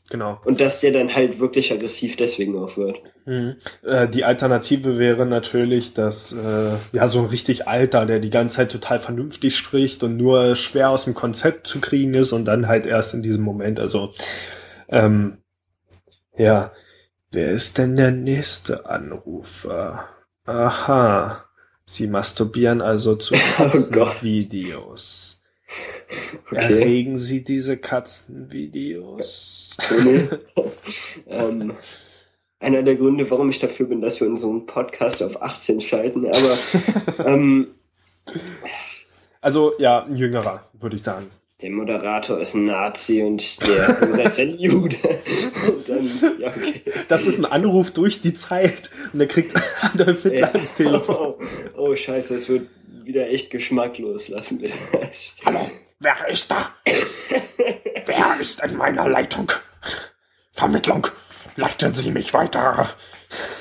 Genau. 0.08 0.40
Und 0.44 0.60
dass 0.60 0.80
der 0.80 0.92
dann 0.92 1.14
halt 1.14 1.40
wirklich 1.40 1.72
aggressiv 1.72 2.16
deswegen 2.16 2.56
auch 2.58 2.76
wird. 2.76 2.98
Mhm. 3.24 3.56
Äh, 3.84 4.08
die 4.08 4.24
Alternative 4.24 4.98
wäre 4.98 5.26
natürlich, 5.26 5.94
dass 5.94 6.32
äh, 6.32 6.72
ja 6.92 7.08
so 7.08 7.20
ein 7.20 7.26
richtig 7.26 7.66
alter, 7.66 8.06
der 8.06 8.20
die 8.20 8.30
ganze 8.30 8.56
Zeit 8.56 8.70
total 8.70 9.00
vernünftig 9.00 9.56
spricht 9.56 10.04
und 10.04 10.16
nur 10.16 10.54
schwer 10.54 10.90
aus 10.90 11.04
dem 11.04 11.14
Konzept 11.14 11.66
zu 11.66 11.80
kriegen 11.80 12.14
ist 12.14 12.32
und 12.32 12.44
dann 12.44 12.68
halt 12.68 12.86
erst 12.86 13.14
in 13.14 13.22
diesem 13.22 13.42
Moment. 13.42 13.80
Also 13.80 14.12
ähm, 14.88 15.38
ja, 16.36 16.72
wer 17.32 17.50
ist 17.50 17.78
denn 17.78 17.96
der 17.96 18.12
nächste 18.12 18.88
Anrufer? 18.88 20.08
Aha, 20.44 21.44
Sie 21.86 22.06
masturbieren 22.06 22.80
also 22.80 23.16
zu 23.16 23.34
Katzenvideos. 23.56 25.35
Okay. 26.46 26.56
Erregen 26.56 27.18
Sie 27.18 27.44
diese 27.44 27.76
Katzenvideos? 27.76 29.76
ähm, 31.26 31.74
einer 32.58 32.82
der 32.82 32.96
Gründe, 32.96 33.30
warum 33.30 33.50
ich 33.50 33.58
dafür 33.58 33.86
bin, 33.86 34.00
dass 34.00 34.20
wir 34.20 34.28
unseren 34.28 34.66
Podcast 34.66 35.22
auf 35.22 35.42
18 35.42 35.80
schalten, 35.80 36.26
aber 36.26 37.26
ähm, 37.28 37.68
also 39.40 39.74
ja, 39.78 40.04
ein 40.04 40.16
jüngerer, 40.16 40.68
würde 40.72 40.96
ich 40.96 41.02
sagen. 41.02 41.30
Der 41.62 41.70
Moderator 41.70 42.38
ist 42.40 42.54
ein 42.54 42.66
Nazi 42.66 43.22
und 43.22 43.66
der 43.66 44.26
ist 44.26 44.38
ein 44.38 44.58
Jude. 44.58 44.96
Dann, 45.86 46.10
ja, 46.38 46.48
okay. 46.48 46.82
Das 47.08 47.26
ist 47.26 47.38
ein 47.38 47.46
Anruf 47.46 47.92
durch 47.92 48.20
die 48.20 48.34
Zeit 48.34 48.90
und 49.12 49.20
der 49.20 49.28
kriegt 49.28 49.54
Adolf 49.80 50.24
Hitler 50.24 50.54
ins 50.54 50.74
Telefon. 50.74 51.16
Oh, 51.16 51.38
oh, 51.76 51.88
oh, 51.90 51.96
scheiße, 51.96 52.34
das 52.34 52.48
wird 52.50 52.68
wieder 53.04 53.28
echt 53.28 53.50
geschmacklos. 53.50 54.28
Lassen 54.28 54.60
wir 54.60 54.70
das. 54.92 55.34
Hallo, 55.46 55.60
wer 55.98 56.28
ist 56.28 56.50
da? 56.50 56.74
wer 56.84 58.40
ist 58.40 58.62
in 58.62 58.76
meiner 58.76 59.08
Leitung? 59.08 59.52
Vermittlung, 60.52 61.06
leiten 61.56 61.94
Sie 61.94 62.10
mich 62.10 62.32
weiter. 62.32 62.88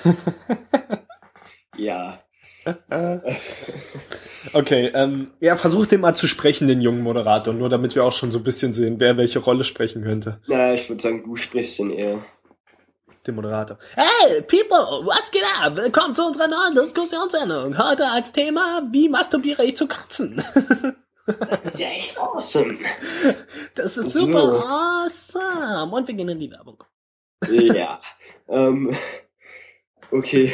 ja. 1.77 2.19
Okay, 4.53 4.91
ähm, 4.93 5.31
ja, 5.39 5.55
versucht 5.55 5.91
den 5.91 6.01
mal 6.01 6.15
zu 6.15 6.27
sprechen, 6.27 6.67
den 6.67 6.79
jungen 6.79 7.01
Moderator, 7.01 7.53
nur 7.53 7.67
damit 7.67 7.95
wir 7.95 8.05
auch 8.05 8.13
schon 8.13 8.31
so 8.31 8.37
ein 8.37 8.43
bisschen 8.43 8.73
sehen, 8.73 8.99
wer 8.99 9.17
welche 9.17 9.39
Rolle 9.39 9.63
sprechen 9.63 10.03
könnte. 10.03 10.39
Na, 10.47 10.73
ich 10.73 10.87
würde 10.87 11.01
sagen, 11.01 11.23
du 11.23 11.35
sprichst 11.35 11.79
den 11.79 11.91
eher. 11.91 12.23
Den 13.25 13.35
Moderator. 13.35 13.79
Hey, 13.95 14.41
people, 14.43 15.05
was 15.07 15.31
geht 15.31 15.43
ab? 15.61 15.75
Willkommen 15.75 16.13
zu 16.13 16.27
unserer 16.27 16.47
neuen 16.47 16.75
Diskussionssendung. 16.75 17.77
Heute 17.77 18.07
als 18.07 18.31
Thema, 18.31 18.83
wie 18.91 19.09
masturbiere 19.09 19.65
ich 19.65 19.75
zu 19.75 19.87
Katzen? 19.87 20.41
Das 21.25 21.65
ist 21.65 21.79
ja 21.79 21.89
echt 21.89 22.17
awesome. 22.17 22.77
Das 23.75 23.97
ist 23.97 24.11
super 24.11 24.47
so. 24.47 25.41
awesome. 25.41 25.95
Und 25.95 26.07
wir 26.07 26.15
gehen 26.15 26.29
in 26.29 26.39
die 26.39 26.51
Werbung. 26.51 26.83
Ja. 27.49 27.99
ähm, 28.47 28.95
okay. 30.11 30.51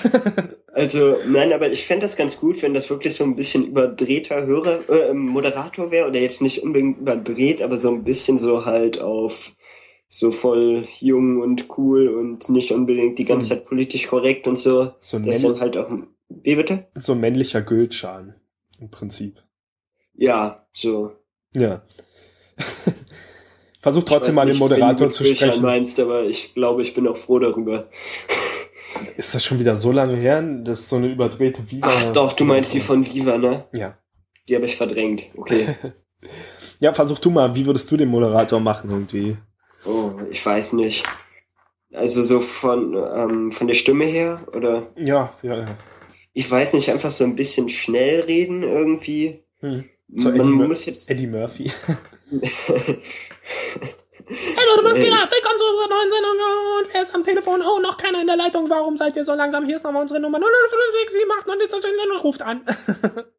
also, 0.72 1.16
nein, 1.28 1.52
aber 1.52 1.70
ich 1.70 1.86
fände 1.86 2.06
das 2.06 2.16
ganz 2.16 2.38
gut, 2.38 2.62
wenn 2.62 2.74
das 2.74 2.90
wirklich 2.90 3.14
so 3.14 3.24
ein 3.24 3.36
bisschen 3.36 3.66
überdrehter 3.66 4.46
Hörer, 4.46 4.88
äh, 4.88 5.14
Moderator 5.14 5.90
wäre, 5.90 6.08
oder 6.08 6.20
jetzt 6.20 6.42
nicht 6.42 6.62
unbedingt 6.62 6.98
überdreht, 6.98 7.62
aber 7.62 7.78
so 7.78 7.90
ein 7.90 8.04
bisschen 8.04 8.38
so 8.38 8.64
halt 8.64 9.00
auf 9.00 9.52
so 10.08 10.32
voll 10.32 10.88
jung 11.00 11.42
und 11.42 11.66
cool 11.76 12.08
und 12.08 12.48
nicht 12.48 12.72
unbedingt 12.72 13.18
die 13.18 13.24
so 13.24 13.34
ganze 13.34 13.50
Zeit 13.50 13.66
politisch 13.66 14.06
korrekt 14.06 14.46
und 14.46 14.56
so. 14.56 14.92
So 15.00 15.18
das 15.18 15.42
dann 15.42 15.60
halt 15.60 15.76
auch, 15.76 15.90
wie 16.28 16.56
bitte? 16.56 16.86
So 16.94 17.14
männlicher 17.14 17.60
Gültschan, 17.60 18.34
im 18.80 18.90
Prinzip. 18.90 19.42
Ja, 20.18 20.66
so. 20.74 21.12
Ja. 21.54 21.82
Versuch 23.80 24.02
trotzdem 24.02 24.34
mal 24.34 24.46
den 24.46 24.58
Moderator 24.58 25.10
zu 25.10 25.24
sprechen. 25.24 25.62
meinst, 25.62 26.00
aber 26.00 26.24
ich 26.24 26.54
glaube, 26.54 26.82
ich 26.82 26.92
bin 26.92 27.06
auch 27.06 27.16
froh 27.16 27.38
darüber. 27.38 27.88
Ist 29.16 29.34
das 29.34 29.44
schon 29.44 29.60
wieder 29.60 29.76
so 29.76 29.92
lange 29.92 30.16
her? 30.16 30.42
Das 30.42 30.80
ist 30.80 30.88
so 30.88 30.96
eine 30.96 31.06
überdrehte 31.06 31.70
Viva. 31.70 31.86
Ach 31.88 32.12
doch, 32.12 32.32
du 32.32 32.44
meinst 32.44 32.74
die 32.74 32.80
von 32.80 33.06
Viva, 33.06 33.38
ne? 33.38 33.66
Ja. 33.72 33.96
Die 34.48 34.56
habe 34.56 34.64
ich 34.64 34.76
verdrängt. 34.76 35.24
Okay. 35.36 35.76
ja, 36.80 36.92
versuch 36.92 37.20
du 37.20 37.30
mal. 37.30 37.54
Wie 37.54 37.66
würdest 37.66 37.88
du 37.90 37.96
den 37.96 38.08
Moderator 38.08 38.58
machen 38.58 38.90
irgendwie? 38.90 39.36
Oh, 39.84 40.10
ich 40.30 40.44
weiß 40.44 40.72
nicht. 40.72 41.04
Also 41.92 42.22
so 42.22 42.40
von 42.40 42.94
ähm, 42.94 43.52
von 43.52 43.68
der 43.68 43.74
Stimme 43.74 44.04
her 44.04 44.46
oder? 44.52 44.88
Ja, 44.96 45.32
ja, 45.42 45.58
ja. 45.60 45.78
Ich 46.32 46.50
weiß 46.50 46.74
nicht, 46.74 46.90
einfach 46.90 47.12
so 47.12 47.22
ein 47.22 47.36
bisschen 47.36 47.68
schnell 47.68 48.20
reden 48.20 48.64
irgendwie. 48.64 49.44
Hm. 49.60 49.84
So 50.14 50.30
Eddie, 50.30 50.48
Mur 50.48 50.74
Eddie 51.06 51.26
Murphy. 51.26 51.70
Leute, 52.30 52.50
was 54.84 54.94
geht 54.94 55.12
ab? 55.12 55.30
Willkommen 55.30 55.58
zu 55.58 55.64
unserer 55.64 55.88
neuen 55.88 56.10
Sendung 56.10 56.32
und 56.78 56.94
wer 56.94 57.02
ist 57.02 57.14
am 57.14 57.24
Telefon? 57.24 57.62
Oh, 57.62 57.78
noch 57.78 57.98
keiner 57.98 58.22
in 58.22 58.26
der 58.26 58.36
Leitung. 58.36 58.70
Warum 58.70 58.96
seid 58.96 59.16
ihr 59.16 59.24
so 59.24 59.34
langsam? 59.34 59.66
Hier 59.66 59.76
ist 59.76 59.84
nochmal 59.84 60.02
unsere 60.02 60.18
Nummer 60.20 60.38
00567 60.38 61.26
und 62.10 62.24
ruft 62.24 62.42
an. 62.42 62.64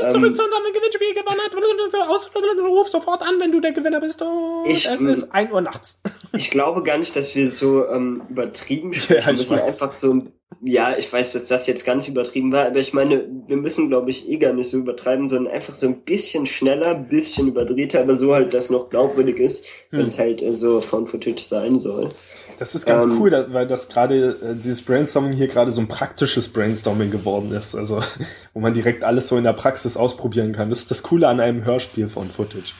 Und 0.00 0.10
zurück 0.10 0.26
ähm, 0.28 0.34
zu 0.34 0.42
unserem 0.44 0.72
Gewinnspiel 0.72 1.14
gewonnen 1.14 1.40
hat. 1.44 2.08
Aus, 2.08 2.30
ruf 2.34 2.88
sofort 2.88 3.22
an, 3.22 3.38
wenn 3.38 3.52
du 3.52 3.60
der 3.60 3.72
Gewinner 3.72 4.00
bist. 4.00 4.22
Und 4.22 4.66
ich, 4.66 4.86
es 4.86 5.00
ist 5.00 5.32
ein 5.32 5.52
Uhr 5.52 5.60
nachts. 5.60 6.00
Ich 6.34 6.50
glaube 6.50 6.82
gar 6.82 6.96
nicht, 6.96 7.14
dass 7.14 7.34
wir 7.34 7.50
so 7.50 7.86
ähm, 7.88 8.22
übertrieben 8.30 8.94
sprechen. 8.94 9.36
Ja, 9.36 9.42
ich 9.42 9.50
wir 9.50 9.64
einfach 9.64 9.92
so, 9.92 10.22
ja, 10.62 10.96
ich 10.96 11.12
weiß, 11.12 11.34
dass 11.34 11.44
das 11.44 11.66
jetzt 11.66 11.84
ganz 11.84 12.08
übertrieben 12.08 12.52
war, 12.52 12.64
aber 12.64 12.78
ich 12.78 12.94
meine, 12.94 13.28
wir 13.46 13.58
müssen, 13.58 13.88
glaube 13.88 14.08
ich, 14.08 14.30
eh 14.30 14.38
gar 14.38 14.54
nicht 14.54 14.70
so 14.70 14.78
übertreiben, 14.78 15.28
sondern 15.28 15.52
einfach 15.52 15.74
so 15.74 15.86
ein 15.86 16.00
bisschen 16.00 16.46
schneller, 16.46 16.94
bisschen 16.94 17.48
überdrehter, 17.48 18.00
aber 18.00 18.16
so 18.16 18.32
halt, 18.32 18.54
dass 18.54 18.70
noch 18.70 18.88
glaubwürdig 18.88 19.40
ist, 19.40 19.66
hm. 19.90 19.98
wenn 19.98 20.06
es 20.06 20.18
halt 20.18 20.40
äh, 20.40 20.52
so 20.52 20.80
von 20.80 21.06
Footage 21.06 21.42
sein 21.42 21.78
soll. 21.78 22.08
Das 22.62 22.76
ist 22.76 22.86
ganz 22.86 23.06
ähm, 23.06 23.20
cool, 23.20 23.46
weil 23.48 23.66
das 23.66 23.88
gerade, 23.88 24.38
äh, 24.40 24.54
dieses 24.54 24.84
Brainstorming 24.84 25.32
hier 25.32 25.48
gerade 25.48 25.72
so 25.72 25.80
ein 25.80 25.88
praktisches 25.88 26.52
Brainstorming 26.52 27.10
geworden 27.10 27.50
ist. 27.50 27.74
Also, 27.74 28.00
wo 28.54 28.60
man 28.60 28.72
direkt 28.72 29.02
alles 29.02 29.26
so 29.26 29.36
in 29.36 29.42
der 29.42 29.52
Praxis 29.52 29.96
ausprobieren 29.96 30.52
kann. 30.52 30.70
Das 30.70 30.78
ist 30.78 30.90
das 30.92 31.02
Coole 31.02 31.26
an 31.26 31.40
einem 31.40 31.64
Hörspiel 31.64 32.06
von 32.06 32.30
Footage. 32.30 32.72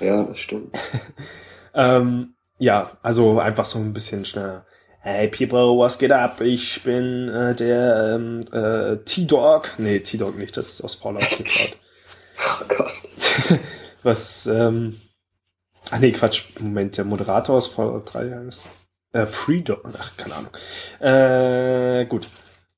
Ja, 0.00 0.24
das 0.24 0.40
stimmt. 0.40 0.76
ähm, 1.74 2.34
ja, 2.58 2.98
also 3.04 3.38
einfach 3.38 3.66
so 3.66 3.78
ein 3.78 3.92
bisschen 3.92 4.24
schneller. 4.24 4.66
Hey 5.00 5.28
people, 5.28 5.78
was 5.78 5.98
geht 5.98 6.10
ab? 6.10 6.40
Ich 6.40 6.82
bin 6.82 7.28
äh, 7.28 7.54
der 7.54 8.16
ähm, 8.16 8.44
äh, 8.52 8.96
T-Dog. 9.04 9.74
Nee, 9.78 10.00
T-Dog 10.00 10.38
nicht, 10.38 10.56
das 10.56 10.70
ist 10.70 10.80
aus 10.80 10.96
Fallout 10.96 11.30
geklaut. 11.38 11.76
oh 12.36 12.64
Gott. 12.66 13.60
was, 14.02 14.48
ähm, 14.48 15.00
ach 15.92 16.00
nee, 16.00 16.10
Quatsch, 16.10 16.46
Moment, 16.58 16.96
der 16.96 17.04
Moderator 17.04 17.58
aus 17.58 17.68
Fallout 17.68 18.12
3 18.12 18.24
ist 18.48 18.68
äh, 19.12 19.26
Freedom, 19.26 19.78
ach, 19.98 20.16
keine 20.16 20.34
Ahnung. 20.36 20.50
Äh, 21.00 22.06
gut. 22.06 22.28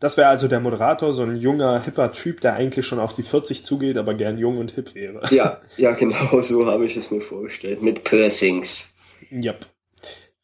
Das 0.01 0.17
wäre 0.17 0.29
also 0.29 0.49
der 0.49 0.59
Moderator, 0.59 1.13
so 1.13 1.23
ein 1.23 1.37
junger, 1.37 1.81
hipper 1.81 2.11
Typ, 2.13 2.41
der 2.41 2.55
eigentlich 2.55 2.85
schon 2.85 2.99
auf 2.99 3.13
die 3.13 3.23
40 3.23 3.65
zugeht, 3.65 3.97
aber 3.97 4.15
gern 4.15 4.37
jung 4.37 4.59
und 4.59 4.73
hip 4.73 4.97
wäre. 4.97 5.23
Ja, 5.31 5.61
ja, 5.77 5.93
genau 5.93 6.41
so 6.41 6.67
habe 6.67 6.87
ich 6.87 6.97
es 6.97 7.13
mir 7.13 7.21
vorgestellt. 7.21 7.83
Mit 7.83 8.03
Piercings. 8.03 8.93
Yep. 9.31 9.65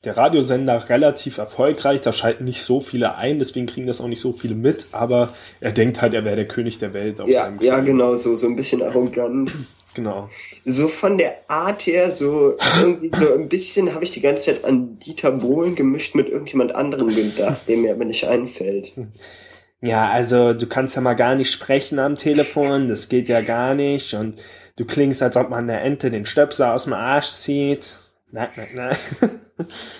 Der 0.04 0.16
Radiosender 0.16 0.88
relativ 0.88 1.38
erfolgreich, 1.38 2.02
da 2.02 2.12
schalten 2.12 2.44
nicht 2.44 2.62
so 2.62 2.78
viele 2.80 3.16
ein, 3.16 3.40
deswegen 3.40 3.66
kriegen 3.66 3.88
das 3.88 4.00
auch 4.00 4.06
nicht 4.06 4.20
so 4.20 4.32
viele 4.32 4.54
mit, 4.54 4.86
aber 4.92 5.34
er 5.60 5.72
denkt 5.72 6.00
halt, 6.00 6.14
er 6.14 6.24
wäre 6.24 6.36
der 6.36 6.46
König 6.46 6.78
der 6.78 6.94
Welt 6.94 7.20
auf 7.20 7.28
ja, 7.28 7.46
seinem 7.46 7.60
Ja, 7.60 7.80
genau, 7.80 8.14
so, 8.14 8.36
so 8.36 8.46
ein 8.46 8.54
bisschen 8.54 8.80
arrogant. 8.80 9.50
Genau. 9.98 10.30
So 10.64 10.86
von 10.86 11.18
der 11.18 11.38
Art 11.48 11.84
her, 11.84 12.12
so 12.12 12.56
irgendwie 12.80 13.10
so 13.12 13.34
ein 13.34 13.48
bisschen 13.48 13.94
habe 13.94 14.04
ich 14.04 14.12
die 14.12 14.20
ganze 14.20 14.44
Zeit 14.44 14.64
an 14.64 14.96
Dieter 15.00 15.32
Bohlen 15.32 15.74
gemischt 15.74 16.14
mit 16.14 16.28
irgendjemand 16.28 16.72
anderem 16.72 17.08
gedacht, 17.08 17.62
der 17.66 17.78
mir 17.78 17.90
aber 17.90 18.04
nicht 18.04 18.24
einfällt. 18.24 18.92
Ja, 19.80 20.08
also 20.08 20.52
du 20.52 20.68
kannst 20.68 20.94
ja 20.94 21.02
mal 21.02 21.14
gar 21.14 21.34
nicht 21.34 21.50
sprechen 21.50 21.98
am 21.98 22.14
Telefon, 22.14 22.88
das 22.88 23.08
geht 23.08 23.28
ja 23.28 23.40
gar 23.40 23.74
nicht 23.74 24.14
und 24.14 24.40
du 24.76 24.84
klingst, 24.84 25.20
als 25.20 25.36
ob 25.36 25.50
man 25.50 25.66
der 25.66 25.82
Ente 25.82 26.12
den 26.12 26.26
Stöpsel 26.26 26.66
aus 26.66 26.84
dem 26.84 26.92
Arsch 26.92 27.30
zieht. 27.32 27.96
Nein, 28.30 28.50
nein, 28.54 28.68
nein. 28.74 28.96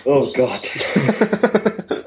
Oh 0.05 0.31
Gott. 0.33 0.61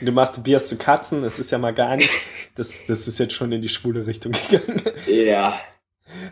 du 0.00 0.12
masturbierst 0.12 0.68
zu 0.68 0.78
Katzen, 0.78 1.22
das 1.22 1.40
ist 1.40 1.50
ja 1.50 1.58
mal 1.58 1.74
gar 1.74 1.96
nicht. 1.96 2.10
Das, 2.54 2.86
das 2.86 3.08
ist 3.08 3.18
jetzt 3.18 3.34
schon 3.34 3.50
in 3.50 3.60
die 3.60 3.68
schwule 3.68 4.06
Richtung 4.06 4.30
gegangen. 4.50 4.82
Ja. 5.08 5.60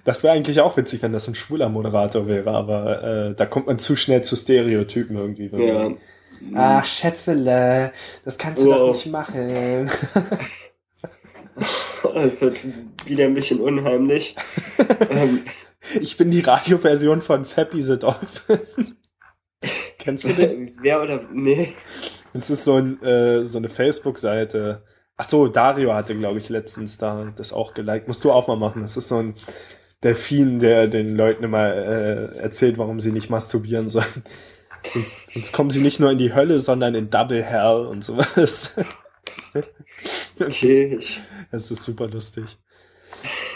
Das 0.05 0.23
wäre 0.23 0.35
eigentlich 0.35 0.61
auch 0.61 0.77
witzig, 0.77 1.03
wenn 1.03 1.13
das 1.13 1.29
ein 1.29 1.35
schwuler 1.35 1.69
Moderator 1.69 2.27
wäre, 2.27 2.51
aber 2.51 3.03
äh, 3.03 3.35
da 3.35 3.47
kommt 3.47 3.67
man 3.67 3.79
zu 3.79 3.97
schnell 3.97 4.23
zu 4.23 4.37
Stereotypen 4.37 5.17
irgendwie. 5.17 5.51
Ja. 5.53 5.91
Ach, 6.55 6.85
Schätzele, 6.85 7.93
das 8.25 8.39
kannst 8.39 8.63
du 8.63 8.73
oh. 8.73 8.79
doch 8.79 8.95
nicht 8.95 9.07
machen. 9.07 9.91
Es 12.15 12.41
wird 12.41 12.59
wieder 13.07 13.25
ein 13.25 13.35
bisschen 13.35 13.61
unheimlich. 13.61 14.37
ähm, 15.11 15.43
ich 16.01 16.17
bin 16.17 16.31
die 16.31 16.41
Radioversion 16.41 17.23
von 17.23 17.45
Fappy 17.45 17.83
the 17.83 17.99
Dolphin. 17.99 18.97
Kennst 19.99 20.29
du 20.29 20.35
den? 20.35 20.77
Wer 20.81 21.03
oder 21.03 21.23
nee? 21.33 21.73
Es 22.33 22.51
ist 22.51 22.65
so, 22.65 22.75
ein, 22.75 23.03
äh, 23.03 23.45
so 23.45 23.59
eine 23.59 23.69
Facebook-Seite. 23.69 24.85
Ach 25.17 25.25
so, 25.25 25.49
Dario 25.49 25.95
hatte, 25.95 26.15
glaube 26.15 26.39
ich, 26.39 26.49
letztens 26.49 26.99
da 26.99 27.33
das 27.37 27.53
auch 27.53 27.73
geliked. 27.75 28.07
Musst 28.09 28.25
du 28.25 28.33
auch 28.33 28.49
mal 28.49 28.57
machen. 28.57 28.83
Das 28.83 28.97
ist 28.97 29.09
so 29.09 29.19
ein 29.19 29.35
Delfin, 30.03 30.59
der 30.59 30.89
den 30.89 31.17
Leuten 31.17 31.45
immer 31.45 31.75
äh, 31.75 32.37
erzählt, 32.39 32.77
warum 32.77 33.01
sie 33.01 33.13
nicht 33.13 33.31
masturbieren 33.31 33.89
sollen. 33.89 34.07
Sonst, 34.93 35.33
sonst 35.33 35.53
kommen 35.53 35.71
sie 35.71 35.81
nicht 35.81 35.99
nur 35.99 36.13
in 36.13 36.19
die 36.19 36.33
Hölle, 36.33 36.61
sondern 36.61 36.95
in 36.95 37.11
Double 37.11 37.43
Hell 37.43 37.87
und 37.87 38.05
sowas. 38.05 38.77
Okay. 40.39 41.01
Das 41.51 41.71
ist 41.71 41.83
super 41.83 42.09
lustig. 42.09 42.45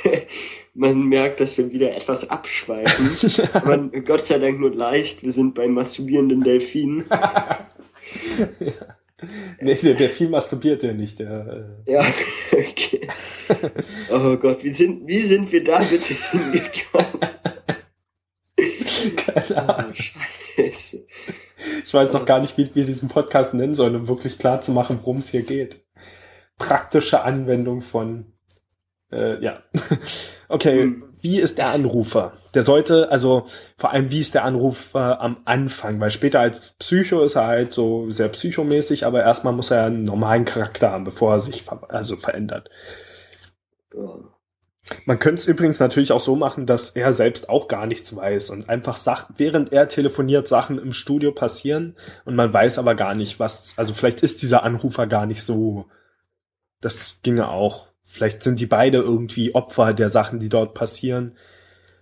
Man 0.75 1.03
merkt, 1.03 1.41
dass 1.41 1.59
wir 1.59 1.71
wieder 1.71 1.95
etwas 1.95 2.31
abschweifen. 2.31 3.31
ja. 3.37 3.45
Aber 3.55 3.79
Gott 4.01 4.25
sei 4.25 4.39
Dank 4.39 4.61
nur 4.61 4.75
leicht. 4.75 5.23
Wir 5.23 5.33
sind 5.33 5.55
beim 5.55 5.73
masturbierenden 5.73 6.43
Delfin. 6.43 7.05
ja. 8.61 8.97
Nee, 9.61 9.75
der 9.75 9.95
Delfin 9.95 10.31
masturbiert 10.31 10.83
ja 10.83 10.93
nicht. 10.93 11.19
Der, 11.19 11.75
äh 11.87 11.93
ja, 11.93 12.01
okay. 12.53 13.09
Oh 14.11 14.37
Gott, 14.37 14.63
wie 14.65 14.73
sind, 14.73 15.07
wie 15.07 15.23
sind 15.23 15.51
wir 15.53 15.65
da 15.65 15.79
bitte 15.79 16.15
hingekommen? 16.15 17.21
Keine 19.17 19.69
Ahnung. 19.69 19.93
Oh, 19.93 20.03
Scheiße. 20.57 21.07
Ich 21.85 21.95
weiß 21.95 22.13
noch 22.13 22.25
gar 22.25 22.41
nicht, 22.41 22.57
wie 22.57 22.75
wir 22.75 22.85
diesen 22.85 23.09
Podcast 23.09 23.55
nennen 23.55 23.75
sollen, 23.75 23.97
um 23.97 24.09
wirklich 24.09 24.39
klar 24.39 24.61
zu 24.61 24.73
machen, 24.73 25.01
worum 25.03 25.19
es 25.19 25.29
hier 25.29 25.43
geht 25.43 25.85
praktische 26.61 27.23
Anwendung 27.23 27.81
von, 27.81 28.33
äh, 29.11 29.43
ja. 29.43 29.65
okay, 30.49 30.85
mhm. 30.85 31.10
Wie 31.23 31.39
ist 31.39 31.59
der 31.59 31.69
Anrufer? 31.69 32.33
Der 32.55 32.63
sollte, 32.63 33.11
also 33.11 33.47
vor 33.77 33.93
allem, 33.93 34.11
wie 34.11 34.21
ist 34.21 34.35
der 34.35 34.45
Anrufer 34.45 35.21
am 35.21 35.39
Anfang? 35.45 36.01
Weil 36.01 36.11
später 36.11 36.41
als 36.41 36.73
Psycho 36.79 37.23
ist 37.23 37.37
er 37.37 37.47
halt 37.47 37.73
so 37.73 38.11
sehr 38.11 38.29
psychomäßig, 38.29 39.07
aber 39.07 39.23
erstmal 39.23 39.53
muss 39.53 39.71
er 39.71 39.85
einen 39.85 40.05
normalen 40.05 40.45
Charakter 40.45 40.91
haben, 40.91 41.05
bevor 41.05 41.33
er 41.35 41.41
sich 41.41 41.63
ver 41.63 41.81
also 41.89 42.17
verändert. 42.17 42.71
Man 45.05 45.19
könnte 45.19 45.43
es 45.43 45.49
übrigens 45.49 45.79
natürlich 45.79 46.13
auch 46.13 46.21
so 46.21 46.37
machen, 46.37 46.67
dass 46.67 46.91
er 46.91 47.13
selbst 47.13 47.49
auch 47.49 47.69
gar 47.69 47.87
nichts 47.87 48.15
weiß 48.15 48.51
und 48.51 48.69
einfach 48.69 48.97
Sachen, 48.97 49.35
während 49.39 49.73
er 49.73 49.89
telefoniert, 49.89 50.49
Sachen 50.49 50.79
im 50.79 50.93
Studio 50.93 51.33
passieren 51.33 51.97
und 52.25 52.35
man 52.35 52.53
weiß 52.53 52.79
aber 52.79 52.95
gar 52.95 53.15
nicht, 53.15 53.39
was, 53.39 53.75
also 53.77 53.95
vielleicht 53.95 54.23
ist 54.23 54.43
dieser 54.43 54.65
Anrufer 54.65 55.07
gar 55.07 55.27
nicht 55.27 55.45
so 55.45 55.87
das 56.81 57.19
ginge 57.23 57.49
auch. 57.49 57.90
Vielleicht 58.13 58.43
sind 58.43 58.59
die 58.59 58.67
beide 58.67 58.99
irgendwie 58.99 59.55
Opfer 59.55 59.95
der 59.95 60.09
Sachen, 60.09 60.41
die 60.41 60.49
dort 60.49 60.75
passieren. 60.75 61.39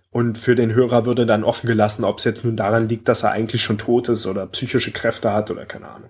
Und 0.09 0.39
für 0.39 0.55
den 0.55 0.73
Hörer 0.73 1.05
würde 1.05 1.27
dann 1.27 1.43
offen 1.43 1.67
gelassen, 1.67 2.03
ob 2.03 2.17
es 2.17 2.23
jetzt 2.23 2.43
nun 2.43 2.55
daran 2.55 2.89
liegt, 2.89 3.07
dass 3.07 3.21
er 3.21 3.31
eigentlich 3.31 3.61
schon 3.61 3.77
tot 3.77 4.09
ist 4.09 4.25
oder 4.25 4.47
psychische 4.47 4.91
Kräfte 4.91 5.31
hat 5.31 5.51
oder 5.51 5.67
keine 5.67 5.87
Ahnung. 5.87 6.09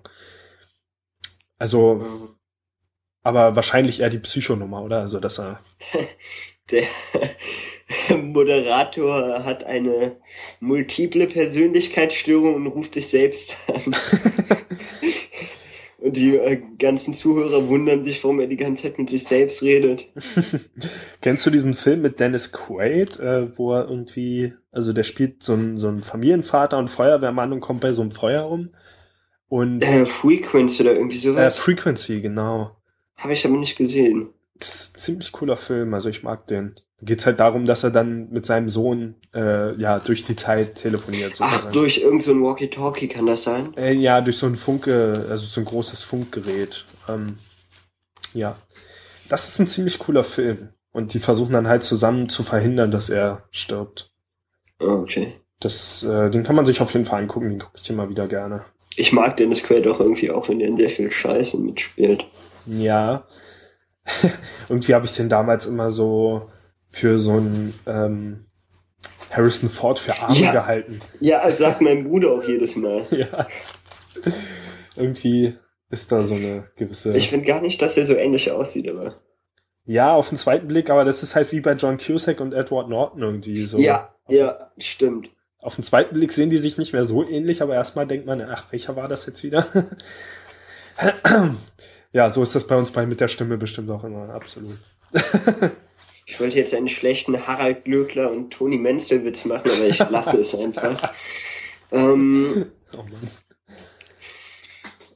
Also, 1.58 2.34
aber 3.22 3.56
wahrscheinlich 3.56 4.00
eher 4.00 4.08
die 4.08 4.20
Psychonummer, 4.20 4.82
oder? 4.82 5.00
Also, 5.00 5.20
dass 5.20 5.38
er. 5.38 5.60
Der 6.70 6.86
Moderator 8.16 9.44
hat 9.44 9.64
eine 9.64 10.16
multiple 10.60 11.26
Persönlichkeitsstörung 11.26 12.54
und 12.54 12.68
ruft 12.68 12.94
sich 12.94 13.08
selbst 13.08 13.54
an. 13.68 13.94
Und 16.00 16.16
die 16.16 16.36
äh, 16.36 16.62
ganzen 16.78 17.14
Zuhörer 17.14 17.68
wundern 17.68 18.04
sich, 18.04 18.24
warum 18.24 18.40
er 18.40 18.46
die 18.46 18.56
ganze 18.56 18.84
Zeit 18.84 18.98
mit 18.98 19.10
sich 19.10 19.24
selbst 19.24 19.62
redet. 19.62 20.06
Kennst 21.20 21.44
du 21.44 21.50
diesen 21.50 21.74
Film 21.74 22.00
mit 22.00 22.20
Dennis 22.20 22.52
Quaid, 22.52 23.20
äh, 23.20 23.56
wo 23.58 23.74
er 23.74 23.88
irgendwie, 23.88 24.54
also 24.72 24.92
der 24.92 25.04
spielt 25.04 25.42
so 25.42 25.54
ein, 25.54 25.76
so 25.78 25.88
ein 25.88 26.00
Familienvater 26.00 26.78
und 26.78 26.88
Feuerwehrmann 26.88 27.52
und 27.52 27.60
kommt 27.60 27.80
bei 27.80 27.92
so 27.92 28.00
einem 28.02 28.12
Feuer 28.12 28.48
um? 28.48 28.70
Und 29.48 29.82
äh, 29.82 30.06
Frequency 30.06 30.82
oder 30.82 30.94
irgendwie 30.94 31.18
sowas? 31.18 31.58
Äh, 31.58 31.60
Frequency, 31.60 32.22
genau. 32.22 32.76
Habe 33.16 33.34
ich 33.34 33.44
aber 33.44 33.58
nicht 33.58 33.76
gesehen. 33.76 34.30
Das 34.58 34.74
ist 34.74 34.96
ein 34.96 35.00
ziemlich 35.00 35.32
cooler 35.32 35.56
Film, 35.56 35.92
also 35.92 36.08
ich 36.08 36.22
mag 36.22 36.46
den. 36.46 36.76
Geht's 37.02 37.24
halt 37.24 37.40
darum, 37.40 37.64
dass 37.64 37.82
er 37.82 37.90
dann 37.90 38.30
mit 38.30 38.44
seinem 38.44 38.68
Sohn 38.68 39.14
äh, 39.34 39.74
ja 39.76 39.98
durch 39.98 40.24
die 40.24 40.36
Zeit 40.36 40.74
telefoniert. 40.74 41.36
Sozusagen. 41.36 41.66
Ach, 41.68 41.72
durch 41.72 41.98
irgendein 41.98 42.20
so 42.20 42.42
Walkie-Talkie 42.42 43.08
kann 43.08 43.26
das 43.26 43.44
sein? 43.44 43.74
Äh, 43.76 43.94
ja, 43.94 44.20
durch 44.20 44.36
so 44.36 44.46
ein 44.46 44.56
Funke, 44.56 45.26
also 45.30 45.44
so 45.46 45.60
ein 45.60 45.64
großes 45.64 46.02
Funkgerät. 46.02 46.84
Ähm, 47.08 47.36
ja, 48.34 48.56
das 49.28 49.48
ist 49.48 49.60
ein 49.60 49.66
ziemlich 49.66 49.98
cooler 49.98 50.24
Film. 50.24 50.70
Und 50.92 51.14
die 51.14 51.20
versuchen 51.20 51.52
dann 51.52 51.68
halt 51.68 51.84
zusammen 51.84 52.28
zu 52.28 52.42
verhindern, 52.42 52.90
dass 52.90 53.10
er 53.10 53.44
stirbt. 53.50 54.10
Oh, 54.80 55.02
okay. 55.02 55.34
Das, 55.60 56.02
äh, 56.02 56.30
den 56.30 56.42
kann 56.42 56.56
man 56.56 56.66
sich 56.66 56.80
auf 56.80 56.92
jeden 56.92 57.04
Fall 57.04 57.22
angucken, 57.22 57.50
den 57.50 57.58
gucke 57.58 57.78
ich 57.80 57.88
immer 57.90 58.08
wieder 58.08 58.26
gerne. 58.26 58.64
Ich 58.96 59.12
mag 59.12 59.36
Dennis 59.36 59.62
Quaid 59.62 59.86
auch 59.86 60.00
irgendwie 60.00 60.30
auch, 60.30 60.48
wenn 60.48 60.60
er 60.60 60.68
in 60.68 60.76
sehr 60.76 60.90
viel 60.90 61.10
Scheiße 61.10 61.58
mitspielt. 61.58 62.24
Ja. 62.66 63.24
irgendwie 64.68 64.94
habe 64.94 65.06
ich 65.06 65.12
den 65.12 65.28
damals 65.28 65.66
immer 65.66 65.90
so 65.90 66.48
für 66.90 67.18
so 67.18 67.38
ein 67.38 67.72
ähm, 67.86 68.46
Harrison 69.30 69.70
Ford 69.70 69.98
für 69.98 70.18
Arme 70.18 70.38
ja. 70.40 70.52
gehalten. 70.52 70.98
Ja, 71.20 71.50
sagt 71.52 71.80
mein 71.80 72.04
Bruder 72.04 72.32
auch 72.32 72.42
jedes 72.42 72.76
Mal. 72.76 73.06
ja. 73.10 73.46
Irgendwie 74.96 75.56
ist 75.88 76.12
da 76.12 76.22
so 76.22 76.34
eine 76.34 76.68
gewisse. 76.76 77.16
Ich 77.16 77.30
finde 77.30 77.46
gar 77.46 77.60
nicht, 77.60 77.80
dass 77.80 77.96
er 77.96 78.04
so 78.04 78.14
ähnlich 78.14 78.50
aussieht, 78.50 78.88
aber. 78.88 79.20
Ja, 79.86 80.14
auf 80.14 80.28
den 80.28 80.38
zweiten 80.38 80.68
Blick, 80.68 80.90
aber 80.90 81.04
das 81.04 81.22
ist 81.22 81.34
halt 81.34 81.50
wie 81.52 81.60
bei 81.60 81.72
John 81.72 81.98
Cusack 81.98 82.40
und 82.40 82.52
Edward 82.52 82.88
Norton 82.88 83.22
irgendwie 83.22 83.64
so. 83.64 83.78
Ja, 83.78 84.14
ja, 84.28 84.70
stimmt. 84.78 85.30
Auf 85.58 85.74
den 85.74 85.84
zweiten 85.84 86.14
Blick 86.14 86.32
sehen 86.32 86.50
die 86.50 86.58
sich 86.58 86.78
nicht 86.78 86.92
mehr 86.92 87.04
so 87.04 87.26
ähnlich, 87.26 87.62
aber 87.62 87.74
erstmal 87.74 88.06
denkt 88.06 88.26
man, 88.26 88.40
ach, 88.42 88.70
welcher 88.70 88.96
war 88.96 89.08
das 89.08 89.26
jetzt 89.26 89.42
wieder? 89.42 89.66
ja, 92.12 92.30
so 92.30 92.42
ist 92.42 92.54
das 92.54 92.66
bei 92.66 92.76
uns 92.76 92.92
bei 92.92 93.04
mit 93.04 93.20
der 93.20 93.28
Stimme 93.28 93.58
bestimmt 93.58 93.90
auch 93.90 94.04
immer, 94.04 94.30
absolut. 94.30 94.78
Ich 96.30 96.38
wollte 96.38 96.58
jetzt 96.58 96.72
einen 96.74 96.88
schlechten 96.88 97.46
Harald 97.46 97.84
Glöckler 97.84 98.30
und 98.30 98.52
Toni 98.52 98.78
Menzel-Witz 98.78 99.46
machen, 99.46 99.68
aber 99.68 99.88
ich 99.88 99.98
lasse 99.98 100.38
es 100.38 100.54
einfach. 100.54 101.12
Ähm, 101.92 102.66
oh 102.92 102.98
Mann. 102.98 103.30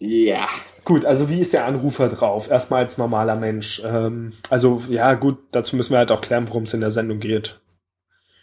Ja. 0.01 0.49
Gut, 0.85 1.05
also 1.05 1.29
wie 1.29 1.41
ist 1.41 1.53
der 1.53 1.67
Anrufer 1.67 2.09
drauf? 2.09 2.51
Erstmal 2.51 2.83
als 2.83 2.99
normaler 2.99 3.37
Mensch. 3.37 3.81
Ähm, 3.85 4.33
also 4.51 4.83
ja, 4.89 5.15
gut, 5.15 5.39
dazu 5.53 5.77
müssen 5.77 5.93
wir 5.93 5.99
halt 5.99 6.11
auch 6.11 6.21
klären, 6.21 6.49
worum 6.49 6.65
es 6.65 6.75
in 6.75 6.81
der 6.81 6.91
Sendung 6.91 7.21
geht. 7.21 7.61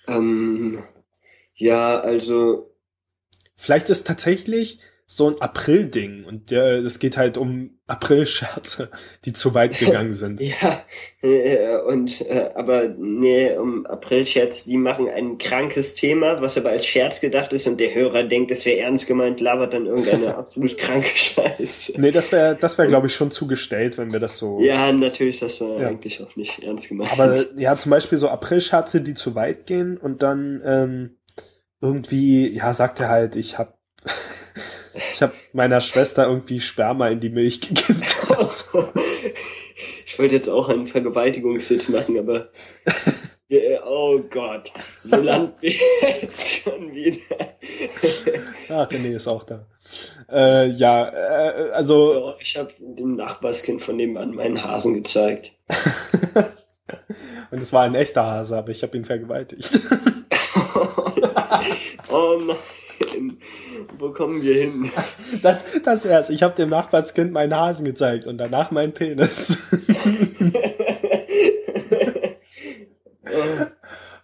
Ähm, 0.08 0.82
ja, 1.54 2.00
also. 2.00 2.74
Vielleicht 3.58 3.90
ist 3.90 4.08
tatsächlich 4.08 4.80
so 5.14 5.28
ein 5.28 5.42
April-Ding 5.42 6.24
und 6.24 6.52
der, 6.52 6.76
es 6.86 6.98
geht 6.98 7.18
halt 7.18 7.38
um 7.38 7.72
April-Scherze, 7.86 8.90
die 9.26 9.34
zu 9.34 9.54
weit 9.54 9.78
gegangen 9.78 10.14
sind. 10.14 10.40
ja, 10.62 10.86
äh, 11.22 11.76
und 11.80 12.22
äh, 12.22 12.52
aber 12.56 12.88
nee, 12.98 13.52
um 13.58 13.86
April-Scherz, 13.86 14.64
die 14.64 14.78
machen 14.78 15.10
ein 15.10 15.38
krankes 15.38 15.96
Thema, 15.96 16.42
was 16.42 16.58
aber 16.58 16.70
als 16.70 16.86
Scherz 16.86 17.20
gedacht 17.20 17.52
ist 17.52 17.68
und 17.68 17.82
der 17.82 17.94
Hörer 17.94 18.24
denkt, 18.24 18.52
es 18.52 18.66
wäre 18.66 18.80
ernst 18.80 19.06
gemeint, 19.06 19.42
labert 19.42 19.74
dann 19.74 19.86
irgendeine 19.86 20.34
absolut 20.38 20.78
kranke 20.78 21.10
Scheiße. 21.10 22.00
Nee, 22.00 22.12
das 22.12 22.32
wäre, 22.32 22.56
das 22.56 22.78
wäre, 22.78 22.88
glaube 22.88 23.08
ich, 23.08 23.14
schon 23.14 23.32
zugestellt, 23.32 23.98
wenn 23.98 24.14
wir 24.14 24.22
das 24.22 24.38
so. 24.38 24.62
Ja, 24.62 24.94
natürlich, 24.94 25.42
das 25.42 25.60
war 25.60 25.78
ja. 25.82 25.90
eigentlich 25.90 26.24
auch 26.24 26.38
nicht 26.38 26.64
ernst 26.64 26.88
gemeint. 26.88 27.12
Aber 27.12 27.48
ja, 27.58 27.76
zum 27.76 27.90
Beispiel 27.90 28.18
so 28.18 28.30
April-Scherze, 28.30 29.02
die 29.02 29.16
zu 29.16 29.36
weit 29.36 29.66
gehen 29.66 29.98
und 29.98 30.24
dann 30.24 30.62
ähm, 30.64 31.18
irgendwie, 31.82 32.56
ja, 32.56 32.72
sagt 32.72 33.02
er 33.02 33.10
halt, 33.10 33.36
ich 33.36 33.58
habe 33.58 33.74
ich 34.94 35.22
habe 35.22 35.34
meiner 35.54 35.82
Schwester 35.82 36.28
irgendwie 36.28 36.60
Sperma 36.60 37.10
in 37.10 37.20
die 37.20 37.30
Milch 37.30 37.62
gegeben. 37.62 38.02
ich 40.06 40.20
wollte 40.20 40.36
jetzt 40.36 40.50
auch 40.50 40.70
einen 40.70 40.88
Vergewaltigungswitz 40.88 41.90
machen, 41.90 42.20
aber 42.20 42.50
oh 43.86 44.20
Gott, 44.30 44.72
wo 45.04 45.18
landen 45.18 45.54
wir 45.62 45.72
jetzt 46.22 46.48
schon 46.48 46.94
wieder? 46.94 47.20
Ach, 48.70 48.90
René 48.90 49.16
ist 49.16 49.28
auch 49.28 49.44
da. 49.44 49.68
Äh, 50.30 50.68
ja, 50.70 51.10
äh, 51.10 51.72
also. 51.72 52.36
ich 52.40 52.58
habe 52.58 52.74
dem 52.80 53.16
Nachbarskind 53.16 53.84
von 53.84 53.96
nebenan 53.96 54.36
meinen 54.36 54.64
Hasen 54.64 54.96
gezeigt. 54.96 55.52
Und 57.52 57.62
es 57.62 57.74
war 57.74 57.84
ein 57.84 57.96
echter 57.96 58.26
Hase, 58.26 58.58
aber 58.58 58.70
ich 58.70 58.84
habe 58.84 58.98
ihn 58.98 59.06
vergewaltigt. 59.06 59.80
oh 62.10 62.40
nein. 62.46 62.58
Wo 64.02 64.12
kommen 64.12 64.42
wir 64.42 64.56
hin? 64.56 64.92
Das, 65.44 65.64
das 65.86 66.06
wär's. 66.06 66.30
Ich 66.32 66.42
habe 66.42 66.56
dem 66.56 66.70
Nachbarskind 66.70 67.32
meinen 67.32 67.56
Hasen 67.56 67.86
gezeigt 67.86 68.26
und 68.26 68.40
danach 68.40 68.72
meinen 68.72 68.94
Penis. 68.94 69.58
oh. 73.24 73.66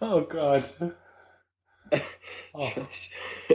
oh 0.00 0.20
Gott. 0.22 0.64
Oh. 2.52 2.68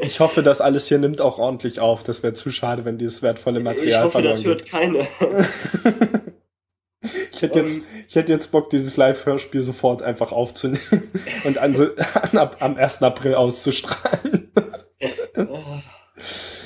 Ich 0.02 0.20
hoffe, 0.20 0.42
das 0.42 0.60
alles 0.60 0.88
hier 0.88 0.98
nimmt 0.98 1.22
auch 1.22 1.38
ordentlich 1.38 1.80
auf. 1.80 2.04
Das 2.04 2.24
wäre 2.24 2.34
zu 2.34 2.52
schade, 2.52 2.84
wenn 2.84 2.98
dieses 2.98 3.22
wertvolle 3.22 3.60
Material 3.60 4.10
verloren 4.10 4.42
geht. 4.42 4.66
Ich 4.66 4.74
hoffe, 4.74 4.98
das 4.98 5.06
hört 5.06 5.86
keiner. 5.86 6.08
ich 7.32 7.42
hätte 7.44 7.60
jetzt, 7.60 7.78
ich 8.08 8.16
hätte 8.16 8.34
jetzt 8.34 8.52
Bock, 8.52 8.72
dieses 8.72 8.98
Live-Hörspiel 8.98 9.62
sofort 9.62 10.02
einfach 10.02 10.32
aufzunehmen 10.32 11.12
und 11.44 11.60
an, 11.60 11.76
ab, 12.36 12.58
am 12.60 12.76
1. 12.76 13.04
April 13.04 13.36
auszustrahlen. 13.36 14.52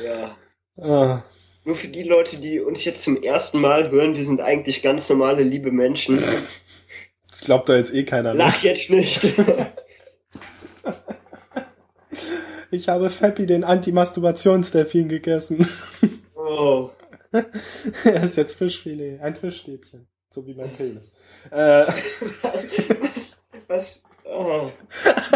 Ja. 0.06 0.38
Ah. 0.84 1.24
Nur 1.66 1.76
für 1.76 1.90
die 1.90 2.04
Leute, 2.04 2.38
die 2.38 2.60
uns 2.62 2.86
jetzt 2.86 3.02
zum 3.02 3.22
ersten 3.22 3.60
Mal 3.60 3.92
hören, 3.92 4.16
wir 4.16 4.24
sind 4.24 4.40
eigentlich 4.40 4.82
ganz 4.82 5.10
normale, 5.10 5.44
liebe 5.44 5.72
Menschen. 5.72 6.24
Das 7.30 7.42
glaubt 7.42 7.68
doch 7.68 7.76
jetzt 7.76 7.94
eh 7.94 8.04
keiner 8.04 8.34
mehr. 8.34 8.46
Lach 8.46 8.64
jetzt 8.64 8.90
nicht. 8.90 9.22
ich 12.72 12.88
habe 12.88 13.10
Feppi 13.10 13.46
den 13.46 13.64
Anti-Masturbationsdelfin 13.66 15.10
gegessen. 15.10 15.68
Oh. 16.36 16.92
er 17.32 18.24
ist 18.24 18.38
jetzt 18.38 18.54
Fischfilet, 18.58 19.20
ein 19.20 19.36
Fischstäbchen. 19.36 20.08
So 20.30 20.46
wie 20.48 20.54
mein 20.54 20.70
Penis. 20.70 21.12
Äh. 21.52 21.88
was, 22.42 23.42
was, 23.68 24.04
oh. 24.32 24.72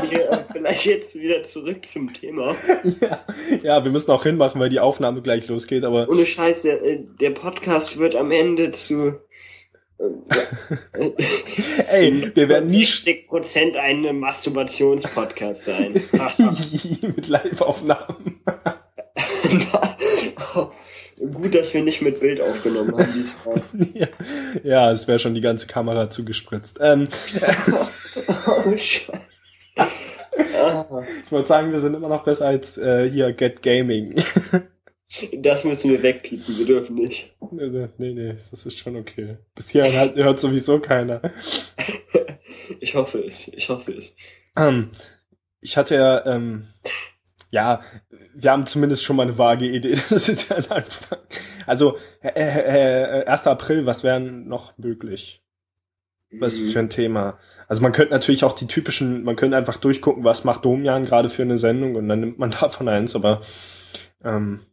Wir, 0.10 0.32
äh, 0.32 0.44
vielleicht 0.52 0.86
jetzt 0.86 1.16
wieder 1.16 1.44
zurück 1.44 1.86
zum 1.86 2.14
Thema. 2.14 2.56
Ja, 3.00 3.26
ja, 3.64 3.84
wir 3.84 3.92
müssen 3.92 4.12
auch 4.12 4.24
hinmachen, 4.24 4.60
weil 4.60 4.70
die 4.70 4.80
Aufnahme 4.80 5.22
gleich 5.22 5.48
losgeht, 5.48 5.84
aber. 5.84 6.10
Ohne 6.10 6.26
Scheiß, 6.26 6.64
der, 6.64 6.84
äh, 6.84 7.00
der 7.20 7.32
Podcast 7.32 7.98
wird 7.98 8.16
am 8.16 8.32
Ende 8.32 8.72
zu 8.72 9.20
Ey, 11.92 12.32
wir 12.34 12.50
werden 12.50 12.70
nie 12.70 12.84
60 12.84 13.28
Prozent 13.28 13.78
ein 13.78 14.20
Masturbationspodcast 14.20 15.66
sein. 15.66 15.94
mit 17.02 17.28
Live-Aufnahmen. 17.28 18.42
Gut, 21.34 21.54
dass 21.54 21.72
wir 21.74 21.84
nicht 21.84 22.02
mit 22.02 22.20
Bild 22.20 22.42
aufgenommen 22.42 22.94
haben 22.94 23.14
diesmal. 23.14 23.62
Ja, 23.94 24.08
ja 24.64 24.92
es 24.92 25.08
wäre 25.08 25.20
schon 25.20 25.36
die 25.36 25.42
ganze 25.42 25.68
Kamera 25.68 26.10
zugespritzt. 26.10 26.80
Ähm, 26.82 27.08
oh, 28.28 28.78
Scheiße. 28.78 29.22
Ich 31.26 31.32
wollte 31.32 31.47
sagen, 31.47 31.72
wir 31.72 31.80
sind 31.80 31.93
immer 31.93 32.09
noch 32.09 32.24
besser 32.24 32.47
als 32.47 32.78
äh, 32.78 33.09
hier 33.09 33.34
Get 33.34 33.62
Gaming. 33.62 34.16
Das 35.34 35.66
müssen 35.66 35.91
wir 35.91 36.01
wegpiepen, 36.03 36.57
wir 36.57 36.66
dürfen 36.66 36.95
nicht. 36.95 37.36
Nee, 37.51 37.89
nee, 37.97 38.14
nee, 38.14 38.32
das 38.32 38.53
ist 38.53 38.78
schon 38.78 38.95
okay. 38.95 39.39
Bis 39.55 39.70
hierhin 39.70 39.93
halt, 39.97 40.16
hört 40.16 40.39
sowieso 40.39 40.80
keiner. 40.80 41.22
ich 42.80 42.95
hoffe 42.95 43.20
es, 43.20 43.49
ich 43.49 43.68
hoffe 43.68 43.91
es. 43.91 44.16
Ähm, 44.55 44.91
ich 45.59 45.76
hatte 45.76 45.95
ja, 45.95 46.26
ähm, 46.26 46.68
ja, 47.49 47.82
wir 48.34 48.51
haben 48.51 48.66
zumindest 48.66 49.03
schon 49.03 49.18
mal 49.18 49.24
eine 49.24 49.38
vage 49.38 49.68
Idee. 49.68 49.97
Das 50.09 50.30
ist 50.30 50.49
ja 50.49 50.55
ein 50.55 50.72
Anfang. 50.72 51.20
Also, 51.68 51.97
äh, 52.22 52.30
äh, 52.30 53.26
1. 53.26 53.45
Äh, 53.45 53.49
April, 53.49 53.86
was 53.86 54.05
wäre 54.05 54.22
noch 54.22 54.78
möglich? 54.78 55.43
Was 56.32 56.57
mhm. 56.57 56.70
für 56.70 56.80
ein 56.80 56.89
Thema? 56.89 57.38
Also 57.72 57.84
man 57.84 57.94
könnte 57.94 58.12
natürlich 58.12 58.44
auch 58.44 58.52
die 58.52 58.68
typischen, 58.68 59.24
man 59.24 59.38
könnte 59.38 59.56
einfach 59.56 59.78
durchgucken, 59.78 60.26
was 60.26 60.44
macht 60.44 60.66
Domian 60.66 61.06
gerade 61.06 61.30
für 61.30 61.44
eine 61.44 61.58
Sendung 61.58 61.96
und 61.96 62.10
dann 62.10 62.20
nimmt 62.20 62.38
man 62.38 62.52
davon 62.60 62.90
eins, 62.90 63.16
aber 63.16 63.40
ähm, 64.26 64.66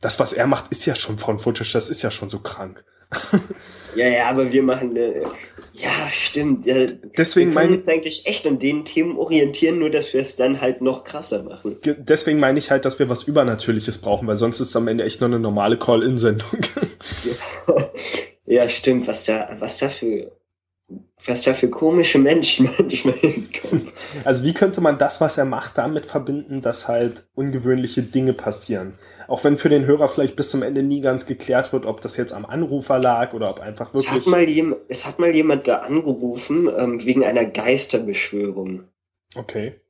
das, 0.00 0.18
was 0.18 0.32
er 0.32 0.46
macht, 0.46 0.72
ist 0.72 0.86
ja 0.86 0.94
schon 0.94 1.18
von 1.18 1.38
Footage, 1.38 1.74
das 1.74 1.90
ist 1.90 2.00
ja 2.00 2.10
schon 2.10 2.30
so 2.30 2.38
krank. 2.38 2.86
ja, 3.96 4.08
ja, 4.08 4.30
aber 4.30 4.50
wir 4.50 4.62
machen, 4.62 4.96
äh, 4.96 5.20
ja, 5.74 6.10
stimmt. 6.10 6.64
Ja, 6.64 6.86
deswegen 7.18 7.52
wir 7.52 7.60
können 7.60 7.80
uns 7.80 7.88
eigentlich 7.88 8.24
echt 8.24 8.46
an 8.46 8.58
den 8.58 8.86
Themen 8.86 9.18
orientieren, 9.18 9.78
nur 9.78 9.90
dass 9.90 10.14
wir 10.14 10.22
es 10.22 10.36
dann 10.36 10.62
halt 10.62 10.80
noch 10.80 11.04
krasser 11.04 11.42
machen. 11.42 11.76
Deswegen 11.84 12.40
meine 12.40 12.58
ich 12.58 12.70
halt, 12.70 12.86
dass 12.86 12.98
wir 12.98 13.10
was 13.10 13.24
Übernatürliches 13.24 13.98
brauchen, 13.98 14.26
weil 14.26 14.36
sonst 14.36 14.60
ist 14.60 14.70
es 14.70 14.76
am 14.76 14.88
Ende 14.88 15.04
echt 15.04 15.20
nur 15.20 15.28
eine 15.28 15.38
normale 15.38 15.78
Call-In-Sendung. 15.78 16.60
ja. 17.66 17.90
ja, 18.46 18.68
stimmt, 18.70 19.06
was 19.06 19.24
da, 19.24 19.54
was 19.60 19.76
da 19.76 19.90
für 19.90 20.32
was 21.26 21.42
da 21.42 21.54
für 21.54 21.68
komische 21.68 22.18
Menschen 22.18 22.70
manchmal 22.78 23.14
hinkommen. 23.14 23.90
Also 24.24 24.44
wie 24.44 24.54
könnte 24.54 24.80
man 24.80 24.98
das, 24.98 25.20
was 25.20 25.38
er 25.38 25.44
macht, 25.44 25.78
damit 25.78 26.06
verbinden, 26.06 26.62
dass 26.62 26.88
halt 26.88 27.26
ungewöhnliche 27.34 28.02
Dinge 28.02 28.32
passieren? 28.32 28.94
Auch 29.26 29.42
wenn 29.42 29.56
für 29.56 29.68
den 29.68 29.86
Hörer 29.86 30.08
vielleicht 30.08 30.36
bis 30.36 30.50
zum 30.50 30.62
Ende 30.62 30.82
nie 30.82 31.00
ganz 31.00 31.26
geklärt 31.26 31.72
wird, 31.72 31.86
ob 31.86 32.00
das 32.00 32.16
jetzt 32.16 32.32
am 32.32 32.46
Anrufer 32.46 32.98
lag 33.00 33.32
oder 33.32 33.50
ob 33.50 33.60
einfach 33.60 33.92
wirklich... 33.92 34.06
Es 34.06 34.12
hat 34.12 34.26
mal, 34.26 34.48
jem 34.48 34.76
es 34.88 35.06
hat 35.06 35.18
mal 35.18 35.34
jemand 35.34 35.66
da 35.66 35.78
angerufen 35.78 36.68
ähm, 36.76 37.04
wegen 37.04 37.24
einer 37.24 37.44
Geisterbeschwörung. 37.44 38.84
Okay. 39.34 39.80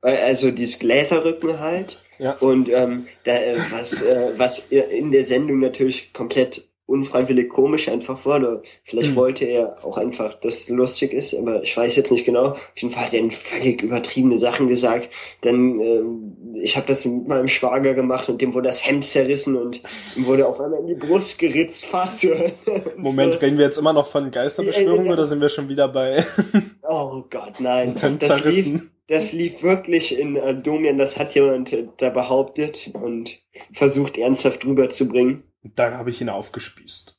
Also 0.00 0.50
dieses 0.50 0.78
Gläserrücken 0.78 1.60
halt. 1.60 2.00
Ja. 2.18 2.32
Und 2.38 2.70
ähm, 2.70 3.08
da, 3.24 3.32
äh, 3.32 3.58
was, 3.70 4.02
äh, 4.02 4.32
was 4.36 4.70
in 4.70 5.12
der 5.12 5.24
Sendung 5.24 5.58
natürlich 5.60 6.14
komplett 6.14 6.66
unfreiwillig 6.86 7.48
komisch 7.48 7.88
einfach 7.88 8.24
wurde. 8.24 8.62
Vielleicht 8.84 9.10
mhm. 9.10 9.16
wollte 9.16 9.44
er 9.44 9.84
auch 9.84 9.98
einfach, 9.98 10.34
dass 10.34 10.54
es 10.54 10.68
lustig 10.68 11.12
ist, 11.12 11.34
aber 11.34 11.62
ich 11.62 11.76
weiß 11.76 11.96
jetzt 11.96 12.12
nicht 12.12 12.24
genau. 12.24 12.50
Auf 12.50 12.72
jeden 12.76 12.92
Fall 12.92 13.06
hat 13.06 13.14
er 13.14 13.30
völlig 13.30 13.82
übertriebene 13.82 14.38
Sachen 14.38 14.68
gesagt. 14.68 15.10
Dann, 15.40 15.80
äh, 15.80 16.60
ich 16.62 16.76
habe 16.76 16.86
das 16.86 17.04
mit 17.04 17.26
meinem 17.26 17.48
Schwager 17.48 17.94
gemacht 17.94 18.28
und 18.28 18.40
dem 18.40 18.54
wurde 18.54 18.68
das 18.68 18.86
Hemd 18.86 19.04
zerrissen 19.04 19.56
und 19.56 19.82
ihm 20.14 20.26
wurde 20.26 20.46
auf 20.46 20.60
einmal 20.60 20.80
in 20.80 20.86
die 20.86 20.94
Brust 20.94 21.38
geritzt, 21.40 21.86
fast. 21.86 22.24
Moment, 22.96 23.34
so. 23.34 23.40
reden 23.40 23.58
wir 23.58 23.64
jetzt 23.64 23.78
immer 23.78 23.92
noch 23.92 24.06
von 24.06 24.30
Geisterbeschwörung 24.30 25.06
ja, 25.06 25.12
oder 25.12 25.26
sind 25.26 25.40
wir 25.40 25.48
schon 25.48 25.68
wieder 25.68 25.88
bei? 25.88 26.24
oh 26.88 27.24
Gott, 27.28 27.58
nein. 27.58 27.92
Das 27.92 28.02
Hemd 28.02 28.22
das 28.22 28.28
zerrissen. 28.28 28.72
Lief, 28.72 28.90
das 29.08 29.32
lief 29.32 29.62
wirklich 29.62 30.18
in 30.18 30.36
äh, 30.36 30.54
Domian, 30.54 30.98
das 30.98 31.18
hat 31.18 31.34
jemand 31.34 31.72
äh, 31.72 31.88
da 31.96 32.10
behauptet 32.10 32.90
und 32.92 33.38
versucht 33.72 34.18
ernsthaft 34.18 34.64
rüberzubringen. 34.64 35.42
Da 35.74 35.92
habe 35.92 36.10
ich 36.10 36.20
ihn 36.20 36.28
aufgespießt. 36.28 37.18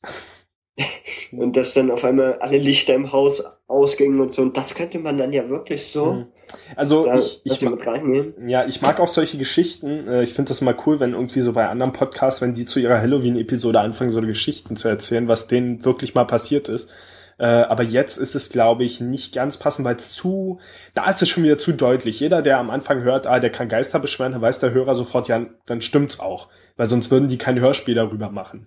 und 1.32 1.56
dass 1.56 1.74
dann 1.74 1.90
auf 1.90 2.04
einmal 2.04 2.38
alle 2.40 2.58
Lichter 2.58 2.94
im 2.94 3.12
Haus 3.12 3.44
ausgingen 3.66 4.20
und 4.20 4.32
so. 4.32 4.42
Und 4.42 4.56
das 4.56 4.74
könnte 4.74 4.98
man 4.98 5.18
dann 5.18 5.32
ja 5.32 5.48
wirklich 5.48 5.86
so. 5.88 6.12
Mhm. 6.12 6.26
Also 6.76 7.04
da, 7.04 7.18
ich, 7.18 7.40
ich 7.44 7.60
ja, 8.46 8.66
ich 8.66 8.80
mag 8.80 9.00
auch 9.00 9.08
solche 9.08 9.36
Geschichten. 9.36 10.08
Äh, 10.08 10.22
ich 10.22 10.32
finde 10.32 10.48
das 10.48 10.60
mal 10.60 10.76
cool, 10.86 11.00
wenn 11.00 11.12
irgendwie 11.12 11.42
so 11.42 11.52
bei 11.52 11.68
anderen 11.68 11.92
Podcasts, 11.92 12.40
wenn 12.40 12.54
die 12.54 12.66
zu 12.66 12.80
ihrer 12.80 12.98
Halloween-Episode 12.98 13.80
anfangen, 13.80 14.10
so 14.10 14.20
Geschichten 14.20 14.76
zu 14.76 14.88
erzählen, 14.88 15.28
was 15.28 15.48
denen 15.48 15.84
wirklich 15.84 16.14
mal 16.14 16.24
passiert 16.24 16.68
ist. 16.68 16.90
Äh, 17.38 17.46
aber 17.46 17.82
jetzt 17.82 18.18
ist 18.18 18.34
es, 18.34 18.50
glaube 18.50 18.84
ich, 18.84 19.00
nicht 19.00 19.34
ganz 19.34 19.56
passend, 19.56 19.86
weil 19.86 19.96
es 19.96 20.12
zu, 20.12 20.58
da 20.94 21.08
ist 21.08 21.22
es 21.22 21.28
schon 21.28 21.44
wieder 21.44 21.58
zu 21.58 21.72
deutlich. 21.72 22.20
Jeder, 22.20 22.42
der 22.42 22.58
am 22.58 22.70
Anfang 22.70 23.02
hört, 23.02 23.26
ah, 23.26 23.40
der 23.40 23.50
kann 23.50 23.68
Geister 23.68 24.00
beschweren, 24.00 24.32
dann 24.32 24.42
weiß 24.42 24.58
der 24.60 24.72
Hörer 24.72 24.94
sofort, 24.94 25.28
ja, 25.28 25.46
dann 25.66 25.80
stimmt's 25.80 26.20
auch 26.20 26.48
weil 26.78 26.86
sonst 26.86 27.10
würden 27.10 27.28
die 27.28 27.36
kein 27.36 27.60
Hörspiel 27.60 27.94
darüber 27.94 28.30
machen. 28.30 28.66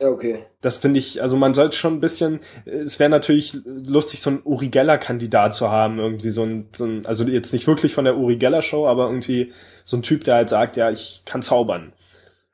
Ja, 0.00 0.08
okay. 0.08 0.46
Das 0.62 0.78
finde 0.78 0.98
ich, 0.98 1.22
also 1.22 1.36
man 1.36 1.52
sollte 1.52 1.76
schon 1.76 1.94
ein 1.94 2.00
bisschen, 2.00 2.40
es 2.64 2.98
wäre 2.98 3.10
natürlich 3.10 3.58
lustig, 3.64 4.20
so 4.20 4.30
einen 4.30 4.40
Uri 4.44 4.68
Geller-Kandidat 4.68 5.54
zu 5.54 5.70
haben, 5.70 5.98
irgendwie 5.98 6.30
so 6.30 6.42
ein, 6.42 6.68
so 6.72 6.86
ein, 6.86 7.04
also 7.04 7.24
jetzt 7.24 7.52
nicht 7.52 7.66
wirklich 7.66 7.92
von 7.92 8.06
der 8.06 8.16
Uri 8.16 8.36
Geller-Show, 8.36 8.88
aber 8.88 9.06
irgendwie 9.06 9.52
so 9.84 9.98
ein 9.98 10.02
Typ, 10.02 10.24
der 10.24 10.36
halt 10.36 10.48
sagt, 10.48 10.78
ja, 10.78 10.90
ich 10.90 11.22
kann 11.26 11.42
zaubern. 11.42 11.92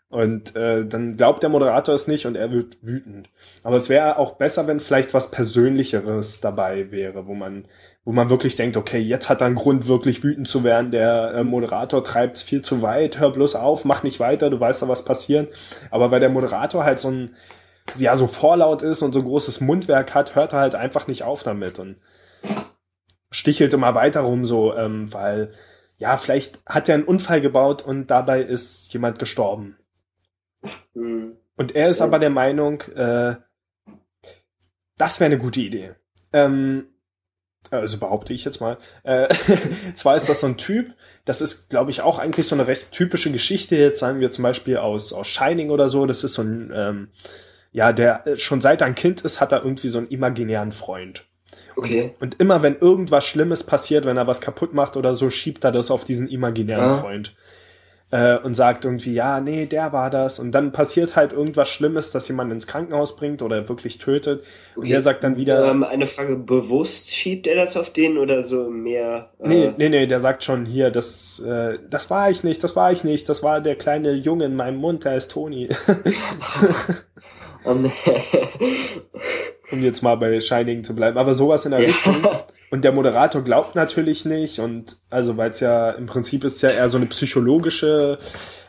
Und 0.09 0.55
äh, 0.55 0.87
dann 0.87 1.17
glaubt 1.17 1.43
der 1.43 1.51
Moderator 1.51 1.95
es 1.95 2.07
nicht 2.07 2.27
und 2.27 2.37
er 2.37 2.53
wird 2.53 2.79
wütend. 2.81 3.29
Aber 3.65 3.77
es 3.77 3.89
wäre 3.89 4.19
auch 4.19 4.37
besser, 4.37 4.67
wenn 4.67 4.79
vielleicht 4.79 5.15
was 5.15 5.33
Persönlicheres 5.33 6.41
dabei 6.41 6.93
wäre, 6.93 7.27
wo 7.27 7.35
man 7.35 7.67
wo 8.07 8.13
man 8.13 8.31
wirklich 8.31 8.55
denkt, 8.55 8.77
okay, 8.77 9.01
jetzt 9.01 9.29
hat 9.29 9.41
er 9.41 9.49
einen 9.49 9.57
Grund, 9.57 9.89
wirklich 9.89 10.23
wütend 10.23 10.47
zu 10.47 10.63
werden. 10.63 10.93
Der 10.93 11.35
äh, 11.35 11.45
Moderator 11.45 12.05
treibt's 12.05 12.41
viel 12.45 12.63
zu 12.63 12.81
weit, 12.81 13.19
hör 13.19 13.33
bloß 13.33 13.57
auf, 13.57 13.85
mach 13.85 14.05
nicht 14.05 14.21
weiter, 14.21 14.49
du 14.49 14.61
weißt 14.61 14.81
da 14.81 14.89
was 14.89 15.05
passieren. 15.05 15.49
Aber 15.91 16.13
weil 16.13 16.21
der 16.21 16.29
Moderator 16.29 16.85
halt 16.85 17.01
so 17.01 17.11
ein, 17.11 17.35
ja, 17.97 18.15
so 18.15 18.29
vorlaut 18.29 18.83
ist 18.83 19.03
und 19.03 19.13
so 19.13 19.25
großes 19.25 19.61
Mundwerk 19.61 20.15
hat, 20.15 20.37
hört 20.37 20.53
er 20.53 20.61
halt 20.61 20.77
einfach 20.77 21.09
nicht 21.09 21.25
auf 21.25 21.43
damit 21.43 21.81
und 21.81 21.97
stichelt 23.33 23.75
immer 23.75 23.97
weiter 23.97 24.21
rum 24.21 24.45
so, 24.45 24.73
ähm, 24.77 25.13
weil, 25.13 25.53
ja, 25.97 26.17
vielleicht 26.17 26.61
hat 26.65 26.89
er 26.89 26.95
einen 26.95 27.05
Unfall 27.05 27.41
gebaut 27.41 27.83
und 27.83 28.07
dabei 28.07 28.41
ist 28.41 28.93
jemand 28.93 29.19
gestorben. 29.19 29.77
Mhm. 30.95 31.37
Und 31.57 31.75
er 31.75 31.89
ist 31.89 32.01
aber 32.01 32.19
der 32.19 32.31
Meinung, 32.31 32.83
äh, 32.95 33.37
das 34.99 35.21
wäre 35.21 35.27
eine 35.27 35.39
gute 35.39 35.61
Idee. 35.61 35.93
Ähm, 36.33 36.87
also 37.71 37.99
behaupte 37.99 38.33
ich 38.33 38.45
jetzt 38.45 38.61
mal. 38.61 38.79
Äh, 39.03 39.29
zwar 39.95 40.17
ist 40.17 40.29
das 40.29 40.41
so 40.41 40.47
ein 40.47 40.57
Typ, 40.57 40.93
das 41.25 41.41
ist, 41.41 41.71
glaube 41.71 41.91
ich, 41.91 42.03
auch 42.03 42.19
eigentlich 42.19 42.47
so 42.47 42.55
eine 42.55 42.67
recht 42.67 42.93
typische 42.93 43.33
Geschichte, 43.33 43.77
jetzt 43.77 44.01
sagen 44.01 44.21
wir 44.21 44.31
zum 44.31 44.43
Beispiel 44.43 44.77
aus, 44.77 45.13
aus 45.13 45.27
Shining 45.27 45.71
oder 45.71 45.89
so, 45.89 46.07
das 46.07 46.25
ist 46.25 46.35
so 46.35 46.43
ein, 46.43 46.71
ähm, 46.75 47.09
ja, 47.73 47.93
der 47.93 48.27
äh, 48.27 48.39
schon 48.39 48.61
seit 48.61 48.81
er 48.81 48.87
ein 48.87 48.95
Kind 48.95 49.23
ist, 49.23 49.41
hat 49.41 49.53
er 49.53 49.65
irgendwie 49.65 49.89
so 49.89 49.99
einen 49.99 50.09
imaginären 50.09 50.73
Freund. 50.73 51.25
Okay. 51.75 52.15
Und, 52.21 52.35
und 52.35 52.41
immer 52.41 52.63
wenn 52.63 52.79
irgendwas 52.79 53.27
Schlimmes 53.27 53.65
passiert, 53.65 54.05
wenn 54.05 54.17
er 54.17 54.27
was 54.27 54.41
kaputt 54.41 54.73
macht 54.73 54.97
oder 54.97 55.15
so, 55.15 55.31
schiebt 55.31 55.65
er 55.65 55.73
das 55.73 55.91
auf 55.91 56.05
diesen 56.05 56.29
imaginären 56.29 56.91
ah. 56.91 56.99
Freund 56.99 57.35
äh, 58.11 58.39
und 58.39 58.55
sagt 58.55 58.85
irgendwie, 58.85 59.15
ja, 59.15 59.41
nee, 59.41 59.67
der 59.67 59.93
war 59.93 60.11
das. 60.11 60.39
Und 60.39 60.53
dann 60.53 60.73
passiert 60.73 61.17
halt 61.17 61.33
irgendwas 61.33 61.69
Schlimmes, 61.69 62.13
dass 62.13 62.29
jemand 62.29 62.53
ins 62.53 62.67
Krankenhaus 62.67 63.17
bringt 63.17 63.43
oder 63.43 63.69
wirklich 63.69 63.99
tötet. 63.99 64.45
Okay. 64.73 64.81
Und 64.81 64.89
der 64.91 65.01
sagt 65.01 65.25
dann 65.25 65.37
wieder. 65.37 65.71
Ähm, 65.71 65.83
eine 65.83 66.07
Frage, 66.07 66.37
bewusst 66.37 67.11
schiebt 67.11 67.47
er 67.47 67.57
das 67.57 67.77
auf 67.77 67.91
den 67.91 68.19
oder 68.19 68.45
so 68.45 68.71
mehr? 68.71 69.31
Äh 69.41 69.49
nee, 69.49 69.73
nee, 69.77 69.89
nee, 69.89 70.07
der 70.07 70.21
sagt 70.21 70.45
schon 70.45 70.67
hier, 70.67 70.91
das, 70.91 71.41
äh, 71.41 71.79
das 71.91 72.11
war 72.11 72.31
ich 72.31 72.45
nicht, 72.45 72.63
das 72.63 72.77
war 72.77 72.93
ich 72.93 73.03
nicht, 73.03 73.29
das 73.29 73.43
war 73.43 73.61
der 73.61 73.77
kleine 73.77 74.13
Junge 74.13 74.45
in 74.45 74.55
meinem 74.55 74.79
Mund, 74.79 75.05
der 75.05 75.17
ist 75.17 75.33
Toni. 75.33 75.69
um 77.65 77.91
jetzt 79.83 80.03
mal 80.03 80.17
bei 80.17 80.41
Shining 80.41 80.85
zu 80.85 80.95
bleiben. 80.95 81.19
Aber 81.19 81.35
sowas 81.35 81.65
in 81.65 81.73
der 81.73 81.81
ja. 81.81 81.89
Richtung. 81.89 82.15
Und 82.77 82.83
der 82.83 82.93
Moderator 82.93 83.41
glaubt 83.41 83.75
natürlich 83.75 84.27
nicht 84.27 84.59
und 84.59 84.99
also 85.09 85.39
weil 85.39 85.51
es 85.51 85.61
ja 85.61 85.93
im 85.93 86.05
Prinzip 86.05 86.45
ist 86.45 86.61
ja 86.61 86.69
eher 86.69 86.91
so 86.91 86.99
eine 86.99 87.07
psychologische, 87.07 88.19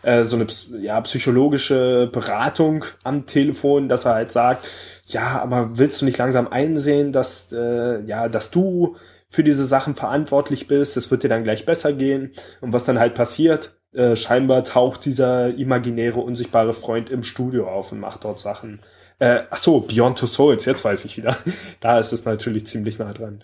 äh, 0.01 0.23
so 0.23 0.37
eine 0.37 0.47
ja 0.79 1.01
psychologische 1.01 2.09
Beratung 2.09 2.85
am 3.03 3.25
Telefon, 3.25 3.89
dass 3.89 4.05
er 4.05 4.13
halt 4.13 4.31
sagt, 4.31 4.65
ja, 5.07 5.41
aber 5.41 5.77
willst 5.77 5.99
du 5.99 6.05
nicht 6.05 6.17
langsam 6.17 6.47
einsehen, 6.47 7.11
dass 7.11 7.51
äh, 7.51 8.01
ja, 8.05 8.29
dass 8.29 8.49
du 8.49 8.95
für 9.27 9.43
diese 9.43 9.65
Sachen 9.65 9.93
verantwortlich 9.93 10.69
bist, 10.69 10.95
es 10.95 11.11
wird 11.11 11.23
dir 11.23 11.27
dann 11.27 11.43
gleich 11.43 11.65
besser 11.65 11.91
gehen 11.91 12.31
und 12.61 12.71
was 12.71 12.85
dann 12.85 12.99
halt 12.99 13.13
passiert, 13.13 13.75
äh, 13.91 14.15
scheinbar 14.15 14.63
taucht 14.63 15.03
dieser 15.03 15.53
imaginäre 15.53 16.21
unsichtbare 16.21 16.73
Freund 16.73 17.09
im 17.09 17.23
Studio 17.23 17.67
auf 17.67 17.91
und 17.91 17.99
macht 17.99 18.23
dort 18.23 18.39
Sachen. 18.39 18.79
Äh, 19.19 19.39
ach 19.49 19.57
so, 19.57 19.81
Beyond 19.81 20.17
Two 20.17 20.27
Souls, 20.27 20.63
jetzt 20.63 20.85
weiß 20.85 21.03
ich 21.03 21.17
wieder. 21.17 21.35
da 21.81 21.99
ist 21.99 22.13
es 22.13 22.23
natürlich 22.23 22.65
ziemlich 22.67 22.99
nah 22.99 23.11
dran. 23.11 23.43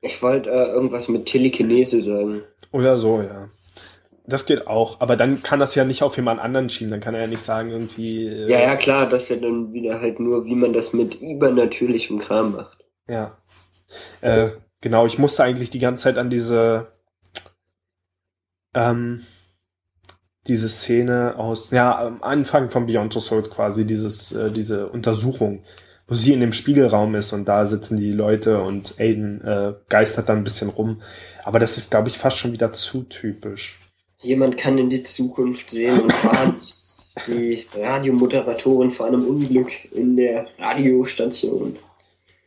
Ich 0.00 0.22
wollte 0.22 0.50
äh, 0.50 0.72
irgendwas 0.72 1.08
mit 1.08 1.26
Telekinese 1.26 2.02
sagen. 2.02 2.42
Oder 2.72 2.98
so, 2.98 3.20
ja. 3.22 3.48
Das 4.26 4.44
geht 4.44 4.66
auch, 4.66 5.00
aber 5.00 5.16
dann 5.16 5.42
kann 5.42 5.58
das 5.58 5.74
ja 5.74 5.84
nicht 5.84 6.02
auf 6.02 6.16
jemand 6.16 6.38
anderen 6.40 6.68
schieben, 6.68 6.90
dann 6.90 7.00
kann 7.00 7.14
er 7.14 7.22
ja 7.22 7.26
nicht 7.26 7.40
sagen 7.40 7.70
irgendwie. 7.70 8.26
Äh, 8.26 8.50
ja, 8.50 8.60
ja, 8.60 8.76
klar, 8.76 9.08
das 9.08 9.22
ist 9.22 9.30
ja 9.30 9.36
dann 9.36 9.72
wieder 9.72 10.00
halt 10.00 10.20
nur, 10.20 10.44
wie 10.44 10.54
man 10.54 10.74
das 10.74 10.92
mit 10.92 11.14
übernatürlichem 11.20 12.18
Kram 12.18 12.52
macht. 12.52 12.84
Ja. 13.08 13.38
Äh, 14.20 14.50
genau, 14.82 15.06
ich 15.06 15.18
musste 15.18 15.44
eigentlich 15.44 15.70
die 15.70 15.78
ganze 15.78 16.04
Zeit 16.04 16.18
an 16.18 16.28
diese 16.28 16.88
ähm, 18.74 19.22
diese 20.48 20.68
Szene 20.68 21.34
aus, 21.36 21.70
ja, 21.70 21.98
am 21.98 22.22
Anfang 22.22 22.70
von 22.70 22.86
Beyond 22.86 23.12
Two 23.12 23.20
Souls 23.20 23.50
quasi, 23.50 23.84
dieses, 23.84 24.32
äh, 24.32 24.50
diese 24.50 24.88
Untersuchung 24.88 25.62
wo 26.08 26.14
sie 26.14 26.32
in 26.32 26.40
dem 26.40 26.54
Spiegelraum 26.54 27.14
ist 27.14 27.34
und 27.34 27.46
da 27.46 27.66
sitzen 27.66 27.98
die 27.98 28.12
Leute 28.12 28.62
und 28.62 28.98
Aiden 28.98 29.44
äh, 29.44 29.74
geistert 29.90 30.30
da 30.30 30.32
ein 30.32 30.42
bisschen 30.42 30.70
rum. 30.70 31.02
Aber 31.44 31.58
das 31.58 31.76
ist, 31.76 31.90
glaube 31.90 32.08
ich, 32.08 32.16
fast 32.16 32.38
schon 32.38 32.52
wieder 32.52 32.72
zu 32.72 33.02
typisch. 33.02 33.78
Jemand 34.20 34.56
kann 34.56 34.78
in 34.78 34.88
die 34.88 35.02
Zukunft 35.02 35.70
sehen 35.70 36.00
und 36.00 36.24
warnt 36.24 36.74
die 37.26 37.66
Radiomoderatorin 37.76 38.90
vor 38.90 39.06
einem 39.06 39.26
Unglück 39.26 39.70
in 39.92 40.16
der 40.16 40.46
Radiostation. 40.58 41.76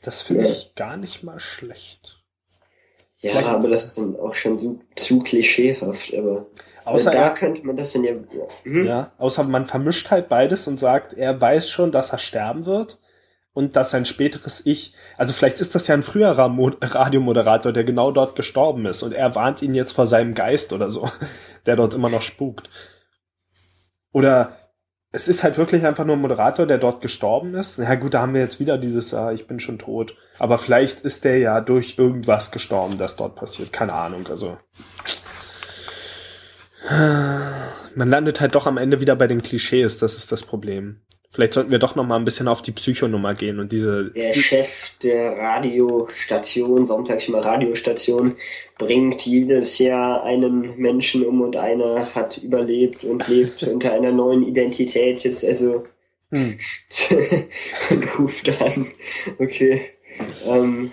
Das 0.02 0.24
finde 0.24 0.46
ja. 0.46 0.50
ich 0.50 0.74
gar 0.76 0.98
nicht 0.98 1.24
mal 1.24 1.40
schlecht. 1.40 2.18
Ja, 3.20 3.32
Vielleicht 3.32 3.48
aber 3.50 3.70
das 3.70 3.86
ist 3.86 3.98
dann 4.00 4.16
auch 4.16 4.34
schon 4.34 4.58
zu, 4.58 4.80
zu 4.96 5.20
klischeehaft, 5.20 6.16
aber 6.16 6.48
außer 6.86 7.12
da 7.12 7.26
er, 7.26 7.34
könnte 7.36 7.64
man 7.64 7.78
das 7.78 7.94
dann 7.94 8.04
ja. 8.04 8.14
Hm? 8.64 8.88
Ja, 8.88 9.12
außer 9.20 9.44
man 9.44 9.68
vermischt 9.68 10.10
halt 10.10 10.28
beides 10.28 10.68
und 10.68 10.80
sagt, 10.80 11.14
er 11.14 11.40
weiß 11.40 11.70
schon, 11.70 11.92
dass 11.92 12.12
er 12.12 12.18
sterben 12.18 12.66
wird 12.66 12.98
und 13.54 13.76
dass 13.76 13.92
sein 13.92 14.06
späteres 14.06 14.66
Ich, 14.66 14.94
also 15.18 15.34
vielleicht 15.34 15.60
ist 15.60 15.76
das 15.76 15.88
ja 15.88 15.96
ein 15.96 16.04
früherer 16.04 16.50
Mo 16.50 16.72
Radiomoderator, 16.82 17.74
der 17.74 17.84
genau 17.84 18.12
dort 18.12 18.36
gestorben 18.36 18.86
ist 18.86 19.04
und 19.04 19.14
er 19.14 19.36
warnt 19.36 19.62
ihn 19.62 19.76
jetzt 19.76 19.92
vor 19.92 20.08
seinem 20.08 20.34
Geist 20.34 20.74
oder 20.74 20.90
so, 20.90 21.10
der 21.66 21.76
dort 21.76 21.94
immer 21.94 22.10
noch 22.10 22.22
spukt. 22.22 22.70
Oder 24.14 24.58
es 25.14 25.28
ist 25.28 25.44
halt 25.44 25.58
wirklich 25.58 25.86
einfach 25.86 26.06
nur 26.06 26.16
ein 26.16 26.22
Moderator, 26.22 26.66
der 26.66 26.78
dort 26.78 27.02
gestorben 27.02 27.54
ist. 27.56 27.78
Ja 27.78 27.96
gut, 27.96 28.14
da 28.14 28.22
haben 28.22 28.34
wir 28.34 28.42
jetzt 28.42 28.62
wieder 28.62 28.78
dieses, 28.78 29.14
ah, 29.14 29.34
ich 29.34 29.46
bin 29.46 29.60
schon 29.60 29.78
tot. 29.78 30.16
Aber 30.40 30.58
vielleicht 30.58 31.02
ist 31.02 31.26
der 31.26 31.38
ja 31.38 31.60
durch 31.60 31.98
irgendwas 31.98 32.52
gestorben, 32.52 32.98
das 32.98 33.18
dort 33.18 33.36
passiert. 33.36 33.74
Keine 33.74 33.94
Ahnung, 33.94 34.28
also. 34.30 34.58
Man 36.90 38.10
landet 38.10 38.40
halt 38.40 38.56
doch 38.56 38.68
am 38.68 38.78
Ende 38.78 39.02
wieder 39.02 39.16
bei 39.18 39.28
den 39.28 39.44
Klischees, 39.44 39.98
das 39.98 40.16
ist 40.16 40.32
das 40.32 40.44
Problem. 40.44 41.02
Vielleicht 41.34 41.54
sollten 41.54 41.72
wir 41.72 41.80
doch 41.80 41.96
noch 41.96 42.06
mal 42.06 42.18
ein 42.18 42.26
bisschen 42.26 42.50
auf 42.50 42.62
die 42.62 42.74
Psychonummer 42.74 43.34
gehen 43.36 43.60
und 43.60 43.72
diese. 43.72 44.12
Der 44.12 44.34
Chef 44.34 44.70
der 45.02 45.38
Radiostation, 45.38 46.90
warum 46.90 47.06
sage 47.06 47.20
ich 47.20 47.30
mal 47.30 47.40
Radiostation, 47.40 48.36
bringt 48.78 49.22
jedes 49.26 49.80
Jahr 49.80 50.24
einen 50.24 50.76
Menschen 50.78 51.26
um 51.26 51.40
und 51.40 51.56
einer 51.56 52.14
hat 52.14 52.38
überlebt 52.38 53.06
und 53.06 53.30
lebt 53.30 53.64
unter 53.72 53.94
einer 53.94 54.12
neuen 54.12 54.46
Identität. 54.46 55.24
Jetzt 55.24 55.46
also 55.46 55.86
hm. 56.32 56.60
ruft 58.20 58.50
an. 58.62 58.88
Okay. 59.40 59.90
Ähm. 60.46 60.92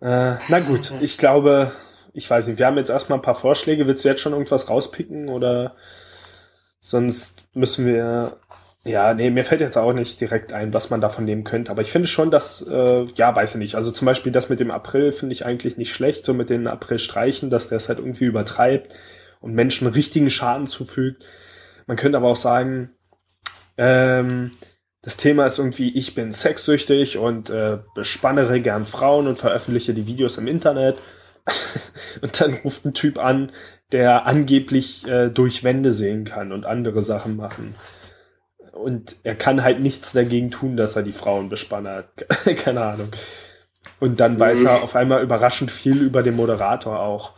Äh, 0.00 0.34
na 0.48 0.58
gut, 0.66 0.92
ich 1.00 1.16
glaube, 1.16 1.70
ich 2.12 2.28
weiß 2.28 2.48
nicht, 2.48 2.58
wir 2.58 2.66
haben 2.66 2.76
jetzt 2.76 2.90
erstmal 2.90 3.20
ein 3.20 3.22
paar 3.22 3.36
Vorschläge. 3.36 3.86
Willst 3.86 4.04
du 4.04 4.08
jetzt 4.08 4.20
schon 4.20 4.32
irgendwas 4.32 4.68
rauspicken 4.68 5.28
oder 5.28 5.76
sonst 6.80 7.44
müssen 7.54 7.86
wir 7.86 8.36
ja, 8.84 9.14
nee, 9.14 9.30
mir 9.30 9.44
fällt 9.44 9.60
jetzt 9.60 9.78
auch 9.78 9.92
nicht 9.92 10.20
direkt 10.20 10.52
ein, 10.52 10.74
was 10.74 10.90
man 10.90 11.00
davon 11.00 11.24
nehmen 11.24 11.44
könnte. 11.44 11.70
Aber 11.70 11.82
ich 11.82 11.92
finde 11.92 12.08
schon, 12.08 12.32
dass, 12.32 12.66
äh, 12.66 13.04
ja, 13.14 13.34
weiß 13.34 13.54
ich 13.54 13.60
nicht. 13.60 13.74
Also 13.76 13.92
zum 13.92 14.06
Beispiel 14.06 14.32
das 14.32 14.48
mit 14.48 14.58
dem 14.58 14.72
April 14.72 15.12
finde 15.12 15.34
ich 15.34 15.46
eigentlich 15.46 15.76
nicht 15.76 15.94
schlecht, 15.94 16.24
so 16.24 16.34
mit 16.34 16.50
den 16.50 16.66
April-Streichen, 16.66 17.48
dass 17.48 17.68
der 17.68 17.76
es 17.76 17.88
halt 17.88 18.00
irgendwie 18.00 18.24
übertreibt 18.24 18.92
und 19.40 19.54
Menschen 19.54 19.86
richtigen 19.86 20.30
Schaden 20.30 20.66
zufügt. 20.66 21.24
Man 21.86 21.96
könnte 21.96 22.18
aber 22.18 22.26
auch 22.26 22.36
sagen, 22.36 22.90
ähm, 23.78 24.50
das 25.02 25.16
Thema 25.16 25.46
ist 25.46 25.58
irgendwie, 25.58 25.96
ich 25.96 26.16
bin 26.16 26.32
sexsüchtig 26.32 27.18
und 27.18 27.50
äh, 27.50 27.78
bespannere 27.94 28.60
gern 28.60 28.84
Frauen 28.84 29.28
und 29.28 29.38
veröffentliche 29.38 29.94
die 29.94 30.08
Videos 30.08 30.38
im 30.38 30.48
Internet. 30.48 30.96
und 32.20 32.40
dann 32.40 32.54
ruft 32.64 32.84
ein 32.84 32.94
Typ 32.94 33.18
an, 33.18 33.52
der 33.92 34.26
angeblich 34.26 35.06
äh, 35.06 35.28
durch 35.28 35.62
Wände 35.62 35.92
sehen 35.92 36.24
kann 36.24 36.50
und 36.50 36.66
andere 36.66 37.04
Sachen 37.04 37.36
machen 37.36 37.74
und 38.82 39.16
er 39.22 39.34
kann 39.34 39.62
halt 39.62 39.80
nichts 39.80 40.12
dagegen 40.12 40.50
tun, 40.50 40.76
dass 40.76 40.96
er 40.96 41.02
die 41.02 41.12
Frauen 41.12 41.48
bespannert. 41.48 42.08
Keine 42.56 42.82
Ahnung. 42.82 43.08
Und 44.00 44.20
dann 44.20 44.38
weiß 44.38 44.60
mhm. 44.60 44.66
er 44.66 44.82
auf 44.82 44.96
einmal 44.96 45.22
überraschend 45.22 45.70
viel 45.70 46.02
über 46.02 46.22
den 46.22 46.36
Moderator 46.36 47.00
auch. 47.00 47.32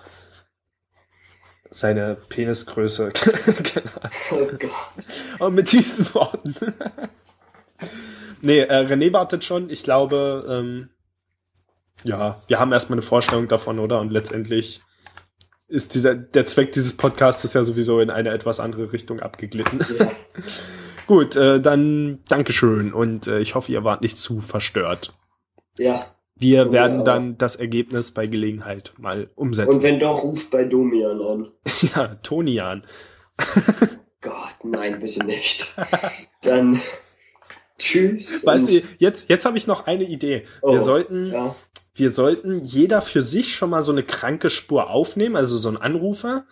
Seine 1.71 2.17
Penisgröße. 2.29 3.13
oh 4.31 4.47
Gott. 4.59 4.71
Und 5.41 5.55
mit 5.55 5.73
diesen 5.73 6.15
Worten. 6.15 6.55
nee, 8.43 8.61
äh, 8.61 8.87
René 8.87 9.13
wartet 9.13 9.45
schon. 9.45 9.71
Ich 9.71 9.83
glaube, 9.83 10.47
ähm, 10.49 10.89
ja, 12.05 12.41
wir 12.47 12.61
haben 12.61 12.73
erstmal 12.73 12.99
eine 12.99 13.03
Vorstellung 13.03 13.49
davon, 13.49 13.79
oder? 13.79 14.01
Und 14.01 14.13
letztendlich 14.13 14.83
ist 15.69 15.95
dieser, 15.95 16.15
der 16.15 16.47
Zweck 16.47 16.73
dieses 16.73 16.97
Podcasts 16.97 17.53
ja 17.53 17.63
sowieso 17.63 18.01
in 18.01 18.11
eine 18.11 18.31
etwas 18.31 18.61
andere 18.61 18.93
Richtung 18.93 19.21
abgeglitten. 19.21 19.85
Ja. 19.99 20.11
Gut, 21.07 21.37
äh, 21.37 21.61
dann 21.61 22.21
Dankeschön 22.29 22.93
und 22.93 23.27
äh, 23.27 23.41
ich 23.41 23.55
hoffe, 23.55 23.71
ihr 23.73 23.85
wart 23.85 24.01
nicht 24.01 24.19
zu 24.19 24.41
verstört. 24.41 25.15
Ja. 25.79 26.01
Wir 26.37 26.73
werden 26.73 27.05
dann 27.05 27.39
das 27.39 27.57
Ergebnis 27.57 28.11
bei 28.13 28.27
Gelegenheit 28.27 28.95
mal 28.99 29.31
umsetzen. 29.37 29.77
Und 29.77 29.83
wenn 29.83 30.01
doch, 30.01 30.25
ruft 30.25 30.51
bei 30.51 30.65
Domian 30.65 31.21
an. 31.21 31.53
ja, 31.95 32.09
Tonian. 32.23 32.85
Gott, 34.21 34.57
nein, 34.65 34.99
bitte 35.01 35.25
nicht. 35.25 35.67
dann 36.43 36.81
tschüss. 37.79 38.45
Weißt 38.45 38.69
du, 38.69 38.83
jetzt, 38.99 39.29
jetzt 39.29 39.45
habe 39.45 39.59
ich 39.59 39.67
noch 39.67 39.87
eine 39.87 40.05
Idee. 40.05 40.45
Oh, 40.63 40.73
wir 40.73 40.81
sollten, 40.81 41.31
ja. 41.31 41.55
wir 41.95 42.11
sollten 42.11 42.63
jeder 42.63 43.01
für 43.03 43.23
sich 43.23 43.55
schon 43.55 43.71
mal 43.71 43.83
so 43.83 43.93
eine 43.93 44.03
kranke 44.03 44.51
Spur 44.51 44.91
aufnehmen, 44.91 45.37
also 45.37 45.57
so 45.57 45.69
ein 45.69 45.77
Anrufer 45.77 46.47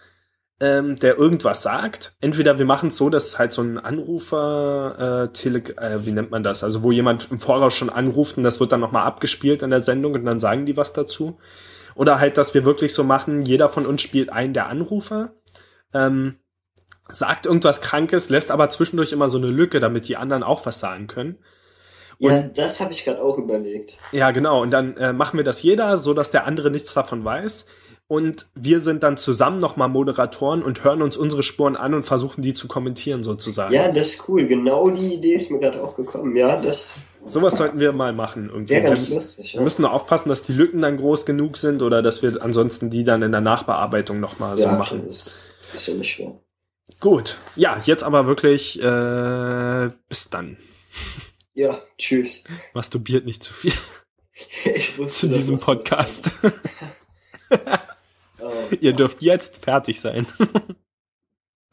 ähm, 0.63 0.95
der 0.95 1.19
irgendwas 1.19 1.65
sagt. 1.65 2.15
Entweder 2.21 2.57
wir 2.57 2.65
machen 2.65 2.87
es 2.87 2.97
so, 2.97 3.11
dass 3.11 3.37
halt 3.37 3.53
so 3.53 3.63
ein 3.63 3.79
Anrufer, 3.79 5.25
äh, 5.25 5.33
tele 5.33 5.59
äh, 5.77 6.07
wie 6.07 6.13
nennt 6.13 6.31
man 6.31 6.45
das? 6.45 6.63
Also 6.63 6.85
wo 6.85 6.93
jemand 6.93 7.33
im 7.33 7.41
Voraus 7.41 7.75
schon 7.75 7.91
anruft 7.91 8.37
und 8.37 8.45
das 8.45 8.61
wird 8.61 8.71
dann 8.71 8.79
nochmal 8.79 9.05
abgespielt 9.05 9.65
in 9.65 9.71
der 9.71 9.81
Sendung 9.81 10.15
und 10.15 10.25
dann 10.25 10.39
sagen 10.39 10.65
die 10.65 10.77
was 10.77 10.93
dazu. 10.93 11.37
Oder 11.97 12.21
halt, 12.21 12.39
dass 12.39 12.55
wir 12.55 12.65
wirklich 12.65 12.95
so 12.95 13.03
machen, 13.03 13.43
jeder 13.43 13.69
von 13.69 13.87
uns 13.87 14.03
spielt 14.03 14.31
einen 14.31 14.55
der 14.55 14.69
Anrufer, 14.69 15.35
ähm, 15.93 16.37
sagt 17.09 17.45
irgendwas 17.45 17.81
Krankes, 17.81 18.31
lässt 18.31 18.53
aber 18.53 18.69
zwischendurch 18.69 19.11
immer 19.11 19.29
so 19.29 19.39
eine 19.39 19.49
Lücke, 19.49 19.81
damit 19.81 20.07
die 20.07 20.17
anderen 20.17 20.45
auch 20.45 20.65
was 20.65 20.79
sagen 20.79 21.09
können. 21.09 21.39
Und, 22.21 22.31
ja, 22.31 22.43
das 22.43 22.81
habe 22.81 22.93
ich 22.93 23.05
gerade 23.05 23.21
auch 23.21 23.37
überlegt. 23.37 23.97
Ja, 24.13 24.31
genau. 24.31 24.63
Und 24.63 24.71
dann 24.71 24.97
äh, 24.97 25.13
machen 25.13 25.39
wir 25.39 25.45
das 25.45 25.61
jeder, 25.65 25.99
so 25.99 26.15
dass 26.15 26.31
der 26.31 26.47
andere 26.47 26.71
nichts 26.71 26.95
davon 26.95 27.25
weiß 27.25 27.67
und 28.13 28.49
wir 28.55 28.81
sind 28.81 29.03
dann 29.05 29.17
zusammen 29.17 29.57
nochmal 29.57 29.89
Moderatoren 29.89 30.63
und 30.63 30.85
hören 30.85 31.01
uns 31.01 31.17
unsere 31.17 31.43
Spuren 31.43 31.77
an 31.77 31.95
und 31.95 32.03
versuchen 32.03 32.43
die 32.43 32.53
zu 32.53 32.69
kommentieren 32.69 33.23
sozusagen. 33.23 33.73
Ja, 33.73 33.91
das 33.91 34.09
ist 34.09 34.29
cool. 34.29 34.47
Genau 34.47 34.91
die 34.91 35.15
Idee 35.15 35.37
ist 35.37 35.51
mir 35.51 35.61
gerade 35.61 35.83
auch 35.83 35.97
gekommen. 35.97 36.37
Ja, 36.37 36.61
das. 36.61 36.93
Sowas 37.25 37.57
sollten 37.57 37.81
wir 37.81 37.93
mal 37.93 38.13
machen 38.13 38.51
irgendwie. 38.53 38.75
Ja, 38.75 38.81
ganz 38.81 39.09
wir, 39.09 39.15
lustig, 39.15 39.55
ja. 39.55 39.61
wir 39.61 39.65
müssen 39.65 39.81
nur 39.81 39.93
aufpassen, 39.93 40.29
dass 40.29 40.43
die 40.43 40.53
Lücken 40.53 40.83
dann 40.83 40.99
groß 40.99 41.25
genug 41.25 41.57
sind 41.57 41.81
oder 41.81 42.03
dass 42.03 42.23
wir 42.23 42.43
ansonsten 42.43 42.91
die 42.91 43.03
dann 43.03 43.23
in 43.23 43.33
der 43.33 43.41
Nachbearbeitung 43.41 44.21
nochmal 44.21 44.59
ja, 44.59 44.71
so 44.71 44.77
machen. 44.77 45.05
Das 45.07 45.39
ist 45.73 45.87
ja 45.87 45.95
nicht 45.95 46.13
schwer. 46.13 46.39
Gut. 47.01 47.39
Ja, 47.57 47.81
jetzt 47.87 48.05
aber 48.05 48.27
wirklich 48.27 48.79
äh, 48.79 49.91
bis 50.11 50.29
dann. 50.29 50.59
Ja, 51.55 51.81
tschüss. 51.97 52.45
Masturbiert 52.75 53.25
nicht 53.25 53.43
zu 53.43 53.55
viel. 53.55 53.73
Ich 54.65 54.99
zu 55.11 55.29
diesem 55.29 55.59
Podcast. 55.59 56.31
Ihr 58.81 58.93
dürft 58.93 59.23
jetzt 59.23 59.65
fertig 59.65 60.01
sein. 60.01 60.27